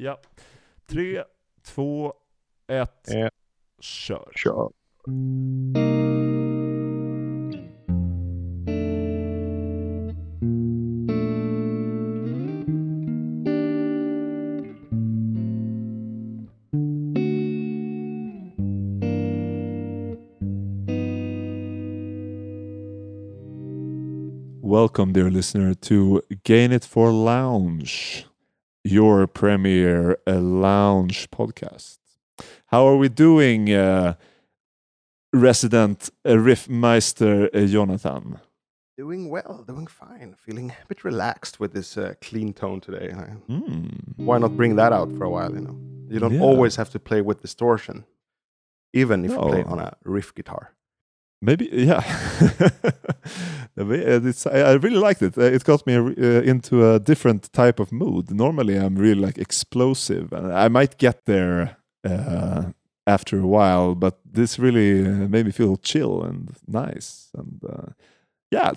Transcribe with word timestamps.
Ja. 0.00 0.20
Tre, 0.86 1.24
två, 1.62 2.12
ett, 2.68 3.08
Eh, 3.14 3.28
kör. 3.80 4.32
Kör. 4.34 4.70
Welcome, 24.62 25.12
dear 25.12 25.30
listener, 25.30 25.74
to 25.74 26.20
Gain 26.44 26.72
It 26.72 26.84
for 26.84 27.10
Lounge, 27.10 28.24
your 28.92 29.26
premier 29.26 30.16
uh, 30.26 30.38
lounge 30.40 31.28
podcast. 31.30 31.98
How 32.66 32.86
are 32.86 32.96
we 32.96 33.08
doing, 33.08 33.72
uh, 33.72 34.14
resident 35.32 36.10
uh, 36.24 36.30
riffmeister 36.30 37.48
uh, 37.54 37.66
Jonathan? 37.66 38.38
Doing 38.96 39.28
well, 39.30 39.64
doing 39.66 39.86
fine. 39.86 40.34
Feeling 40.38 40.70
a 40.70 40.86
bit 40.88 41.04
relaxed 41.04 41.60
with 41.60 41.72
this 41.72 41.96
uh, 41.96 42.14
clean 42.20 42.52
tone 42.52 42.80
today. 42.80 43.12
Mm. 43.48 43.90
Why 44.16 44.38
not 44.38 44.56
bring 44.56 44.76
that 44.76 44.92
out 44.92 45.10
for 45.16 45.24
a 45.24 45.30
while? 45.30 45.52
You 45.54 45.60
know, 45.60 45.76
you 46.10 46.18
don't 46.18 46.34
Yeah. 46.34 46.40
always 46.48 46.76
have 46.76 46.90
to 46.90 46.98
play 46.98 47.20
with 47.22 47.40
distortion, 47.40 48.04
even 48.92 49.24
if 49.24 49.30
you 49.30 49.38
play 49.38 49.62
on 49.64 49.78
a 49.78 49.96
riff 50.04 50.34
guitar. 50.34 50.72
Maybe, 51.40 51.68
yeah. 51.72 52.02
it's, 53.76 54.46
I, 54.46 54.72
really 54.72 54.96
liked 54.98 55.22
it. 55.22 55.38
Uh, 55.38 55.42
It 55.42 55.64
got 55.64 55.86
me 55.86 55.96
uh, 55.96 56.42
into 56.42 56.94
a 56.94 56.98
different 56.98 57.52
type 57.52 57.78
of 57.78 57.92
mood. 57.92 58.30
Normally, 58.30 58.76
I'm 58.76 58.96
really 58.96 59.20
like 59.20 59.38
explosive, 59.38 60.32
and 60.32 60.52
I 60.52 60.68
might 60.68 60.98
get 60.98 61.26
there 61.26 61.76
uh, 62.04 62.64
after 63.06 63.38
a 63.38 63.46
while. 63.46 63.94
But 63.94 64.18
this 64.24 64.58
really 64.58 65.06
uh, 65.06 65.28
made 65.28 65.46
me 65.46 65.52
feel 65.52 65.76
chill 65.76 66.24
and 66.24 66.50
nice, 66.66 67.30
and 67.34 67.62
uh, 67.64 67.92
yeah, 68.50 68.72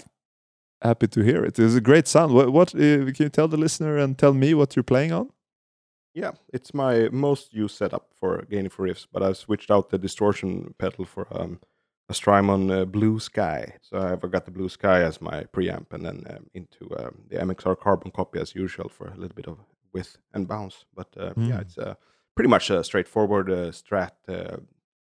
happy 0.81 1.07
to 1.07 1.21
hear 1.21 1.43
it. 1.43 1.57
It's 1.57 1.75
a 1.75 1.81
great 1.81 2.07
sound. 2.07 2.33
What, 2.33 2.51
what 2.51 2.75
uh, 2.75 3.11
can 3.11 3.15
you 3.17 3.29
tell 3.29 3.47
the 3.47 3.57
listener 3.57 3.97
and 3.97 4.17
tell 4.17 4.33
me 4.33 4.53
what 4.53 4.75
you're 4.75 4.83
playing 4.83 5.13
on? 5.13 5.29
Yeah, 6.13 6.31
it's 6.53 6.73
my 6.73 7.09
most 7.09 7.53
used 7.53 7.77
setup 7.77 8.09
for 8.19 8.45
gaining 8.49 8.69
for 8.69 8.85
riffs, 8.85 9.07
but 9.11 9.23
I 9.23 9.33
switched 9.33 9.71
out 9.71 9.89
the 9.89 9.97
distortion 9.97 10.75
pedal 10.77 11.05
for 11.05 11.25
um, 11.31 11.59
Strymon 12.13 12.71
uh, 12.71 12.85
Blue 12.85 13.19
Sky. 13.19 13.75
So 13.81 13.97
I've 13.97 14.31
got 14.31 14.45
the 14.45 14.51
Blue 14.51 14.69
Sky 14.69 15.01
as 15.03 15.21
my 15.21 15.43
preamp, 15.53 15.93
and 15.93 16.05
then 16.05 16.23
um, 16.29 16.45
into 16.53 16.89
um, 16.99 17.23
the 17.29 17.37
MXR 17.37 17.79
Carbon 17.79 18.11
copy 18.11 18.39
as 18.39 18.55
usual 18.55 18.89
for 18.89 19.07
a 19.07 19.15
little 19.17 19.35
bit 19.35 19.47
of 19.47 19.57
width 19.93 20.17
and 20.33 20.47
bounce. 20.47 20.85
But 20.95 21.07
uh, 21.17 21.33
yeah, 21.37 21.57
Mm. 21.57 21.61
it's 21.61 21.77
uh, 21.77 21.95
pretty 22.35 22.49
much 22.49 22.69
a 22.69 22.83
straightforward 22.83 23.49
uh, 23.49 23.71
Strat 23.71 24.11
uh, 24.29 24.57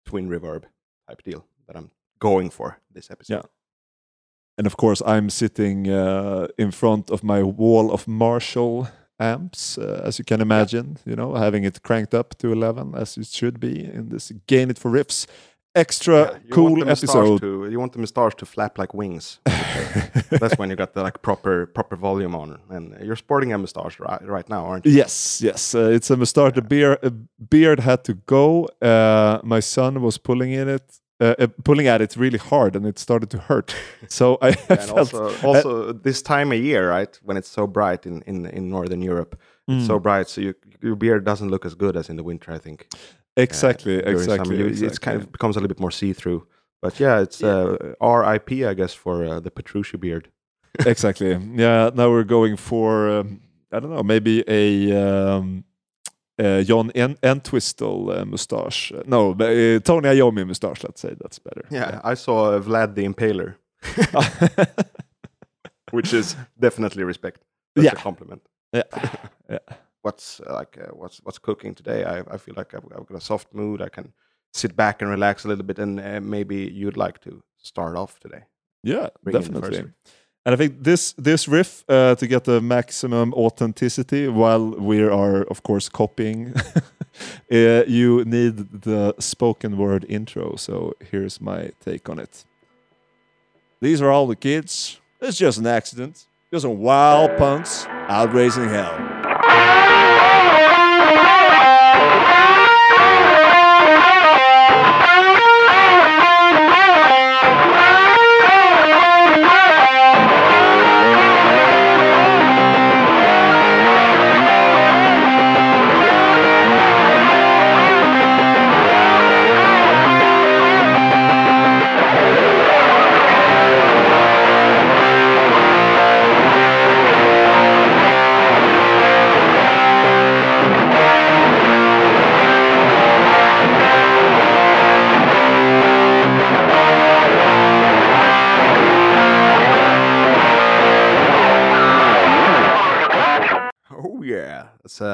twin 0.05 0.29
reverb 0.29 0.65
type 1.09 1.23
deal 1.23 1.45
that 1.67 1.77
I'm 1.77 1.91
going 2.19 2.51
for 2.51 2.79
this 2.93 3.11
episode. 3.11 3.35
Yeah. 3.35 3.43
And 4.59 4.67
of 4.67 4.77
course, 4.77 5.03
I'm 5.07 5.31
sitting 5.31 5.89
uh, 5.91 6.47
in 6.59 6.71
front 6.71 7.11
of 7.11 7.23
my 7.25 7.43
wall 7.43 7.91
of 7.93 8.07
Marshall 8.07 8.89
amps, 9.19 9.79
uh, 9.79 10.01
as 10.05 10.19
you 10.19 10.25
can 10.25 10.41
imagine, 10.41 10.97
you 11.05 11.17
know, 11.17 11.35
having 11.35 11.65
it 11.65 11.83
cranked 11.83 12.15
up 12.15 12.37
to 12.39 12.53
11 12.53 12.95
as 12.95 13.17
it 13.17 13.27
should 13.29 13.59
be 13.61 13.85
in 13.85 14.09
this 14.11 14.33
Gain 14.47 14.71
It 14.71 14.79
for 14.79 14.91
Riffs 14.91 15.27
extra 15.75 16.17
Yeah, 16.33 16.39
cool 16.51 16.89
episode. 16.89 17.41
To, 17.41 17.69
you 17.71 17.79
want 17.81 17.93
the 17.93 17.99
moustache 17.99 18.35
to 18.37 18.47
flap 18.47 18.79
like 18.79 18.95
wings. 18.95 19.41
That's 20.31 20.57
when 20.59 20.71
you 20.71 20.77
got 20.77 20.95
the 20.95 21.03
like 21.03 21.23
proper 21.23 21.67
proper 21.67 21.97
volume 21.97 22.35
on, 22.35 22.59
and 22.71 22.97
you're 23.03 23.17
sporting 23.17 23.53
a 23.53 23.59
moustache 23.59 23.99
right, 24.01 24.23
right 24.27 24.49
now, 24.49 24.65
aren't 24.67 24.87
you? 24.87 24.93
Yes, 24.93 25.41
yes, 25.43 25.75
uh, 25.75 25.91
it's 25.97 26.11
a 26.11 26.17
moustache. 26.17 26.53
The 26.55 26.63
beard, 26.63 26.99
uh, 27.03 27.11
beard 27.51 27.81
had 27.81 28.05
to 28.05 28.15
go. 28.27 28.69
Uh, 28.83 29.41
my 29.43 29.61
son 29.61 30.01
was 30.03 30.19
pulling 30.19 30.53
in 30.53 30.69
it, 30.69 31.01
uh, 31.21 31.35
uh, 31.39 31.47
pulling 31.65 31.87
at 31.89 32.01
it 32.01 32.17
really 32.17 32.39
hard, 32.39 32.77
and 32.77 32.87
it 32.87 32.99
started 32.99 33.31
to 33.31 33.39
hurt. 33.39 33.75
So 34.09 34.39
I 34.43 34.57
and 34.69 34.91
also, 34.91 35.35
also 35.43 35.93
this 35.93 36.23
time 36.23 36.53
of 36.53 36.59
year, 36.59 36.91
right, 36.91 37.19
when 37.23 37.37
it's 37.37 37.49
so 37.49 37.67
bright 37.67 38.07
in 38.07 38.23
in, 38.27 38.47
in 38.47 38.69
northern 38.71 39.03
Europe, 39.03 39.35
it's 39.69 39.85
Mm. 39.85 39.87
so 39.87 39.99
bright, 39.99 40.29
so 40.29 40.41
you, 40.43 40.55
your 40.83 40.95
beard 40.97 41.25
doesn't 41.25 41.51
look 41.51 41.65
as 41.65 41.75
good 41.75 41.97
as 41.97 42.09
in 42.11 42.17
the 42.17 42.23
winter. 42.23 42.53
I 42.53 42.59
think 42.59 42.87
exactly, 43.37 44.01
during 44.03 44.19
summer, 44.19 44.35
exactly, 44.35 44.61
It's 44.61 44.81
exactly. 44.83 44.99
kind 45.13 45.23
of 45.23 45.33
becomes 45.33 45.57
a 45.57 45.61
little 45.61 45.69
bit 45.75 45.81
more 45.81 45.91
see 45.91 46.13
through. 46.13 46.47
But 46.83 47.01
yeah, 47.01 47.21
it's 47.21 47.43
uh, 47.43 47.95
R.I.P. 48.01 48.65
I 48.65 48.75
guess 48.75 48.93
for 48.95 49.25
uh, 49.25 49.41
the 49.41 49.51
Petrucci 49.51 49.97
beard. 49.97 50.29
exactly. 50.87 51.31
Yeah, 51.55 51.91
now 51.95 52.11
we're 52.11 52.25
going 52.25 52.57
for 52.57 53.09
um, 53.09 53.41
I 53.73 53.81
don't 53.81 53.91
know, 53.91 54.03
maybe 54.03 54.45
a 54.47 54.93
um, 55.37 55.65
uh, 56.39 56.63
John 56.63 56.91
en- 56.95 57.17
Entwistle 57.23 58.11
uh, 58.11 58.25
mustache. 58.25 58.93
Uh, 58.93 59.03
no, 59.07 59.33
uh, 59.33 59.79
Tony 59.81 60.09
Iommi 60.09 60.47
mustache. 60.47 60.83
Let's 60.85 61.01
say 61.01 61.15
that's 61.21 61.39
better. 61.39 61.65
Yeah, 61.71 62.01
I 62.05 62.15
saw 62.15 62.53
uh, 62.53 62.61
Vlad 62.61 62.95
the 62.95 63.05
Impaler, 63.07 63.55
which 65.91 66.13
is 66.13 66.37
definitely 66.59 67.05
respect. 67.05 67.41
That's 67.75 67.85
Yeah. 67.87 67.93
a 67.93 67.97
compliment. 67.97 68.43
yeah, 68.73 68.83
yeah. 69.51 69.59
What's 70.05 70.41
uh, 70.41 70.53
like 70.53 70.79
uh, 70.79 70.93
what's 70.93 71.19
what's 71.25 71.39
cooking 71.39 71.75
today. 71.75 72.05
I, 72.05 72.21
I 72.35 72.37
feel 72.37 72.55
like 72.57 72.75
I've, 72.75 72.85
I've 72.97 73.07
got 73.07 73.17
a 73.17 73.21
soft 73.21 73.53
mood. 73.55 73.81
I 73.81 73.89
can 73.89 74.13
sit 74.53 74.77
back 74.77 75.03
and 75.03 75.11
relax 75.11 75.45
a 75.45 75.49
little 75.49 75.65
bit, 75.65 75.79
and 75.79 75.99
uh, 75.99 76.21
maybe 76.21 76.57
you'd 76.57 76.97
like 76.97 77.21
to 77.23 77.43
start 77.59 77.97
off 77.97 78.21
today. 78.21 78.45
Yeah, 78.83 79.09
Bring 79.23 79.37
definitely. 79.37 79.85
And 80.47 80.53
I 80.53 80.57
think 80.57 80.85
this 80.85 81.15
this 81.15 81.49
riff 81.49 81.85
uh, 81.89 82.15
to 82.17 82.27
get 82.27 82.45
the 82.45 82.61
maximum 82.61 83.33
authenticity, 83.33 84.29
while 84.29 84.71
we 84.79 85.03
are 85.03 85.43
of 85.45 85.63
course 85.63 85.89
copying, 85.89 86.53
uh, 87.53 87.85
you 87.87 88.25
need 88.27 88.83
the 88.83 89.15
spoken 89.19 89.79
word 89.79 90.05
intro. 90.09 90.57
So 90.57 90.93
here's 91.11 91.41
my 91.41 91.71
take 91.81 92.09
on 92.11 92.19
it. 92.19 92.45
These 93.81 94.03
are 94.03 94.11
all 94.11 94.27
the 94.27 94.37
kids. 94.37 95.01
It's 95.21 95.39
just 95.39 95.59
an 95.59 95.67
accident. 95.67 96.27
Just 96.53 96.63
some 96.63 96.79
wild 96.79 97.37
punks 97.39 97.87
out 98.09 98.35
raising 98.35 98.69
hell. 98.69 99.14
Oh 99.57 100.04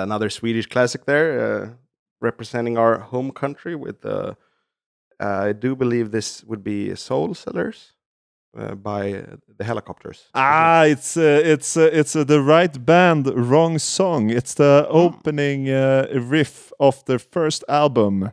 another 0.03 0.31
Swedish 0.31 0.67
classic 0.67 1.05
there, 1.05 1.29
uh, 1.41 1.69
representing 2.21 2.79
our 2.79 2.99
home 2.99 3.31
country. 3.31 3.75
With 3.75 4.05
uh, 4.05 4.35
uh, 5.21 5.49
I 5.49 5.53
do 5.53 5.77
believe 5.77 6.11
this 6.11 6.45
would 6.45 6.65
be 6.65 6.95
Soul 6.95 7.35
Sellers 7.35 7.93
uh, 8.57 8.75
by 8.75 9.25
the 9.59 9.65
Hellacopters. 9.65 10.27
Ah, 10.35 10.85
it's 10.85 11.17
uh, 11.17 11.43
it's 11.45 11.77
uh, 11.77 11.91
it's 11.93 12.17
uh, 12.17 12.25
the 12.25 12.41
right 12.41 12.85
band, 12.85 13.27
wrong 13.35 13.79
song. 13.79 14.31
It's 14.31 14.55
the 14.55 14.87
opening 14.89 15.69
uh, 15.69 16.09
riff 16.13 16.73
of 16.81 17.05
their 17.05 17.19
first 17.19 17.65
album. 17.69 18.31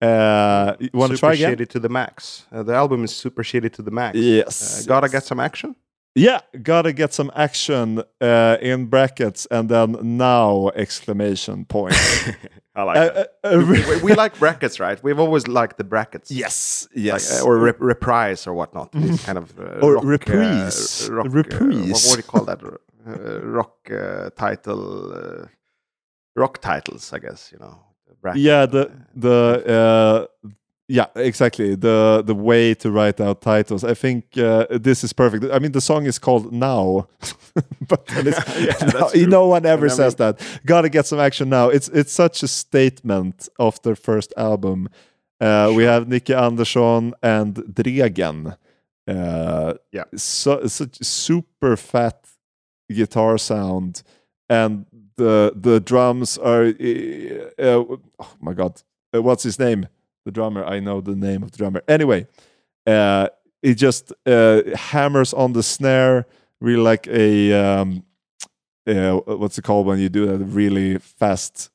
Uh, 0.00 0.76
you 0.80 0.88
want 0.94 1.12
to 1.12 1.18
try 1.18 1.34
again? 1.34 1.54
shitty 1.56 1.68
to 1.68 1.78
the 1.78 1.88
max. 1.88 2.46
The 2.50 2.72
album 2.72 3.04
is 3.04 3.14
super 3.14 3.42
shitty 3.42 3.72
to 3.74 3.82
the 3.82 3.90
max. 3.90 4.16
Yes. 4.16 4.82
Uh, 4.82 4.88
gotta 4.88 5.06
yes. 5.06 5.12
get 5.12 5.24
some 5.24 5.40
action. 5.40 5.76
Yeah, 6.16 6.40
gotta 6.62 6.92
get 6.92 7.14
some 7.14 7.30
action 7.36 8.02
uh, 8.20 8.56
in 8.60 8.86
brackets 8.86 9.46
and 9.50 9.68
then 9.68 9.96
now 10.18 10.70
exclamation 10.74 11.64
point. 11.64 11.94
I 12.74 12.82
like 12.82 12.96
Uh, 12.96 13.04
that. 13.14 13.28
uh, 13.44 13.48
uh, 13.48 13.58
we, 13.66 14.00
we- 14.02 14.14
like 14.24 14.36
brackets, 14.38 14.80
right? 14.80 15.00
We've 15.04 15.20
always 15.20 15.46
liked 15.46 15.76
the 15.76 15.84
brackets. 15.84 16.30
yes, 16.30 16.88
Like, 16.94 17.04
yes. 17.04 17.40
uh, 17.40 17.44
or 17.46 17.58
rep- 17.58 17.80
reprise 17.80 18.46
or 18.48 18.54
whatnot. 18.54 18.90
It's 18.94 19.24
kind 19.24 19.38
of 19.38 19.58
uh, 19.58 19.80
Or 19.86 19.94
rock, 19.94 20.04
uh, 20.04 20.08
reprise. 20.08 21.08
rock, 21.10 21.26
uh, 21.26 21.30
Reprise. 21.30 21.90
what, 21.92 22.02
what 22.06 22.14
do 22.14 22.18
you 22.18 22.22
call 22.32 22.44
that? 22.44 22.60
Uh, 22.62 23.40
rock 23.46 23.76
uh, 23.90 24.30
title, 24.36 25.12
uh, 25.12 25.46
rock 26.36 26.58
titles, 26.60 27.12
I 27.12 27.18
guess. 27.20 27.50
You 27.52 27.58
know, 27.60 27.78
bracket. 28.20 28.42
yeah, 28.42 28.66
the 28.66 28.90
the 29.14 29.38
uh, 29.78 30.48
Yeah, 30.92 31.06
exactly. 31.14 31.76
The 31.76 32.22
the 32.26 32.34
way 32.34 32.74
to 32.74 32.90
write 32.90 33.20
out 33.20 33.40
titles. 33.42 33.84
I 33.84 33.94
think 33.94 34.24
uh, 34.36 34.66
this 34.70 35.04
is 35.04 35.12
perfect. 35.12 35.44
I 35.52 35.58
mean, 35.60 35.70
the 35.72 35.80
song 35.80 36.06
is 36.06 36.18
called 36.18 36.52
Now, 36.52 37.06
but 37.88 38.02
Yeah, 38.58 38.90
no, 38.94 39.10
no 39.28 39.46
one 39.46 39.66
ever 39.66 39.86
And 39.86 39.92
I 39.92 39.96
says 39.96 40.14
that. 40.16 40.40
Gotta 40.66 40.88
get 40.88 41.06
some 41.06 41.20
action 41.20 41.48
now. 41.48 41.68
It's 41.70 41.88
it's 41.88 42.12
such 42.12 42.42
a 42.42 42.48
statement 42.48 43.48
of 43.58 43.80
their 43.82 43.94
first 43.96 44.32
album. 44.36 44.88
Uh, 45.40 45.72
We 45.76 45.84
have 45.84 46.06
Nicke 46.08 46.34
Andersson 46.34 47.14
and 47.22 47.54
Dregen. 47.74 48.56
Uh, 49.06 49.74
Yeah. 49.92 50.04
so, 50.16 50.66
such 50.66 50.96
super 51.02 51.76
fat 51.76 52.26
guitar 52.88 53.38
sound, 53.38 54.02
and 54.48 54.86
the 55.16 55.52
the 55.62 55.78
drums 55.80 56.38
are. 56.38 56.64
Uh, 56.66 57.62
uh, 57.62 57.84
oh 58.18 58.34
my 58.40 58.54
god, 58.54 58.82
uh, 59.14 59.22
what's 59.22 59.44
his 59.44 59.58
name? 59.58 59.86
The 60.30 60.34
drummer. 60.40 60.64
I 60.64 60.78
know 60.80 61.00
the 61.00 61.16
name 61.16 61.42
of 61.42 61.50
the 61.50 61.58
drummer. 61.58 61.82
Anyway, 61.88 62.26
uh, 62.86 63.26
he 63.62 63.74
just 63.74 64.12
uh, 64.26 64.62
hammers 64.76 65.34
on 65.34 65.52
the 65.54 65.62
snare, 65.62 66.24
really 66.60 66.82
like 66.92 67.08
a 67.08 67.52
um, 67.52 68.04
uh, 68.86 69.16
what's 69.40 69.58
it 69.58 69.62
called 69.64 69.86
when 69.86 69.98
you 69.98 70.08
do 70.08 70.26
that 70.26 70.38
really 70.44 70.98
fast. 70.98 71.70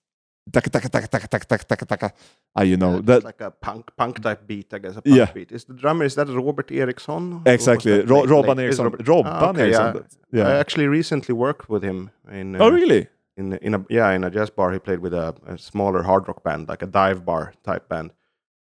Taka, 0.53 0.69
taka, 0.69 0.87
taka, 0.89 1.07
taka, 1.07 1.27
taka, 1.27 1.45
taka, 1.45 1.65
taka, 1.65 1.85
taka. 1.85 2.13
Ah, 2.55 2.61
you 2.61 2.77
know 2.77 2.93
Yeah, 2.95 3.01
that 3.07 3.23
like 3.25 3.41
a 3.41 3.51
punk 3.51 3.91
punk 3.97 4.21
type 4.21 4.47
beat, 4.47 4.73
I 4.73 4.77
guess. 4.79 4.95
A 4.95 5.01
punk 5.01 5.15
Yeah. 5.17 5.31
beat. 5.33 5.51
Is 5.51 5.65
the 5.65 5.73
drummer 5.73 6.05
is 6.05 6.15
that 6.15 6.27
Robert 6.29 6.71
Eriksson? 6.71 7.41
Exactly. 7.45 7.91
Ro- 8.03 8.21
late- 8.21 8.29
Robban 8.29 8.55
late- 8.57 8.63
Eriksson. 8.63 8.83
Robert- 8.85 9.03
Robban 9.05 9.25
Ah, 9.41 9.49
okay, 9.49 9.61
Eriksson. 9.63 10.05
yeah. 10.31 10.43
that- 10.43 10.55
I 10.55 10.59
actually 10.59 10.87
recently 10.87 11.33
worked 11.33 11.67
with 11.67 11.83
him 11.83 12.11
in. 12.31 12.55
Oh, 12.55 12.67
uh, 12.67 12.71
really? 12.71 13.07
In 13.37 13.53
in 13.61 13.73
a 13.75 13.85
yeah 13.89 14.11
in 14.15 14.23
a 14.23 14.29
jazz 14.29 14.49
bar. 14.49 14.71
He 14.71 14.79
played 14.79 14.99
with 14.99 15.13
a, 15.13 15.35
a 15.45 15.57
smaller 15.57 16.03
hard 16.03 16.27
rock 16.29 16.41
band, 16.43 16.69
like 16.69 16.81
a 16.83 16.87
dive 16.87 17.25
bar 17.25 17.53
type 17.63 17.89
band 17.89 18.11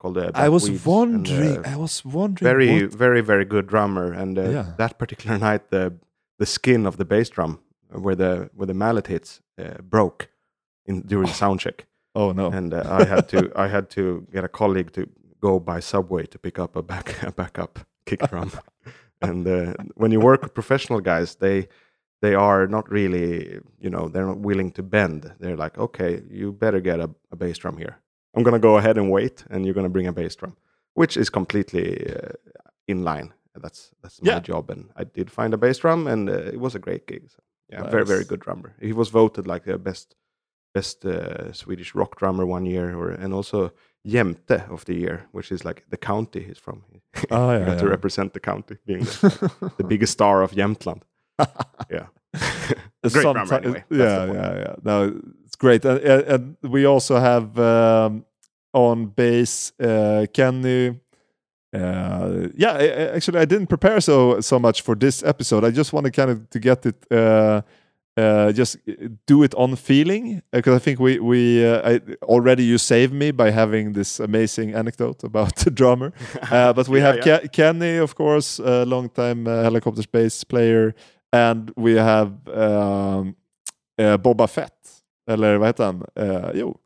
called. 0.04 0.18
Uh, 0.18 0.30
I 0.46 0.48
was 0.48 0.68
Weeds, 0.68 0.84
wondering. 0.86 1.56
and, 1.56 1.66
uh, 1.66 1.70
I 1.74 1.76
was 1.76 2.04
wondering. 2.04 2.44
very 2.52 2.82
what- 2.82 2.98
very 2.98 3.22
very 3.22 3.44
good 3.44 3.66
drummer 3.66 4.12
and 4.22 4.38
uh, 4.38 4.42
Yeah. 4.42 4.66
that 4.76 4.98
particular 4.98 5.38
night 5.48 5.62
the 5.70 5.92
the 6.38 6.46
skin 6.46 6.86
of 6.86 6.94
the 6.96 7.04
bass 7.04 7.30
drum 7.30 7.58
where 8.04 8.16
the 8.16 8.30
where 8.56 8.66
the 8.66 8.74
mallet 8.74 9.06
hits 9.06 9.40
uh, 9.62 9.80
broke 9.90 10.28
in 10.86 11.02
during 11.06 11.26
the 11.28 11.34
sound 11.34 11.60
check 11.60 11.86
Oh 12.14 12.32
no. 12.32 12.46
and 12.58 12.72
uh, 12.74 12.82
I 13.02 13.04
had 13.14 13.28
to 13.28 13.38
I 13.64 13.68
had 13.68 13.86
to 13.90 14.02
get 14.32 14.44
a 14.44 14.48
colleague 14.48 14.90
to 14.92 15.02
go 15.40 15.60
by 15.60 15.80
subway 15.80 16.26
to 16.26 16.38
pick 16.38 16.58
up 16.58 16.76
a 16.76 16.82
back 16.82 17.06
a 17.30 17.32
backup 17.32 17.78
kick 18.06 18.20
drum 18.30 18.50
and 19.22 19.46
uh, 19.46 19.72
when 20.00 20.12
you 20.12 20.20
work 20.20 20.42
with 20.42 20.52
professional 20.54 21.00
guys 21.00 21.36
they 21.36 21.68
they 22.22 22.34
are 22.34 22.66
not 22.76 22.84
really 22.90 23.58
you 23.84 23.90
know 23.94 24.08
they're 24.12 24.26
not 24.32 24.38
willing 24.46 24.72
to 24.72 24.82
bend 24.82 25.20
they're 25.40 25.56
like 25.64 25.78
okay 25.78 26.22
you 26.40 26.52
better 26.52 26.80
get 26.80 26.98
a, 27.00 27.08
a 27.32 27.36
bass 27.36 27.58
drum 27.58 27.76
here 27.78 27.94
I'm 28.34 28.42
gonna 28.42 28.58
go 28.58 28.76
ahead 28.78 28.98
and 28.98 29.10
wait 29.10 29.44
and 29.50 29.64
you're 29.64 29.74
gonna 29.74 29.88
bring 29.96 30.06
a 30.08 30.12
bass 30.12 30.36
drum 30.36 30.56
which 30.94 31.16
is 31.16 31.30
completely 31.30 32.06
uh, 32.14 32.32
in 32.88 33.04
line 33.04 33.32
that's 33.62 33.90
that's 34.02 34.20
my 34.22 34.32
Yeah. 34.32 34.40
job 34.40 34.70
and 34.70 34.90
I 34.96 35.04
did 35.04 35.30
find 35.30 35.54
a 35.54 35.56
bass 35.58 35.78
drum 35.78 36.06
and 36.06 36.28
uh, 36.28 36.32
it 36.54 36.60
was 36.60 36.74
a 36.74 36.78
great 36.78 37.06
gig 37.06 37.30
so, 37.30 37.42
yeah 37.70 37.90
very 37.90 38.04
very 38.04 38.24
good 38.24 38.40
drummer 38.40 38.74
he 38.80 38.92
was 38.92 39.08
voted 39.10 39.46
like 39.46 39.64
the 39.64 39.78
best 39.78 40.14
best 40.74 41.04
uh, 41.04 41.52
Swedish 41.52 41.94
rock 41.94 42.16
drummer 42.18 42.44
one 42.44 42.66
year, 42.66 42.96
or 42.98 43.10
and 43.10 43.32
also 43.32 43.70
Jämte 44.04 44.68
of 44.70 44.84
the 44.84 44.94
year, 44.94 45.26
which 45.32 45.52
is 45.52 45.64
like 45.64 45.84
the 45.90 45.96
county 45.96 46.42
he's 46.42 46.58
from. 46.58 46.82
Oh, 47.30 47.52
yeah, 47.52 47.64
had 47.70 47.78
to 47.78 47.88
represent 47.88 48.32
the 48.32 48.40
county, 48.40 48.76
being 48.84 49.04
the, 49.04 49.70
the 49.78 49.84
biggest 49.92 50.12
star 50.12 50.42
of 50.42 50.50
Jämtland. 50.50 51.02
yeah, 51.90 52.06
great 53.12 53.22
drummer 53.22 53.54
anyway. 53.54 53.84
Yeah, 53.90 54.26
yeah, 54.26 54.54
yeah. 54.58 54.74
No, 54.82 55.20
it's 55.44 55.56
great. 55.56 55.84
And, 55.84 56.00
and, 56.00 56.56
we 56.62 56.84
also 56.84 57.18
have 57.18 57.58
um, 57.58 58.24
on 58.72 59.06
bass 59.06 59.72
uh, 59.80 60.26
Kenny. 60.32 61.00
Uh, 61.72 62.48
yeah, 62.56 62.72
I, 62.72 62.86
actually, 63.16 63.40
I 63.40 63.44
didn't 63.44 63.66
prepare 63.66 64.00
so 64.00 64.40
so 64.40 64.58
much 64.58 64.82
for 64.82 64.94
this 64.94 65.22
episode. 65.24 65.64
I 65.64 65.70
just 65.70 65.92
wanted 65.92 66.12
kind 66.12 66.30
of 66.30 66.48
to 66.50 66.60
get 66.60 66.86
it, 66.86 66.94
uh, 67.10 67.62
uh, 68.16 68.52
just 68.52 68.76
do 69.26 69.42
it 69.42 69.54
on 69.56 69.74
feeling 69.76 70.40
because 70.52 70.76
I 70.76 70.78
think 70.78 71.00
we 71.00 71.18
we 71.18 71.66
uh, 71.66 71.90
I, 71.90 72.00
already 72.22 72.62
you 72.62 72.78
saved 72.78 73.12
me 73.12 73.32
by 73.32 73.50
having 73.50 73.92
this 73.92 74.20
amazing 74.20 74.72
anecdote 74.74 75.24
about 75.24 75.56
the 75.64 75.70
drummer. 75.70 76.12
Uh, 76.52 76.72
but 76.72 76.88
we 76.88 76.98
Yeah, 77.00 77.06
have 77.06 77.26
yeah. 77.26 77.38
Ke- 77.38 77.52
Kenny, 77.52 77.96
of 77.96 78.14
course, 78.14 78.60
a 78.60 78.84
long-time 78.84 79.48
uh, 79.48 79.64
Hellacopter 79.64 80.06
bass 80.12 80.44
player, 80.44 80.94
and 81.34 81.70
we 81.76 81.98
have 81.98 82.30
um, 82.48 83.34
uh, 83.98 84.16
Boba 84.18 84.46
Fett. 84.48 84.72
Eller 85.26 85.58
vad 85.58 85.66
heter 85.68 85.84
han? 85.84 86.02
Uh, 86.16 86.50
jo, 86.54 86.76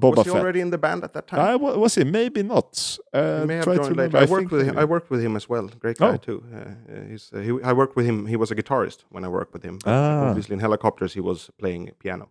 Boba 0.00 0.16
was 0.16 0.26
he 0.26 0.30
Fett. 0.32 0.40
already 0.42 0.60
in 0.60 0.70
the 0.70 0.78
band 0.78 1.04
at 1.04 1.12
that 1.12 1.26
time? 1.26 1.40
I, 1.40 1.56
was 1.56 1.94
he? 1.94 2.04
Maybe 2.04 2.42
not. 2.42 2.98
Uh, 3.12 3.40
He 3.40 3.46
may 3.46 3.54
have 3.56 3.64
try 3.64 3.76
joined 3.76 3.90
remember. 3.90 4.18
later. 4.18 4.18
I, 4.18 4.22
I 4.22 4.30
worked 4.30 4.50
with 4.52 4.66
him. 4.68 4.78
I 4.78 4.84
worked 4.84 5.10
with 5.10 5.20
him 5.22 5.36
as 5.36 5.48
well. 5.48 5.68
Great 5.80 5.98
guy 5.98 6.14
Oh. 6.14 6.16
too. 6.16 6.42
Uh, 6.54 7.10
he's, 7.10 7.30
uh, 7.34 7.38
he, 7.40 7.50
I 7.64 7.72
worked 7.72 7.96
with 7.96 8.06
him. 8.06 8.26
He 8.26 8.36
was 8.36 8.50
a 8.50 8.54
guitarist 8.54 9.04
when 9.10 9.24
I 9.24 9.28
worked 9.28 9.52
with 9.52 9.62
him. 9.64 9.78
Ah. 9.86 10.28
Obviously, 10.30 10.54
in 10.54 10.60
Hellacopters, 10.60 11.12
he 11.12 11.20
was 11.20 11.50
playing 11.58 11.90
piano. 11.98 12.30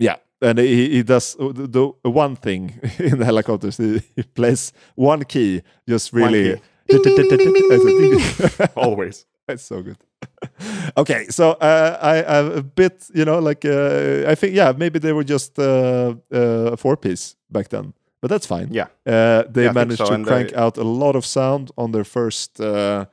Yeah, 0.00 0.16
and 0.40 0.58
he, 0.58 0.88
he 0.96 1.02
does 1.02 1.36
the, 1.38 1.92
the 2.02 2.10
one 2.10 2.36
thing 2.36 2.78
in 2.98 3.18
the 3.18 3.24
Hellacopters. 3.24 3.76
He, 3.78 4.00
he 4.16 4.22
plays 4.22 4.72
one 4.94 5.24
key, 5.24 5.62
just 5.88 6.12
One 6.12 6.32
really. 6.32 6.60
key. 6.88 8.66
Always. 8.76 9.26
That's 9.46 9.62
so 9.64 9.82
good. 9.82 9.96
okay, 10.96 11.26
so 11.30 11.52
uh, 11.52 11.98
I 12.00 12.14
have 12.16 12.56
a 12.56 12.62
bit, 12.62 13.08
you 13.14 13.24
know, 13.24 13.38
like 13.38 13.64
uh, 13.64 14.24
I 14.30 14.34
think, 14.34 14.54
yeah, 14.54 14.72
maybe 14.76 14.98
they 14.98 15.12
were 15.12 15.24
just 15.24 15.58
uh, 15.58 16.14
uh, 16.32 16.72
a 16.72 16.76
four 16.76 16.96
piece 16.96 17.36
back 17.50 17.68
then, 17.68 17.92
but 18.20 18.28
that's 18.30 18.46
fine. 18.46 18.68
Yeah. 18.72 18.86
Uh, 19.06 19.44
they 19.50 19.64
Yeah, 19.64 19.72
managed 19.72 19.98
so, 19.98 20.06
to 20.06 20.14
and 20.14 20.26
crank 20.26 20.52
out 20.54 20.76
a 20.78 20.84
lot 20.84 21.16
of 21.16 21.24
sound 21.24 21.70
on 21.76 21.92
their 21.92 22.04
first 22.04 22.60
uh, 22.60 23.06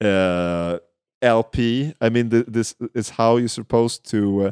uh, 0.00 0.78
LP. 1.22 1.94
I 2.00 2.08
mean, 2.08 2.30
th- 2.30 2.46
this 2.48 2.74
is 2.94 3.10
how 3.10 3.36
you're 3.36 3.48
supposed 3.48 4.04
to 4.10 4.46
uh, 4.46 4.50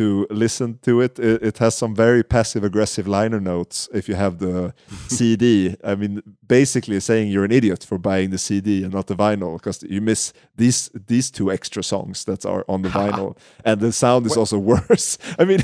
to 0.00 0.26
listen 0.44 0.78
to 0.82 0.92
it. 1.06 1.18
it. 1.18 1.42
It 1.50 1.58
has 1.58 1.74
some 1.82 1.94
very 1.94 2.22
passive 2.22 2.62
aggressive 2.70 3.06
liner 3.18 3.40
notes 3.40 3.88
if 3.92 4.08
you 4.08 4.16
have 4.16 4.34
the 4.38 4.72
CD. 5.08 5.76
I 5.92 5.94
mean, 6.00 6.14
basically 6.48 7.00
saying 7.00 7.24
you're 7.32 7.44
an 7.50 7.52
idiot 7.60 7.84
for 7.88 7.98
buying 7.98 8.30
the 8.30 8.38
CD 8.38 8.68
and 8.84 8.92
not 8.92 9.06
the 9.06 9.16
vinyl 9.16 9.52
because 9.58 9.78
you 9.94 10.00
miss 10.00 10.32
these 10.56 10.90
these 11.12 11.30
two 11.30 11.50
extra 11.56 11.82
songs 11.82 12.24
that 12.24 12.44
are 12.44 12.64
on 12.68 12.82
the 12.82 12.88
vinyl, 13.00 13.30
and 13.64 13.80
the 13.80 13.92
sound 13.92 14.26
is 14.26 14.36
also 14.36 14.58
worse. 14.74 15.18
I 15.40 15.44
mean. 15.50 15.60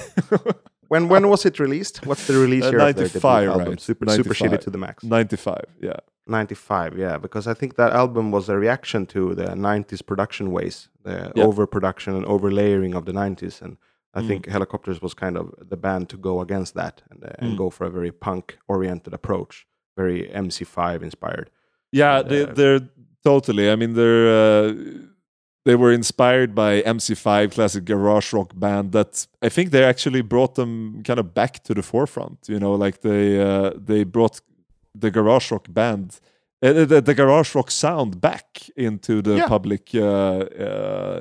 When 0.88 1.08
when 1.08 1.24
was 1.28 1.44
it 1.44 1.58
released? 1.58 2.06
What's 2.06 2.26
the 2.28 2.34
release 2.46 2.64
Uh, 2.64 2.70
year 2.70 2.78
debut 2.92 3.02
95, 3.02 3.48
album? 3.48 3.68
right? 3.68 3.80
Super 3.80 4.06
super 4.18 4.34
shitty 4.34 4.60
to 4.60 4.70
the 4.70 4.78
max. 4.78 5.02
95 5.02 5.64
yeah 5.80 5.98
95 6.28 6.96
yeah 6.98 7.18
because 7.18 7.46
i 7.52 7.54
think 7.60 7.74
that 7.76 7.92
album 7.92 8.30
was 8.36 8.48
a 8.48 8.56
reaction 8.56 9.06
to 9.06 9.34
the 9.34 9.46
90s 9.68 10.02
production 10.10 10.46
ways 10.56 10.88
the 11.08 11.16
Yeah. 11.36 11.44
overproduction 11.48 12.14
and 12.18 12.24
overlayering 12.26 12.94
of 12.98 13.04
the 13.04 13.12
90s 13.12 13.62
and 13.64 13.76
i 14.18 14.20
Mm. 14.22 14.26
think 14.28 14.40
Hellacopters 14.54 14.98
was 15.06 15.14
kind 15.14 15.36
of 15.40 15.46
the 15.72 15.76
band 15.86 16.08
to 16.12 16.16
go 16.28 16.34
against 16.46 16.72
that 16.74 16.94
and, 17.10 17.18
uh, 17.24 17.30
and 17.40 17.48
Mm. 17.52 17.58
go 17.62 17.70
for 17.70 17.84
a 17.86 17.90
very 17.98 18.12
punk 18.26 18.44
oriented 18.74 19.12
approach 19.14 19.54
very 20.00 20.20
mc5 20.44 21.02
inspired 21.02 21.48
Yeah, 21.92 22.18
And, 22.20 22.28
they, 22.30 22.42
uh, 22.42 22.54
they're 22.58 22.80
totally. 23.24 23.66
I 23.72 23.76
mean, 23.80 23.92
they're 23.94 24.28
uh, 24.42 24.74
they 25.68 25.76
were 25.82 25.92
inspired 26.02 26.50
by 26.54 26.82
MC5, 26.96 27.50
classic 27.56 27.84
garage 27.84 28.32
rock 28.36 28.50
band. 28.64 28.92
That 28.92 29.26
I 29.46 29.48
think 29.54 29.70
they 29.70 29.84
actually 29.92 30.22
brought 30.22 30.54
them 30.54 31.02
kind 31.08 31.18
of 31.18 31.26
back 31.34 31.52
to 31.64 31.74
the 31.74 31.82
forefront. 31.82 32.38
You 32.48 32.58
know, 32.62 32.74
like 32.84 32.96
they 33.08 33.24
uh, 33.50 33.70
they 33.90 34.04
brought 34.04 34.40
the 35.02 35.10
garage 35.10 35.50
rock 35.54 35.66
band, 35.80 36.08
uh, 36.64 36.84
the, 36.92 37.00
the 37.08 37.14
garage 37.14 37.54
rock 37.56 37.70
sound 37.70 38.20
back 38.20 38.48
into 38.76 39.22
the 39.22 39.36
Yeah. 39.36 39.48
public 39.48 39.84
uh, 39.94 40.00
uh, 40.66 41.20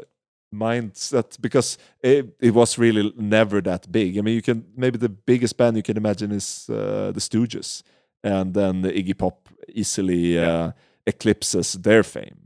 mindset 0.53 1.39
because 1.41 1.77
it, 2.01 2.35
it 2.39 2.53
was 2.53 2.77
really 2.77 3.13
never 3.17 3.61
that 3.61 3.91
big. 3.91 4.17
I 4.17 4.21
mean, 4.21 4.35
you 4.35 4.41
can 4.41 4.65
maybe 4.75 4.97
the 4.97 5.09
biggest 5.09 5.57
band 5.57 5.75
you 5.77 5.83
can 5.83 5.97
imagine 5.97 6.31
is 6.31 6.69
uh, 6.69 7.11
the 7.13 7.19
Stooges, 7.19 7.83
and 8.23 8.53
then 8.53 8.81
the 8.81 8.91
Iggy 8.91 9.17
Pop 9.17 9.49
easily 9.73 10.37
uh, 10.39 10.71
eclipses 11.05 11.73
their 11.73 12.03
fame. 12.03 12.37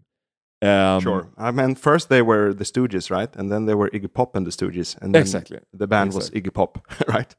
Um, 0.61 0.99
sure 1.01 1.29
i 1.37 1.51
mean 1.51 1.73
first 1.75 2.09
they 2.09 2.21
were 2.21 2.53
the 2.53 2.65
stooges 2.65 3.09
right 3.09 3.33
and 3.37 3.49
then 3.49 3.65
they 3.65 3.73
were 3.75 3.89
iggy 3.91 4.11
pop 4.13 4.35
and 4.35 4.45
the 4.45 4.51
stooges 4.51 4.97
and 5.01 5.15
then 5.15 5.21
Exactly. 5.21 5.59
the 5.71 5.87
band 5.87 6.07
Exactly. 6.09 6.41
was 6.41 6.43
iggy 6.43 6.53
pop 6.53 6.85
right 7.07 7.33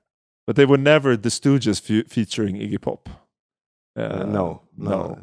But 0.46 0.56
they 0.56 0.64
were 0.64 0.78
never 0.78 1.18
the 1.18 1.28
Stooges 1.28 1.80
fe- 1.82 2.08
featuring 2.08 2.56
Iggy 2.56 2.80
Pop. 2.80 3.08
Uh, 3.94 4.02
Uh, 4.02 4.24
no 4.24 4.62
no, 4.78 4.90
no. 4.90 5.18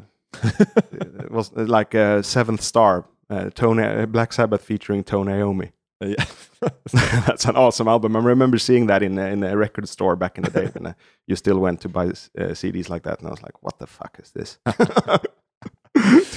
it 0.92 1.30
was 1.30 1.50
uh, 1.56 1.64
like 1.78 1.94
a 1.98 2.22
seventh 2.22 2.62
star 2.62 3.04
uh, 3.30 3.50
tony 3.54 3.82
uh, 3.82 4.06
black 4.06 4.32
sabbath 4.32 4.62
featuring 4.62 5.04
tony 5.04 5.32
iommi 5.32 5.72
Uh, 6.00 6.06
yeah. 6.14 6.24
That's 7.26 7.44
an 7.44 7.56
awesome 7.56 7.88
album. 7.88 8.14
I 8.16 8.20
remember 8.20 8.58
seeing 8.58 8.86
that 8.88 9.02
in 9.02 9.18
a, 9.18 9.26
in 9.32 9.42
a 9.42 9.56
record 9.56 9.88
store 9.88 10.16
back 10.16 10.38
in 10.38 10.44
the 10.44 10.50
day 10.50 10.66
when 10.74 10.86
uh, 10.86 10.92
you 11.26 11.36
still 11.36 11.58
went 11.58 11.80
to 11.80 11.88
buy 11.88 12.06
uh, 12.06 12.54
CDs 12.54 12.88
like 12.88 13.02
that, 13.02 13.18
and 13.18 13.26
I 13.28 13.30
was 13.30 13.42
like, 13.42 13.62
"What 13.64 13.78
the 13.78 13.86
fuck 13.86 14.16
is 14.22 14.30
this?" 14.30 14.58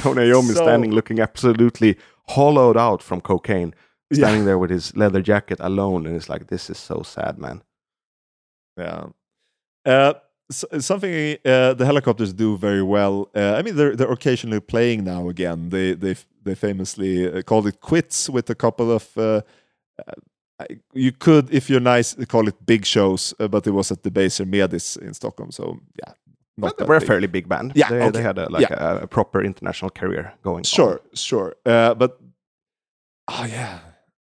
Tony 0.01 0.23
Iommi 0.29 0.53
So- 0.55 0.63
standing, 0.63 0.91
looking 0.91 1.19
absolutely 1.19 1.97
hollowed 2.29 2.77
out 2.77 3.03
from 3.03 3.21
cocaine, 3.21 3.73
Yeah. 4.09 4.17
standing 4.17 4.45
there 4.45 4.57
with 4.57 4.71
his 4.71 4.95
leather 4.95 5.21
jacket 5.21 5.59
alone, 5.59 6.07
and 6.07 6.15
it's 6.15 6.29
like, 6.29 6.47
"This 6.47 6.69
is 6.69 6.77
so 6.79 7.03
sad, 7.03 7.37
man." 7.37 7.61
Yeah. 8.77 9.05
Uh, 9.85 10.13
s- 10.51 10.85
something 10.85 11.11
uh, 11.45 11.73
the 11.79 11.85
Hellacopters 11.85 12.31
do 12.35 12.57
very 12.57 12.83
well. 12.83 13.15
Uh, 13.35 13.59
I 13.59 13.61
mean, 13.63 13.75
they're 13.75 13.95
they're 13.97 14.11
occasionally 14.19 14.59
playing 14.61 15.03
now 15.03 15.29
again. 15.29 15.69
They 15.69 15.95
they 15.95 16.15
they 16.45 16.55
famously 16.55 17.13
uh, 17.27 17.41
called 17.43 17.67
it 17.67 17.79
quits 17.79 18.29
with 18.29 18.49
a 18.49 18.55
couple 18.55 18.91
of. 18.91 19.17
Uh, 19.17 19.41
uh, 19.99 20.65
you 20.93 21.11
could, 21.11 21.49
if 21.51 21.69
you're 21.69 21.79
nice, 21.97 22.15
call 22.27 22.47
it 22.47 22.55
big 22.65 22.85
shows, 22.85 23.33
uh, 23.39 23.47
but 23.47 23.65
it 23.67 23.71
was 23.71 23.91
at 23.91 24.03
Debaser 24.03 24.45
Medis 24.45 24.97
in 24.97 25.13
Stockholm. 25.13 25.51
So 25.51 25.63
yeah, 25.99 26.13
not 26.57 26.77
they 26.77 26.85
were 26.85 26.97
a 26.97 27.01
fairly 27.01 27.27
big 27.27 27.47
band. 27.47 27.71
Yeah, 27.75 27.89
they, 27.89 28.01
okay. 28.01 28.11
they 28.11 28.21
had 28.21 28.37
a, 28.37 28.45
like 28.49 28.69
Yeah. 28.69 28.93
a, 28.99 29.03
a 29.03 29.07
proper 29.07 29.41
international 29.43 29.89
career 29.91 30.33
going. 30.43 30.57
on. 30.59 30.63
Sure, 30.63 30.99
sure. 31.13 31.55
Uh, 31.65 31.95
but 31.95 32.19
oh 33.27 33.45
yeah, 33.49 33.79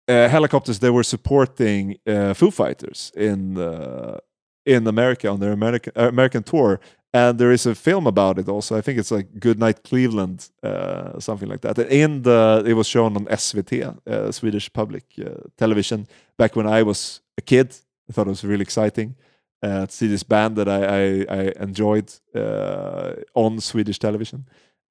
uh, 0.08 0.28
Hellacopters. 0.28 0.78
They 0.80 0.90
were 0.90 1.04
supporting 1.04 1.96
uh, 2.06 2.34
Foo 2.34 2.50
Fighters 2.50 3.12
in 3.16 3.56
uh, 3.58 4.18
in 4.66 4.86
America 4.86 5.28
on 5.28 5.40
their 5.40 5.52
American 5.52 5.92
uh, 5.96 6.08
American 6.08 6.42
tour, 6.42 6.80
and 7.14 7.38
there 7.38 7.52
is 7.52 7.66
a 7.66 7.74
film 7.74 8.06
about 8.06 8.38
it 8.38 8.48
also. 8.48 8.76
I 8.76 8.82
think 8.82 8.98
it's 8.98 9.10
like 9.10 9.40
Good 9.40 9.58
Night 9.58 9.82
Cleveland, 9.84 10.50
uh, 10.62 11.18
something 11.18 11.48
like 11.48 11.60
that. 11.62 11.78
In 11.78 12.22
the 12.22 12.62
it 12.66 12.74
was 12.74 12.88
shown 12.88 13.16
on 13.16 13.24
SVT, 13.26 13.96
uh, 14.06 14.32
Swedish 14.32 14.72
public 14.72 15.04
uh, 15.18 15.48
television, 15.56 16.06
back 16.36 16.56
when 16.56 16.66
I 16.66 16.82
was 16.82 17.20
a 17.38 17.42
kid. 17.42 17.74
I 18.08 18.12
thought 18.12 18.26
it 18.26 18.30
was 18.30 18.44
really 18.44 18.62
exciting. 18.62 19.14
Uh, 19.62 19.86
to 19.86 19.92
see 19.92 20.06
this 20.06 20.22
band 20.22 20.54
that 20.56 20.68
I, 20.68 20.84
I, 20.84 21.38
I 21.38 21.52
enjoyed 21.62 22.12
uh, 22.34 23.14
on 23.34 23.58
Swedish 23.58 23.98
television. 23.98 24.46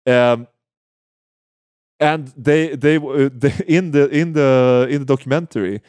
Um, 0.07 0.47
and 1.99 2.27
they 2.35 2.75
they, 2.75 2.97
they 3.43 3.53
in 3.67 3.91
the 3.91 4.09
in 4.09 4.33
the 4.33 4.87
in 4.89 4.99
the 4.99 5.05
documentary 5.05 5.81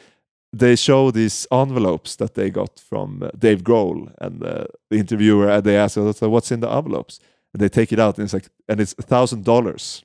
they 0.53 0.75
show 0.75 1.11
these 1.11 1.45
envelopes 1.51 2.15
that 2.15 2.33
they 2.33 2.49
got 2.49 2.79
from 2.79 3.21
uh, 3.23 3.29
Dave 3.37 3.63
Grohl 3.63 4.11
and 4.19 4.43
uh, 4.43 4.65
the 4.89 4.97
interviewer 4.97 5.49
and 5.49 5.63
they 5.63 5.77
ask 5.77 5.97
what's 5.97 6.51
in 6.51 6.59
the 6.61 6.69
envelopes? 6.71 7.19
And 7.53 7.61
they 7.61 7.69
take 7.69 7.91
it 7.93 7.99
out 7.99 8.17
and 8.17 8.25
it's 8.25 8.33
like 8.33 8.47
and 8.67 8.79
it's 8.79 8.95
a 8.97 9.01
thousand 9.01 9.43
dollars 9.43 10.03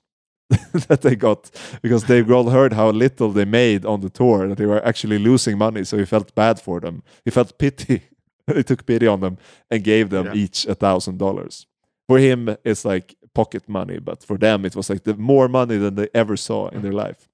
that 0.89 1.01
they 1.03 1.17
got 1.17 1.51
because 1.83 2.03
Dave 2.05 2.27
Grohl 2.27 2.51
heard 2.53 2.73
how 2.73 2.91
little 2.91 3.31
they 3.33 3.45
made 3.47 3.85
on 3.87 4.01
the 4.01 4.11
tour 4.11 4.49
that 4.49 4.59
they 4.59 4.67
were 4.67 4.85
actually 4.87 5.19
losing 5.19 5.57
money 5.59 5.85
so 5.85 5.97
he 5.97 6.05
felt 6.05 6.35
bad 6.35 6.61
for 6.61 6.81
them. 6.81 7.03
He 7.25 7.31
felt 7.31 7.59
pity. 7.59 8.03
He 8.55 8.65
took 8.65 8.85
pity 8.85 9.07
on 9.07 9.21
them 9.21 9.39
and 9.71 9.85
gave 9.85 10.09
them 10.11 10.27
Yeah. 10.27 10.35
each 10.35 10.67
a 10.67 10.75
thousand 10.75 11.19
dollars. 11.19 11.67
For 12.09 12.19
him 12.19 12.57
it's 12.65 12.85
like 12.85 13.15
pocket 13.35 13.69
money 13.69 13.99
but 14.01 14.25
for 14.25 14.37
them 14.39 14.65
it 14.65 14.75
was 14.77 14.91
like 14.91 15.05
the 15.05 15.15
more 15.15 15.49
money 15.49 15.79
than 15.79 15.95
they 15.95 16.09
ever 16.13 16.37
saw 16.37 16.69
in 16.69 16.83
their 16.83 16.93
life 16.93 17.29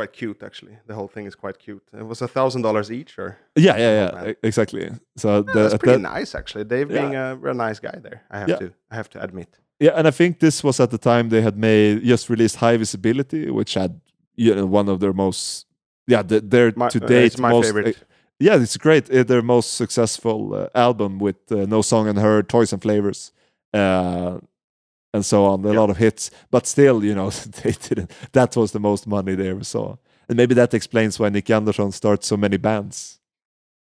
Quite 0.00 0.12
cute, 0.20 0.40
actually. 0.48 0.76
The 0.86 0.94
whole 0.94 1.08
thing 1.14 1.26
is 1.26 1.34
quite 1.44 1.58
cute. 1.66 1.82
It 2.02 2.06
was 2.12 2.22
a 2.22 2.28
thousand 2.28 2.62
dollars 2.62 2.88
each, 2.90 3.12
or 3.18 3.28
yeah 3.68 3.76
yeah 3.84 3.92
yeah 4.00 4.10
man. 4.14 4.28
e- 4.30 4.36
exactly 4.50 4.82
so 5.22 5.28
Yeah, 5.28 5.42
the- 5.54 5.62
that's 5.62 5.78
pretty 5.82 6.02
that- 6.02 6.18
nice, 6.18 6.30
actually. 6.40 6.64
Dave 6.74 6.88
Yeah. 6.90 7.00
being 7.00 7.14
a 7.24 7.26
real 7.44 7.54
nice 7.68 7.78
guy 7.86 7.96
there. 8.06 8.18
I 8.34 8.36
have 8.42 8.48
Yeah. 8.50 8.60
to, 8.62 8.66
I 8.92 8.94
have 9.00 9.08
to 9.14 9.18
admit. 9.26 9.48
yeah 9.86 9.98
and 9.98 10.06
i 10.12 10.12
think 10.20 10.38
this 10.38 10.56
was 10.66 10.80
at 10.84 10.90
the 10.90 10.98
time 11.10 11.24
they 11.34 11.42
had 11.48 11.56
made 11.68 11.92
just 12.12 12.24
released 12.34 12.56
high 12.66 12.78
visibility 12.84 13.42
which 13.58 13.72
had 13.80 13.92
you 14.44 14.52
know, 14.56 14.66
one 14.78 14.88
of 14.92 14.98
their 15.02 15.12
most 15.24 15.66
yeah 16.12 16.22
the, 16.30 16.36
their 16.52 16.68
My, 16.76 16.88
to 16.94 16.98
uh, 17.04 17.06
date 17.16 17.34
my 17.46 17.50
most 17.50 17.66
favorite. 17.66 17.96
yeah 18.46 18.62
it's 18.64 18.76
great 18.86 19.04
uh, 19.10 19.24
their 19.30 19.42
most 19.42 19.68
successful 19.82 20.40
uh, 20.54 20.86
album 20.86 21.10
with 21.26 21.38
uh, 21.52 21.56
no 21.74 21.80
song 21.82 22.04
unheard 22.12 22.44
toys 22.48 22.72
and 22.74 22.82
flavors 22.82 23.32
uh, 23.80 24.32
and 25.12 25.24
so 25.24 25.44
on 25.44 25.64
a 25.64 25.72
Yeah. 25.72 25.80
lot 25.80 25.90
of 25.90 25.96
hits 25.96 26.30
but 26.50 26.66
still 26.66 27.04
you 27.04 27.14
know 27.14 27.30
they 27.62 27.72
didn't 27.72 28.10
that 28.32 28.56
was 28.56 28.72
the 28.72 28.80
most 28.80 29.06
money 29.06 29.34
they 29.34 29.48
ever 29.50 29.64
saw 29.64 29.96
and 30.28 30.36
maybe 30.36 30.54
that 30.54 30.74
explains 30.74 31.18
why 31.18 31.28
nick 31.28 31.50
anderson 31.50 31.92
starts 31.92 32.26
so 32.26 32.36
many 32.36 32.56
bands 32.58 33.20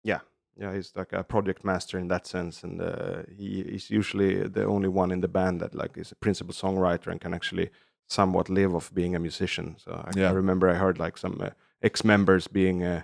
yeah, 0.03 0.19
yeah, 0.57 0.73
he's 0.73 0.91
like 0.95 1.13
a 1.13 1.23
project 1.23 1.63
master 1.63 1.99
in 1.99 2.07
that 2.07 2.25
sense, 2.27 2.63
and 2.63 2.81
uh, 2.81 3.23
he 3.37 3.61
is 3.61 3.89
usually 3.91 4.47
the 4.47 4.65
only 4.65 4.87
one 4.89 5.11
in 5.11 5.21
the 5.21 5.27
band 5.27 5.61
that 5.61 5.75
like 5.75 5.97
is 5.97 6.11
a 6.11 6.15
principal 6.15 6.53
songwriter 6.53 7.07
and 7.07 7.21
can 7.21 7.33
actually 7.33 7.69
somewhat 8.07 8.49
live 8.49 8.75
off 8.75 8.91
being 8.93 9.15
a 9.15 9.19
musician. 9.19 9.75
So 9.77 9.91
I, 9.91 10.11
Yeah. 10.19 10.29
I 10.29 10.31
remember 10.31 10.69
I 10.69 10.73
heard 10.75 10.99
like 10.99 11.17
some 11.17 11.39
uh, 11.41 11.49
ex-members 11.83 12.47
being 12.47 12.83
uh, 12.83 13.03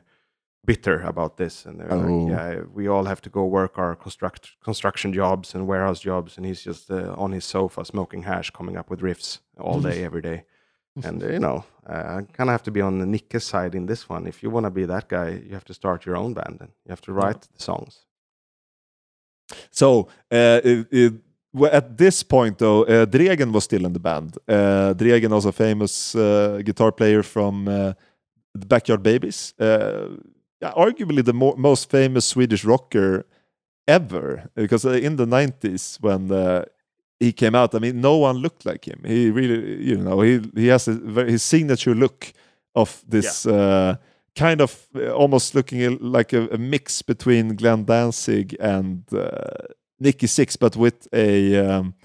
bitter 0.68 0.98
about 1.14 1.38
this, 1.38 1.66
and 1.66 1.80
they're 1.80 1.92
Oh. 1.94 1.98
like, 2.06 2.30
"Yeah, 2.36 2.64
we 2.78 2.88
all 2.94 3.06
have 3.06 3.22
to 3.22 3.30
go 3.30 3.44
work 3.60 3.74
our 3.78 3.96
construct 3.96 4.44
construction 4.64 5.14
jobs 5.14 5.56
and 5.56 5.66
warehouse 5.68 6.02
jobs, 6.10 6.38
and 6.38 6.46
he's 6.46 6.62
just 6.70 6.92
uh, 6.92 7.14
on 7.24 7.32
his 7.32 7.46
sofa 7.46 7.84
smoking 7.86 8.24
hash, 8.24 8.50
coming 8.52 8.78
up 8.80 8.90
with 8.92 9.02
riffs 9.02 9.40
all 9.66 9.80
day, 9.82 10.04
every 10.04 10.22
day." 10.22 10.40
and 11.08 11.24
uh, 11.24 11.28
you 11.36 11.40
know, 11.40 11.58
uh, 11.90 12.18
I 12.18 12.22
kind 12.38 12.50
of 12.50 12.54
have 12.58 12.64
to 12.64 12.72
be 12.72 12.82
on 12.82 13.00
the 13.00 13.06
Nicke's 13.06 13.46
side 13.46 13.74
in 13.76 13.86
this 13.88 14.10
one. 14.10 14.28
If 14.30 14.44
you 14.44 14.50
want 14.54 14.66
to 14.66 14.72
be 14.72 14.86
that 14.86 15.08
guy, 15.08 15.30
you 15.48 15.54
have 15.54 15.66
to 15.66 15.74
start 15.74 16.06
your 16.06 16.18
own 16.18 16.34
band 16.34 16.58
and 16.62 16.70
you 16.86 16.90
have 16.90 17.02
to 17.02 17.14
write 17.14 17.42
the 17.56 17.62
songs. 17.70 18.06
So 19.72 20.08
uh, 20.32 20.60
it, 20.64 20.88
it, 20.92 21.14
well, 21.54 21.72
at 21.74 21.98
this 21.98 22.24
point, 22.24 22.58
though, 22.58 22.84
uh, 22.84 23.06
Dregen 23.06 23.52
was 23.54 23.64
still 23.64 23.86
in 23.86 23.94
the 23.94 24.00
band. 24.00 24.38
Uh, 24.48 24.94
Dregen 24.94 25.30
was 25.32 25.46
a 25.46 25.52
famous 25.52 26.16
uh, 26.16 26.62
guitar 26.66 26.92
player 26.92 27.24
from 27.24 27.68
uh, 27.68 27.94
the 28.54 28.66
Backyard 28.66 29.02
Babies. 29.04 29.54
Yeah, 30.62 30.74
arguably 30.76 31.24
the 31.24 31.34
mo- 31.34 31.56
most 31.58 31.90
famous 31.90 32.26
Swedish 32.26 32.66
rocker 32.66 33.26
ever, 33.88 34.50
because 34.56 34.86
uh, 34.86 34.92
in 34.92 35.16
the 35.18 35.26
'90s 35.26 35.98
when 36.02 36.32
uh, 36.32 36.64
he 37.20 37.32
came 37.32 37.56
out, 37.56 37.76
I 37.76 37.80
mean, 37.80 38.02
no 38.02 38.18
one 38.18 38.38
looked 38.38 38.66
like 38.66 38.86
him. 38.88 39.02
He 39.06 39.30
really, 39.32 39.84
you 39.84 39.98
know, 39.98 40.22
he 40.22 40.42
he 40.56 40.68
has 40.68 40.88
a 40.88 40.94
very, 40.94 41.32
his 41.32 41.44
signature 41.44 41.96
look 41.96 42.34
of 42.74 43.04
this. 43.08 43.46
Uh, 43.46 43.96
kind 44.36 44.62
of 44.62 44.88
uh, 44.96 45.10
almost 45.16 45.56
looking 45.56 45.98
like 46.00 46.32
a, 46.32 46.48
a 46.52 46.58
mix 46.60 47.02
between 47.02 47.56
Glenn 47.56 47.86
Danzig 47.86 48.56
and 48.60 49.02
uh, 49.12 49.66
Nikki 50.00 50.28
Sixx, 50.28 50.56
but 50.60 50.76
with 50.76 51.08
a 51.12 51.56
um, 51.58 51.96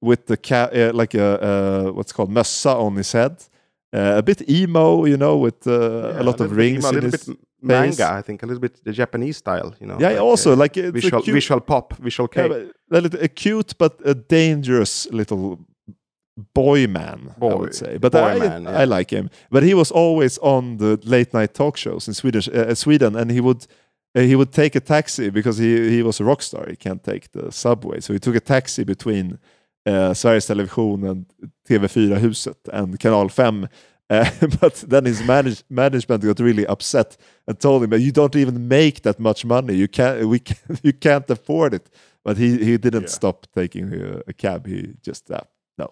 with 0.00 0.24
the 0.26 0.36
ca- 0.38 0.70
uh, 0.72 0.92
like 0.94 1.14
a 1.14 1.42
uh, 1.42 1.92
what's 1.92 2.10
called 2.12 2.30
mössa 2.30 2.74
on 2.74 2.96
his 2.96 3.12
head, 3.12 3.32
uh, 3.92 4.14
a 4.16 4.22
bit 4.22 4.48
emo, 4.48 5.04
you 5.04 5.16
know, 5.18 5.36
with 5.36 5.66
uh, 5.66 5.72
Yeah, 6.14 6.22
a 6.22 6.24
lot 6.24 6.40
of 6.40 6.56
rings 6.56 6.84
emo, 6.84 6.96
in 6.96 7.02
his. 7.04 7.26
bit 7.26 7.36
manga. 7.64 8.12
I 8.12 8.22
think, 8.22 8.42
a 8.42 8.46
little 8.46 8.60
bit 8.60 8.84
the 8.84 8.92
Japanese 8.92 9.36
style, 9.38 9.74
you 9.80 9.86
know. 9.86 9.96
yeah, 9.98 10.10
like, 10.10 10.20
also 10.20 10.52
uh, 10.52 10.56
like 10.56 10.74
visual, 10.74 11.22
cute, 11.22 11.34
visual 11.34 11.60
pop, 11.60 11.96
visual 11.98 12.28
yeah, 12.36 12.48
K. 12.48 12.70
but 12.88 13.22
a, 13.22 13.28
cute 13.28 13.74
but 13.78 14.00
a 14.04 14.14
dangerous 14.14 15.06
little 15.10 15.58
boy 16.54 16.86
man, 16.86 17.34
I 17.40 17.54
would 17.54 17.74
say. 17.74 17.98
But 17.98 18.12
boy 18.12 18.18
I, 18.18 18.38
man, 18.38 18.62
yeah. 18.64 18.80
I 18.80 18.84
like 18.84 19.10
him. 19.10 19.30
But 19.50 19.62
he 19.62 19.74
was 19.74 19.90
always 19.90 20.38
on 20.38 20.78
the 20.78 20.98
late 21.04 21.32
night 21.32 21.54
talk 21.54 21.76
shows 21.76 22.08
in 22.08 22.14
Swedish, 22.14 22.48
uh, 22.48 22.74
Sweden, 22.74 23.16
and 23.16 23.30
he 23.30 23.40
would 23.40 23.66
uh, 24.14 24.20
he 24.20 24.36
would 24.36 24.52
take 24.52 24.76
a 24.76 24.80
taxi 24.80 25.30
because 25.30 25.58
he 25.58 25.90
he 25.90 26.02
was 26.02 26.20
a 26.20 26.24
rock 26.24 26.42
star. 26.42 26.66
He 26.68 26.76
can't 26.76 27.02
take 27.02 27.32
the 27.32 27.50
subway, 27.50 28.00
so 28.00 28.12
he 28.12 28.18
took 28.18 28.36
a 28.36 28.40
taxi 28.40 28.84
between 28.84 29.38
uh, 29.86 30.14
Sveriges 30.14 30.46
Television 30.46 31.04
and 31.04 31.26
TV4 31.68 32.18
Huset 32.18 32.56
and 32.72 32.98
Kanal 32.98 33.30
5. 33.30 33.68
Uh, 34.20 34.46
but 34.60 34.74
then 34.88 35.04
his 35.06 35.22
manage, 35.22 35.62
management 35.68 36.22
got 36.24 36.40
really 36.40 36.66
upset 36.66 37.16
and 37.46 37.58
told 37.58 37.82
him, 37.84 37.92
"You 38.00 38.12
don't 38.12 38.36
even 38.36 38.68
make 38.68 39.00
that 39.02 39.18
much 39.18 39.44
money. 39.44 39.74
You 39.74 39.88
can't. 39.88 40.28
We 40.28 40.38
can, 40.48 40.78
you 40.82 40.92
can't 40.92 41.30
afford 41.30 41.74
it." 41.74 41.90
But 42.24 42.36
he 42.38 42.48
he 42.64 42.78
didn't 42.78 43.02
Yeah. 43.08 43.08
stop 43.20 43.46
taking 43.54 43.92
a, 43.92 44.20
a 44.26 44.32
cab. 44.32 44.66
He 44.66 44.94
just 45.08 45.30
uh, 45.30 45.40
no, 45.78 45.86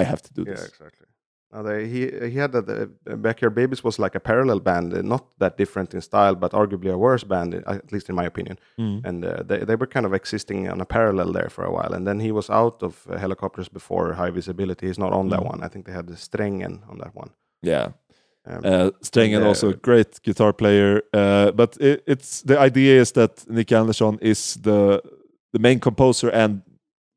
I 0.00 0.04
have 0.04 0.20
to 0.22 0.32
do 0.32 0.42
Yeah, 0.42 0.52
this. 0.54 0.60
Yeah, 0.60 0.68
exactly. 0.68 1.06
Now 1.54 1.62
they, 1.62 1.86
he 1.88 2.00
he 2.30 2.38
had 2.38 2.52
that 2.52 2.68
uh, 3.10 3.16
Backyard 3.16 3.54
Babies 3.54 3.84
was 3.84 3.98
like 3.98 4.16
a 4.16 4.20
parallel 4.20 4.60
band, 4.60 4.94
uh, 4.94 5.02
not 5.02 5.24
that 5.38 5.56
different 5.58 5.94
in 5.94 6.00
style, 6.00 6.34
but 6.34 6.52
arguably 6.52 6.90
a 6.92 6.96
worse 6.96 7.24
band, 7.26 7.54
uh, 7.54 7.60
at 7.84 7.92
least 7.92 8.08
in 8.08 8.14
my 8.16 8.24
opinion. 8.26 8.56
Mm. 8.78 9.04
And 9.04 9.24
uh, 9.24 9.42
they 9.48 9.64
they 9.64 9.76
were 9.76 9.86
kind 9.94 10.06
of 10.06 10.12
existing 10.14 10.70
on 10.72 10.80
a 10.80 10.84
parallel 10.84 11.32
there 11.32 11.50
for 11.50 11.64
a 11.64 11.70
while, 11.70 11.94
and 11.96 12.06
then 12.06 12.20
he 12.20 12.32
was 12.32 12.48
out 12.50 12.82
of 12.82 13.06
uh, 13.10 13.18
Hellacopters 13.18 13.68
before 13.72 14.14
High 14.14 14.32
Visibility. 14.34 14.86
He's 14.86 14.98
not 14.98 15.12
on 15.12 15.28
that 15.28 15.40
Mm. 15.40 15.50
one. 15.52 15.66
I 15.66 15.68
think 15.68 15.84
they 15.86 15.92
had 15.94 16.06
the 16.06 16.16
Strängen 16.16 16.80
on 16.90 16.98
that 16.98 17.14
one. 17.14 17.30
Yeah, 17.62 17.92
Um, 18.44 18.64
uh, 18.64 18.90
Strängen 19.02 19.36
And, 19.36 19.44
uh, 19.44 19.48
also 19.48 19.68
a 19.68 19.74
great 19.74 20.20
guitar 20.22 20.52
player. 20.52 21.02
Uh, 21.14 21.52
but 21.52 21.76
it, 21.80 22.02
it's 22.06 22.42
the 22.42 22.58
idea 22.58 23.00
is 23.00 23.12
that 23.12 23.44
Nick 23.48 23.72
Andersson 23.72 24.18
is 24.20 24.54
the 24.62 25.00
the 25.52 25.58
main 25.58 25.80
composer 25.80 26.28
and 26.30 26.62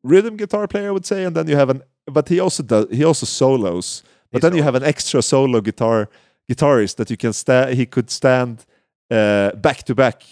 rhythm 0.04 0.38
guitar 0.38 0.68
player, 0.68 0.90
I 0.90 0.92
would 0.92 1.06
say, 1.06 1.26
and 1.26 1.36
then 1.36 1.48
you 1.48 1.58
have 1.58 1.72
an 1.72 1.82
but 2.14 2.30
he 2.30 2.40
also 2.40 2.64
does 2.64 2.86
he 2.92 3.04
also 3.06 3.26
solos. 3.26 4.04
But 4.32 4.44
He 4.44 4.50
then 4.50 4.58
you 4.58 4.64
have 4.64 4.76
an 4.76 4.84
extra 4.84 5.22
solo 5.22 5.62
guitar 5.62 6.10
guitarist 6.48 6.96
that 6.96 7.10
you 7.10 7.18
can 7.18 7.34
stand. 7.34 7.74
He 7.74 7.86
could 7.86 8.10
stand 8.12 8.66
uh, 9.12 9.52
back 9.56 9.84
to 9.84 9.96
back 9.96 10.24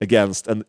against 0.00 0.48
and 0.48 0.64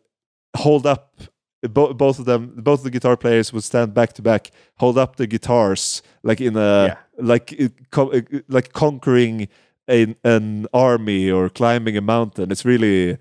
hold 0.56 0.86
up. 0.86 1.20
Bo- 1.68 1.94
both 1.94 2.18
of 2.18 2.24
them, 2.24 2.52
both 2.56 2.80
of 2.80 2.84
the 2.84 2.90
guitar 2.90 3.16
players 3.16 3.52
would 3.52 3.62
stand 3.64 3.94
back 3.94 4.12
to 4.14 4.22
back, 4.22 4.50
hold 4.78 4.98
up 4.98 5.16
the 5.16 5.26
guitars 5.26 6.02
like 6.22 6.40
in 6.40 6.56
a 6.56 6.84
Yeah. 6.86 6.96
like 7.18 7.56
co- 7.90 8.10
uh, 8.12 8.20
like 8.48 8.72
conquering 8.72 9.48
an, 9.86 10.16
an 10.24 10.66
army 10.72 11.30
or 11.30 11.48
climbing 11.48 11.96
a 11.96 12.00
mountain. 12.00 12.50
It's 12.50 12.64
really 12.64 13.16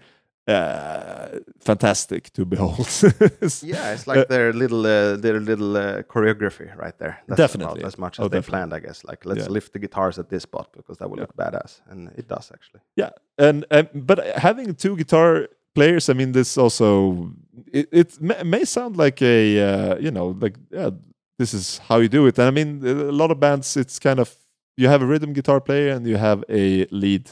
uh, 0.47 1.39
fantastic 1.59 2.31
to 2.33 2.45
behold. 2.45 2.87
yeah, 3.63 3.93
it's 3.93 4.07
like 4.07 4.17
Uh, 4.19 4.25
their 4.29 4.53
little 4.53 4.85
uh, 4.85 5.15
their 5.17 5.39
little 5.39 5.77
uh, 5.77 6.01
choreography 6.03 6.67
right 6.75 6.97
there. 6.97 7.15
That's 7.27 7.37
Definitely. 7.37 7.83
as 7.83 7.97
much 7.97 8.19
Oh, 8.19 8.25
as 8.25 8.31
they 8.31 8.37
definitely. 8.37 8.51
planned, 8.51 8.73
I 8.73 8.79
guess. 8.87 9.03
Like 9.03 9.25
let's 9.25 9.41
Yeah. 9.45 9.53
lift 9.53 9.73
the 9.73 9.79
guitars 9.79 10.17
at 10.19 10.29
this 10.29 10.43
spot 10.43 10.67
because 10.73 10.97
that 10.97 11.09
will 11.09 11.17
Yeah. 11.17 11.27
look 11.27 11.35
badass, 11.35 11.81
and 11.91 12.09
it 12.17 12.27
does 12.27 12.51
actually. 12.51 12.81
Yeah, 12.95 13.09
and, 13.37 13.65
and 13.69 13.87
but 13.93 14.17
having 14.37 14.73
two 14.75 14.95
guitar 14.97 15.47
players, 15.75 16.09
I 16.09 16.13
mean, 16.13 16.31
this 16.31 16.57
also 16.57 17.31
it, 17.71 17.89
it 17.91 18.21
may, 18.21 18.65
sound 18.65 18.97
like 18.97 19.21
a 19.21 19.59
uh, 19.59 19.97
you 19.97 20.11
know 20.11 20.37
like 20.39 20.55
yeah 20.69 20.91
this 21.37 21.53
is 21.53 21.79
how 21.79 21.97
you 21.97 22.07
do 22.07 22.27
it. 22.27 22.37
And 22.37 22.47
i 22.47 22.51
mean 22.51 22.85
a 22.85 23.11
lot 23.11 23.31
of 23.31 23.39
bands 23.39 23.77
it's 23.77 23.99
kind 23.99 24.19
of 24.19 24.35
you 24.77 24.87
have 24.87 25.01
a 25.01 25.05
rhythm 25.05 25.33
guitar 25.33 25.59
player 25.59 25.93
and 25.93 26.07
you 26.07 26.17
have 26.17 26.43
a 26.49 26.85
lead 26.91 27.31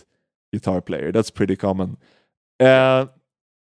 guitar 0.54 0.82
player. 0.82 1.12
That's 1.12 1.30
pretty 1.30 1.56
common. 1.56 1.98
Uh, 2.60 3.08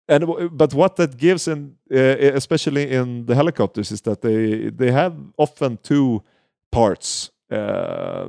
and 0.08 0.24
but 0.50 0.74
what 0.74 0.96
that 0.96 1.16
gives 1.16 1.46
in 1.48 1.76
uh, 1.92 1.98
especially 2.34 2.90
in 2.90 3.26
the 3.26 3.34
Hellacopters, 3.34 3.92
is 3.92 4.00
that 4.02 4.22
they 4.22 4.70
they 4.70 4.90
have 4.90 5.14
often 5.36 5.78
two 5.82 6.22
parts 6.72 7.30
uh, 7.50 8.26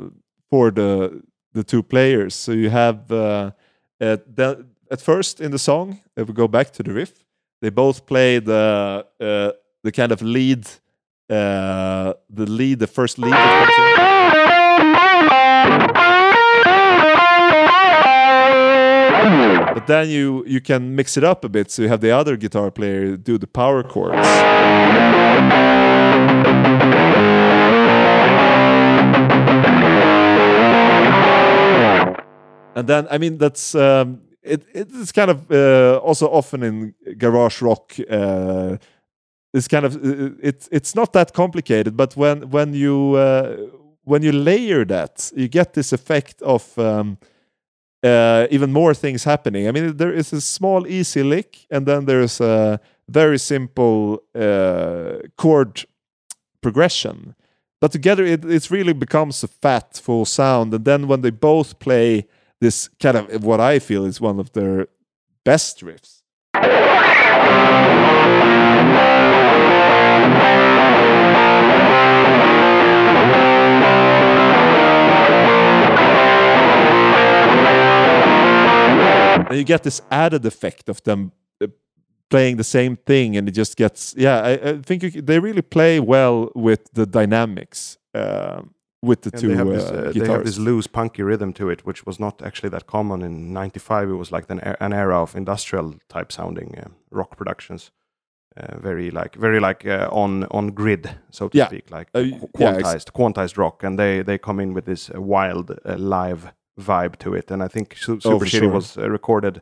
for 0.49 0.71
the 0.71 1.21
the 1.53 1.63
two 1.63 1.81
players. 1.81 2.35
So 2.35 2.51
you 2.51 2.69
have 2.69 3.11
uh, 3.11 3.51
at, 3.99 4.35
the, 4.35 4.65
at 4.91 5.01
first 5.01 5.41
in 5.41 5.51
the 5.51 5.59
song 5.59 5.99
if 6.15 6.27
we 6.27 6.33
go 6.33 6.47
back 6.47 6.71
to 6.73 6.83
the 6.83 6.93
riff 6.93 7.23
they 7.61 7.69
both 7.69 8.05
play 8.05 8.39
the 8.39 9.05
uh, 9.19 9.51
the 9.83 9.91
kind 9.91 10.11
of 10.11 10.21
lead 10.21 10.67
uh, 11.29 12.13
the 12.29 12.45
lead 12.45 12.79
the 12.79 12.87
first 12.87 13.17
lead 13.19 13.33
but 19.73 19.87
then 19.87 20.09
you 20.09 20.43
you 20.47 20.61
can 20.61 20.95
mix 20.95 21.17
it 21.17 21.23
up 21.23 21.43
a 21.43 21.49
bit 21.49 21.71
so 21.71 21.81
you 21.81 21.89
have 21.89 22.01
the 22.01 22.11
other 22.11 22.37
guitar 22.37 22.71
player 22.71 23.15
do 23.17 23.37
the 23.37 23.47
power 23.47 23.83
chords. 23.83 24.27
And 32.75 32.87
then 32.87 33.07
i 33.11 33.17
mean 33.17 33.37
that's 33.37 33.75
um, 33.75 34.21
it, 34.41 34.65
it's 34.73 35.11
kind 35.11 35.31
of 35.31 35.51
uh, 35.51 35.97
also 36.03 36.27
often 36.27 36.63
in 36.63 36.93
garage 37.17 37.61
rock 37.61 37.93
uh, 38.09 38.77
it's 39.53 39.67
kind 39.67 39.85
of 39.85 39.95
uh, 39.95 40.31
it's 40.41 40.69
it's 40.71 40.95
not 40.95 41.13
that 41.13 41.33
complicated 41.33 41.97
but 41.97 42.15
when 42.15 42.49
when 42.49 42.73
you 42.73 43.15
uh, 43.15 43.57
when 44.03 44.23
you 44.23 44.31
layer 44.31 44.85
that 44.85 45.31
you 45.35 45.47
get 45.47 45.73
this 45.73 45.93
effect 45.93 46.41
of 46.41 46.77
um, 46.77 47.17
uh, 48.03 48.47
even 48.49 48.71
more 48.71 48.93
things 48.93 49.23
happening. 49.23 49.67
I 49.67 49.71
mean 49.71 49.97
there 49.97 50.13
is 50.13 50.33
a 50.33 50.41
small 50.41 50.87
easy 50.87 51.23
lick 51.23 51.67
and 51.69 51.85
then 51.85 52.05
there's 52.05 52.41
a 52.41 52.79
very 53.07 53.37
simple 53.37 54.23
uh, 54.35 55.27
chord 55.37 55.85
progression. 56.61 57.35
But 57.81 57.91
together 57.91 58.25
it, 58.25 58.43
it 58.45 58.71
really 58.71 58.93
becomes 58.93 59.43
a 59.43 59.47
fat 59.47 59.99
full 60.01 60.25
sound 60.25 60.73
and 60.73 60.85
then 60.85 61.07
when 61.07 61.21
they 61.21 61.31
both 61.31 61.79
play 61.79 62.27
this 62.61 62.89
kind 62.99 63.17
of 63.17 63.43
what 63.43 63.59
I 63.59 63.79
feel 63.79 64.05
is 64.05 64.19
one 64.19 64.39
of 64.39 64.51
their 64.51 64.87
best 65.43 65.81
riffs. 65.81 66.21
And 79.49 79.57
you 79.57 79.63
get 79.63 79.83
this 79.83 80.01
added 80.11 80.45
effect 80.45 80.89
of 80.89 81.01
them 81.03 81.31
uh, 81.59 81.67
playing 82.29 82.57
the 82.57 82.63
same 82.63 82.97
thing, 82.97 83.35
and 83.35 83.47
it 83.47 83.53
just 83.53 83.77
gets 83.77 84.13
yeah. 84.15 84.41
I, 84.41 84.51
I 84.51 84.77
think 84.81 85.01
you, 85.01 85.21
they 85.21 85.39
really 85.39 85.63
play 85.63 85.99
well 85.99 86.51
with 86.53 86.91
the 86.93 87.07
dynamics. 87.07 87.97
Um, 88.13 88.75
with 89.01 89.21
the 89.21 89.29
And 89.33 89.41
two 89.41 89.47
they 89.47 89.55
have, 89.55 89.67
uh, 89.67 89.71
this, 89.71 89.83
uh, 89.89 90.11
they 90.13 90.27
have 90.27 90.43
this 90.43 90.57
loose, 90.57 90.87
punky 90.87 91.23
rhythm 91.23 91.53
to 91.53 91.69
it, 91.69 91.85
which 91.85 92.05
was 92.05 92.19
not 92.19 92.41
actually 92.41 92.69
that 92.69 92.85
common 92.85 93.21
in 93.21 93.53
'95. 93.53 94.09
It 94.09 94.13
was 94.17 94.31
like 94.31 94.45
an, 94.49 94.59
an 94.59 94.93
era 94.93 95.21
of 95.21 95.35
industrial 95.35 95.95
type 96.09 96.31
sounding 96.31 96.77
uh, 96.77 96.89
rock 97.11 97.37
productions, 97.37 97.91
uh, 98.57 98.77
very 98.79 99.09
like 99.11 99.35
very 99.39 99.59
like 99.59 99.85
uh, 99.85 100.09
on 100.11 100.43
on 100.51 100.71
grid, 100.73 101.09
so 101.29 101.47
to 101.47 101.57
Yeah. 101.57 101.67
speak, 101.67 101.89
like 101.91 102.07
Uh, 102.13 102.23
qu- 102.39 102.49
yeah, 102.59 102.73
quantized 102.75 103.11
quantized 103.13 103.57
rock, 103.57 103.83
and 103.83 103.97
they 103.99 104.23
they 104.23 104.37
come 104.37 104.59
in 104.63 104.73
with 104.73 104.85
this 104.85 105.09
wild 105.15 105.71
uh, 105.71 105.95
live 105.97 106.51
vibe 106.77 107.15
to 107.17 107.33
it. 107.35 107.51
And 107.51 107.63
I 107.63 107.67
think 107.69 107.95
Su- 107.97 108.19
Super 108.19 108.35
Oh, 108.35 108.39
Shitty 108.39 108.59
sure. 108.59 108.71
was 108.73 108.97
uh, 108.97 109.09
recorded 109.09 109.61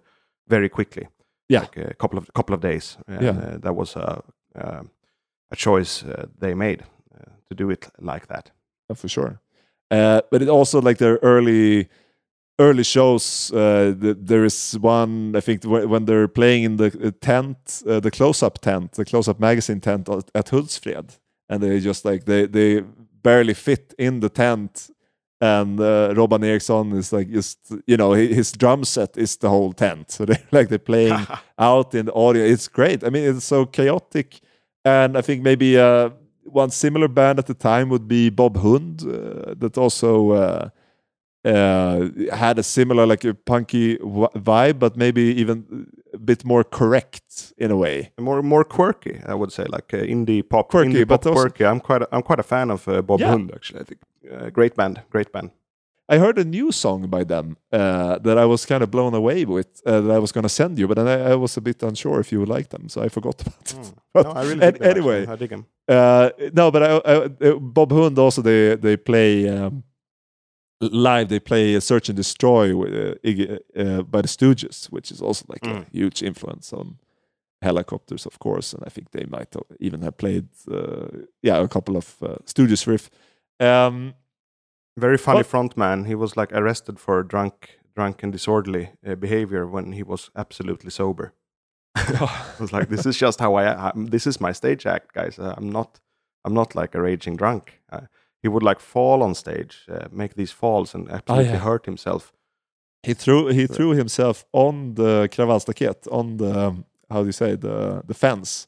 very 0.50 0.70
quickly, 0.70 1.08
Yeah. 1.50 1.62
like 1.62 1.78
a 1.78 1.94
couple 1.94 2.18
of 2.18 2.26
couple 2.34 2.56
of 2.56 2.62
days. 2.62 2.98
And, 3.08 3.22
Yeah. 3.22 3.38
uh, 3.38 3.58
that 3.62 3.76
was 3.76 3.96
a 3.96 4.22
uh, 4.56 4.84
a 5.52 5.56
choice 5.56 6.04
uh, 6.08 6.26
they 6.40 6.56
made 6.56 6.84
uh, 7.16 7.32
to 7.50 7.56
do 7.56 7.70
it 7.72 7.90
like 8.02 8.26
that. 8.28 8.52
For 8.96 9.08
sure. 9.08 9.42
Uh, 9.90 10.22
but 10.32 10.42
it 10.42 10.50
also 10.50 10.82
like 10.82 10.98
their 10.98 11.18
early 11.22 11.90
early 12.60 12.84
shows. 12.84 13.52
Uh, 13.54 13.94
the, 13.98 14.18
there 14.20 14.46
is 14.46 14.78
one 14.80 15.36
I 15.36 15.42
think 15.42 15.64
when 15.64 16.06
they're 16.06 16.28
playing 16.28 16.64
in 16.64 16.78
the 16.78 16.88
uh, 17.08 17.12
tent, 17.22 17.84
uh, 17.88 18.00
the 18.00 18.12
close 18.12 18.44
up 18.44 18.60
tent, 18.60 18.94
the 18.94 19.06
close 19.06 19.28
up 19.28 19.40
magazine 19.40 19.80
tent 19.80 20.10
at, 20.10 20.48
Hultsfred, 20.48 21.18
and 21.50 21.62
they 21.62 21.80
just 21.80 22.06
like 22.06 22.26
they 22.26 22.46
they 22.46 22.82
barely 23.24 23.54
fit 23.54 23.94
in 23.98 24.20
the 24.20 24.30
tent. 24.30 24.90
And 25.40 25.80
uh, 25.80 26.16
Robban 26.16 26.44
Eriksson 26.44 26.94
is 26.94 27.14
like 27.14 27.30
just 27.30 27.60
you 27.86 27.96
know 27.96 28.16
hi- 28.16 28.34
his 28.34 28.52
drum 28.52 28.84
set 28.84 29.18
is 29.18 29.38
the 29.38 29.50
whole 29.50 29.72
tent, 29.72 30.12
so 30.12 30.26
they're 30.26 30.48
like 30.52 30.70
they're 30.70 30.80
playing 30.80 31.28
out 31.60 31.94
in 31.94 32.08
the 32.08 32.14
audio. 32.14 32.44
It's 32.44 32.68
great. 32.68 33.04
I 33.04 33.10
mean, 33.10 33.24
it's 33.24 33.46
so 33.46 33.66
chaotic, 33.66 34.40
and 34.84 35.16
I 35.16 35.22
think 35.22 35.44
maybe 35.44 35.78
uh, 35.78 36.10
one 36.52 36.70
similar 36.72 37.08
band 37.08 37.40
at 37.40 37.46
the 37.46 37.54
time 37.54 37.90
would 37.90 38.08
be 38.08 38.30
Bob 38.30 38.58
Hund, 38.58 39.04
uh, 39.04 39.54
that 39.58 39.78
also 39.78 40.32
uh, 40.32 40.70
uh, 41.46 42.10
had 42.36 42.60
a 42.60 42.64
similar 42.64 43.06
like 43.06 43.24
a 43.24 43.34
punky 43.34 43.98
vibe, 43.98 44.80
but 44.80 44.98
maybe 44.98 45.22
even 45.42 45.88
a 46.14 46.18
bit 46.18 46.44
more 46.46 46.64
correct 46.64 47.54
in 47.58 47.72
a 47.72 47.76
way. 47.78 48.12
more 48.20 48.42
more 48.42 48.64
quirky, 48.64 49.20
I 49.26 49.34
would 49.34 49.52
say, 49.52 49.64
like 49.66 49.94
uh, 49.94 50.04
indie 50.06 50.42
pop, 50.48 50.70
Quirky, 50.70 50.90
indie 50.94 51.08
but 51.08 51.22
pop 51.22 51.28
also- 51.28 51.42
quirky. 51.42 51.66
I'm 51.66 51.80
quite 51.80 52.02
a, 52.02 52.08
I'm 52.12 52.22
quite 52.24 52.40
a 52.40 52.44
fan 52.44 52.72
of 52.72 52.88
uh, 52.88 53.02
Bob 53.02 53.20
Yeah. 53.20 53.30
Hund 53.32 53.52
actually. 53.54 53.80
I 53.82 53.84
think 53.84 54.00
uh, 54.32 54.50
great 54.50 54.76
band, 54.76 55.02
great 55.10 55.32
band. 55.32 55.52
I 56.10 56.18
heard 56.20 56.38
a 56.38 56.44
new 56.46 56.72
song 56.72 57.08
by 57.10 57.24
them 57.26 57.58
uh, 57.72 58.18
that 58.20 58.38
I 58.38 58.46
was 58.46 58.66
kind 58.66 58.82
of 58.84 58.90
blown 58.90 59.14
away 59.14 59.46
with 59.46 59.82
uh, 59.86 60.02
that 60.02 60.12
I 60.16 60.20
was 60.20 60.32
going 60.32 60.44
to 60.44 60.50
send 60.50 60.80
you, 60.80 60.88
but 60.88 60.96
then 60.98 61.08
I, 61.08 61.32
I 61.32 61.36
was 61.36 61.58
a 61.58 61.62
bit 61.62 61.84
unsure 61.84 62.20
if 62.20 62.32
you 62.32 62.40
would 62.40 62.58
like 62.58 62.70
them, 62.70 62.88
so 62.90 63.02
I 63.06 63.10
forgot 63.10 63.42
about 63.42 63.72
it. 63.72 63.94
But 64.14 64.24
no, 64.26 64.32
I 64.32 64.42
really 64.44 64.54
an- 64.66 64.74
dig 64.74 64.80
them, 64.82 64.90
anyway, 64.92 65.20
actually. 65.22 65.34
I 65.34 65.38
dig 65.38 65.52
'em. 65.52 65.66
Uh, 65.90 66.30
no, 66.54 66.72
but 66.72 66.82
I, 66.84 66.92
I, 67.14 67.14
uh, 67.50 67.60
Bob 67.60 67.92
Hund 67.92 68.18
also 68.20 68.42
they 68.42 68.76
they 68.78 68.98
play 68.98 69.50
um, 69.50 69.84
live. 70.82 71.28
They 71.28 71.40
play 71.40 71.80
Search 71.80 72.10
and 72.10 72.16
Destroy 72.18 72.76
with, 72.76 72.94
uh, 72.94 73.80
uh, 73.82 74.02
by 74.04 74.22
the 74.22 74.28
Stooges, 74.28 74.86
which 74.92 75.12
is 75.12 75.22
also 75.22 75.46
like 75.50 75.66
a 75.66 75.74
Mm. 75.80 75.86
huge 75.92 76.24
influence 76.24 76.72
on 76.74 76.98
Hellacopters, 77.66 78.26
of 78.26 78.38
course. 78.40 78.74
And 78.74 78.84
I 78.88 78.90
think 78.90 79.12
they 79.12 79.26
might 79.30 79.54
have 79.54 79.64
even 79.80 80.02
have 80.02 80.16
played 80.18 80.48
uh, 80.72 81.08
yeah 81.44 81.64
a 81.64 81.68
couple 81.68 81.98
of 81.98 82.16
uh, 82.22 82.28
Stooges 82.46 82.86
riff. 82.88 83.10
Um, 83.60 84.14
Very 84.98 85.18
funny 85.18 85.38
What- 85.44 85.48
frontman. 85.52 86.06
He 86.08 86.16
was 86.16 86.36
like 86.38 86.52
arrested 86.54 87.00
for 87.00 87.24
drunk, 87.24 87.80
drunk 87.96 88.24
and 88.24 88.32
disorderly 88.34 88.90
uh, 89.06 89.16
behavior 89.16 89.66
when 89.68 89.92
he 89.94 90.04
was 90.04 90.32
absolutely 90.36 90.90
sober. 90.92 91.34
It 91.96 92.60
was 92.60 92.72
like, 92.74 92.90
this 92.90 93.06
is 93.06 93.18
just 93.22 93.40
how 93.40 93.56
I. 93.56 93.88
I 93.88 93.92
this 93.96 94.28
is 94.28 94.40
my 94.42 94.54
stage 94.54 94.86
act, 94.86 95.14
guys. 95.14 95.40
Uh, 95.40 95.54
I'm 95.58 95.70
not. 95.72 96.00
I'm 96.46 96.54
not 96.54 96.76
like 96.76 96.96
a 96.98 97.02
raging 97.02 97.38
drunk. 97.38 97.82
Uh, 97.92 98.02
he 98.44 98.48
would 98.50 98.64
like 98.64 98.80
fall 98.80 99.22
on 99.24 99.36
stage, 99.36 99.86
uh, 99.90 100.08
make 100.12 100.34
these 100.36 100.52
falls, 100.54 100.96
and 100.96 101.10
absolutely 101.10 101.52
yeah. 101.54 101.60
hurt 101.64 101.86
himself. 101.86 102.32
he 103.04 103.14
threw 103.14 103.48
he 103.48 103.68
threw 103.68 103.92
himself 103.98 104.46
on 104.52 104.94
the 104.96 105.28
kravallstaket 105.32 106.08
on 106.12 106.38
the 106.38 106.68
um, 106.68 106.86
how 107.10 107.20
do 107.22 107.26
you 107.26 107.32
say 107.34 107.56
the 107.58 108.02
the 108.08 108.14
fence. 108.14 108.68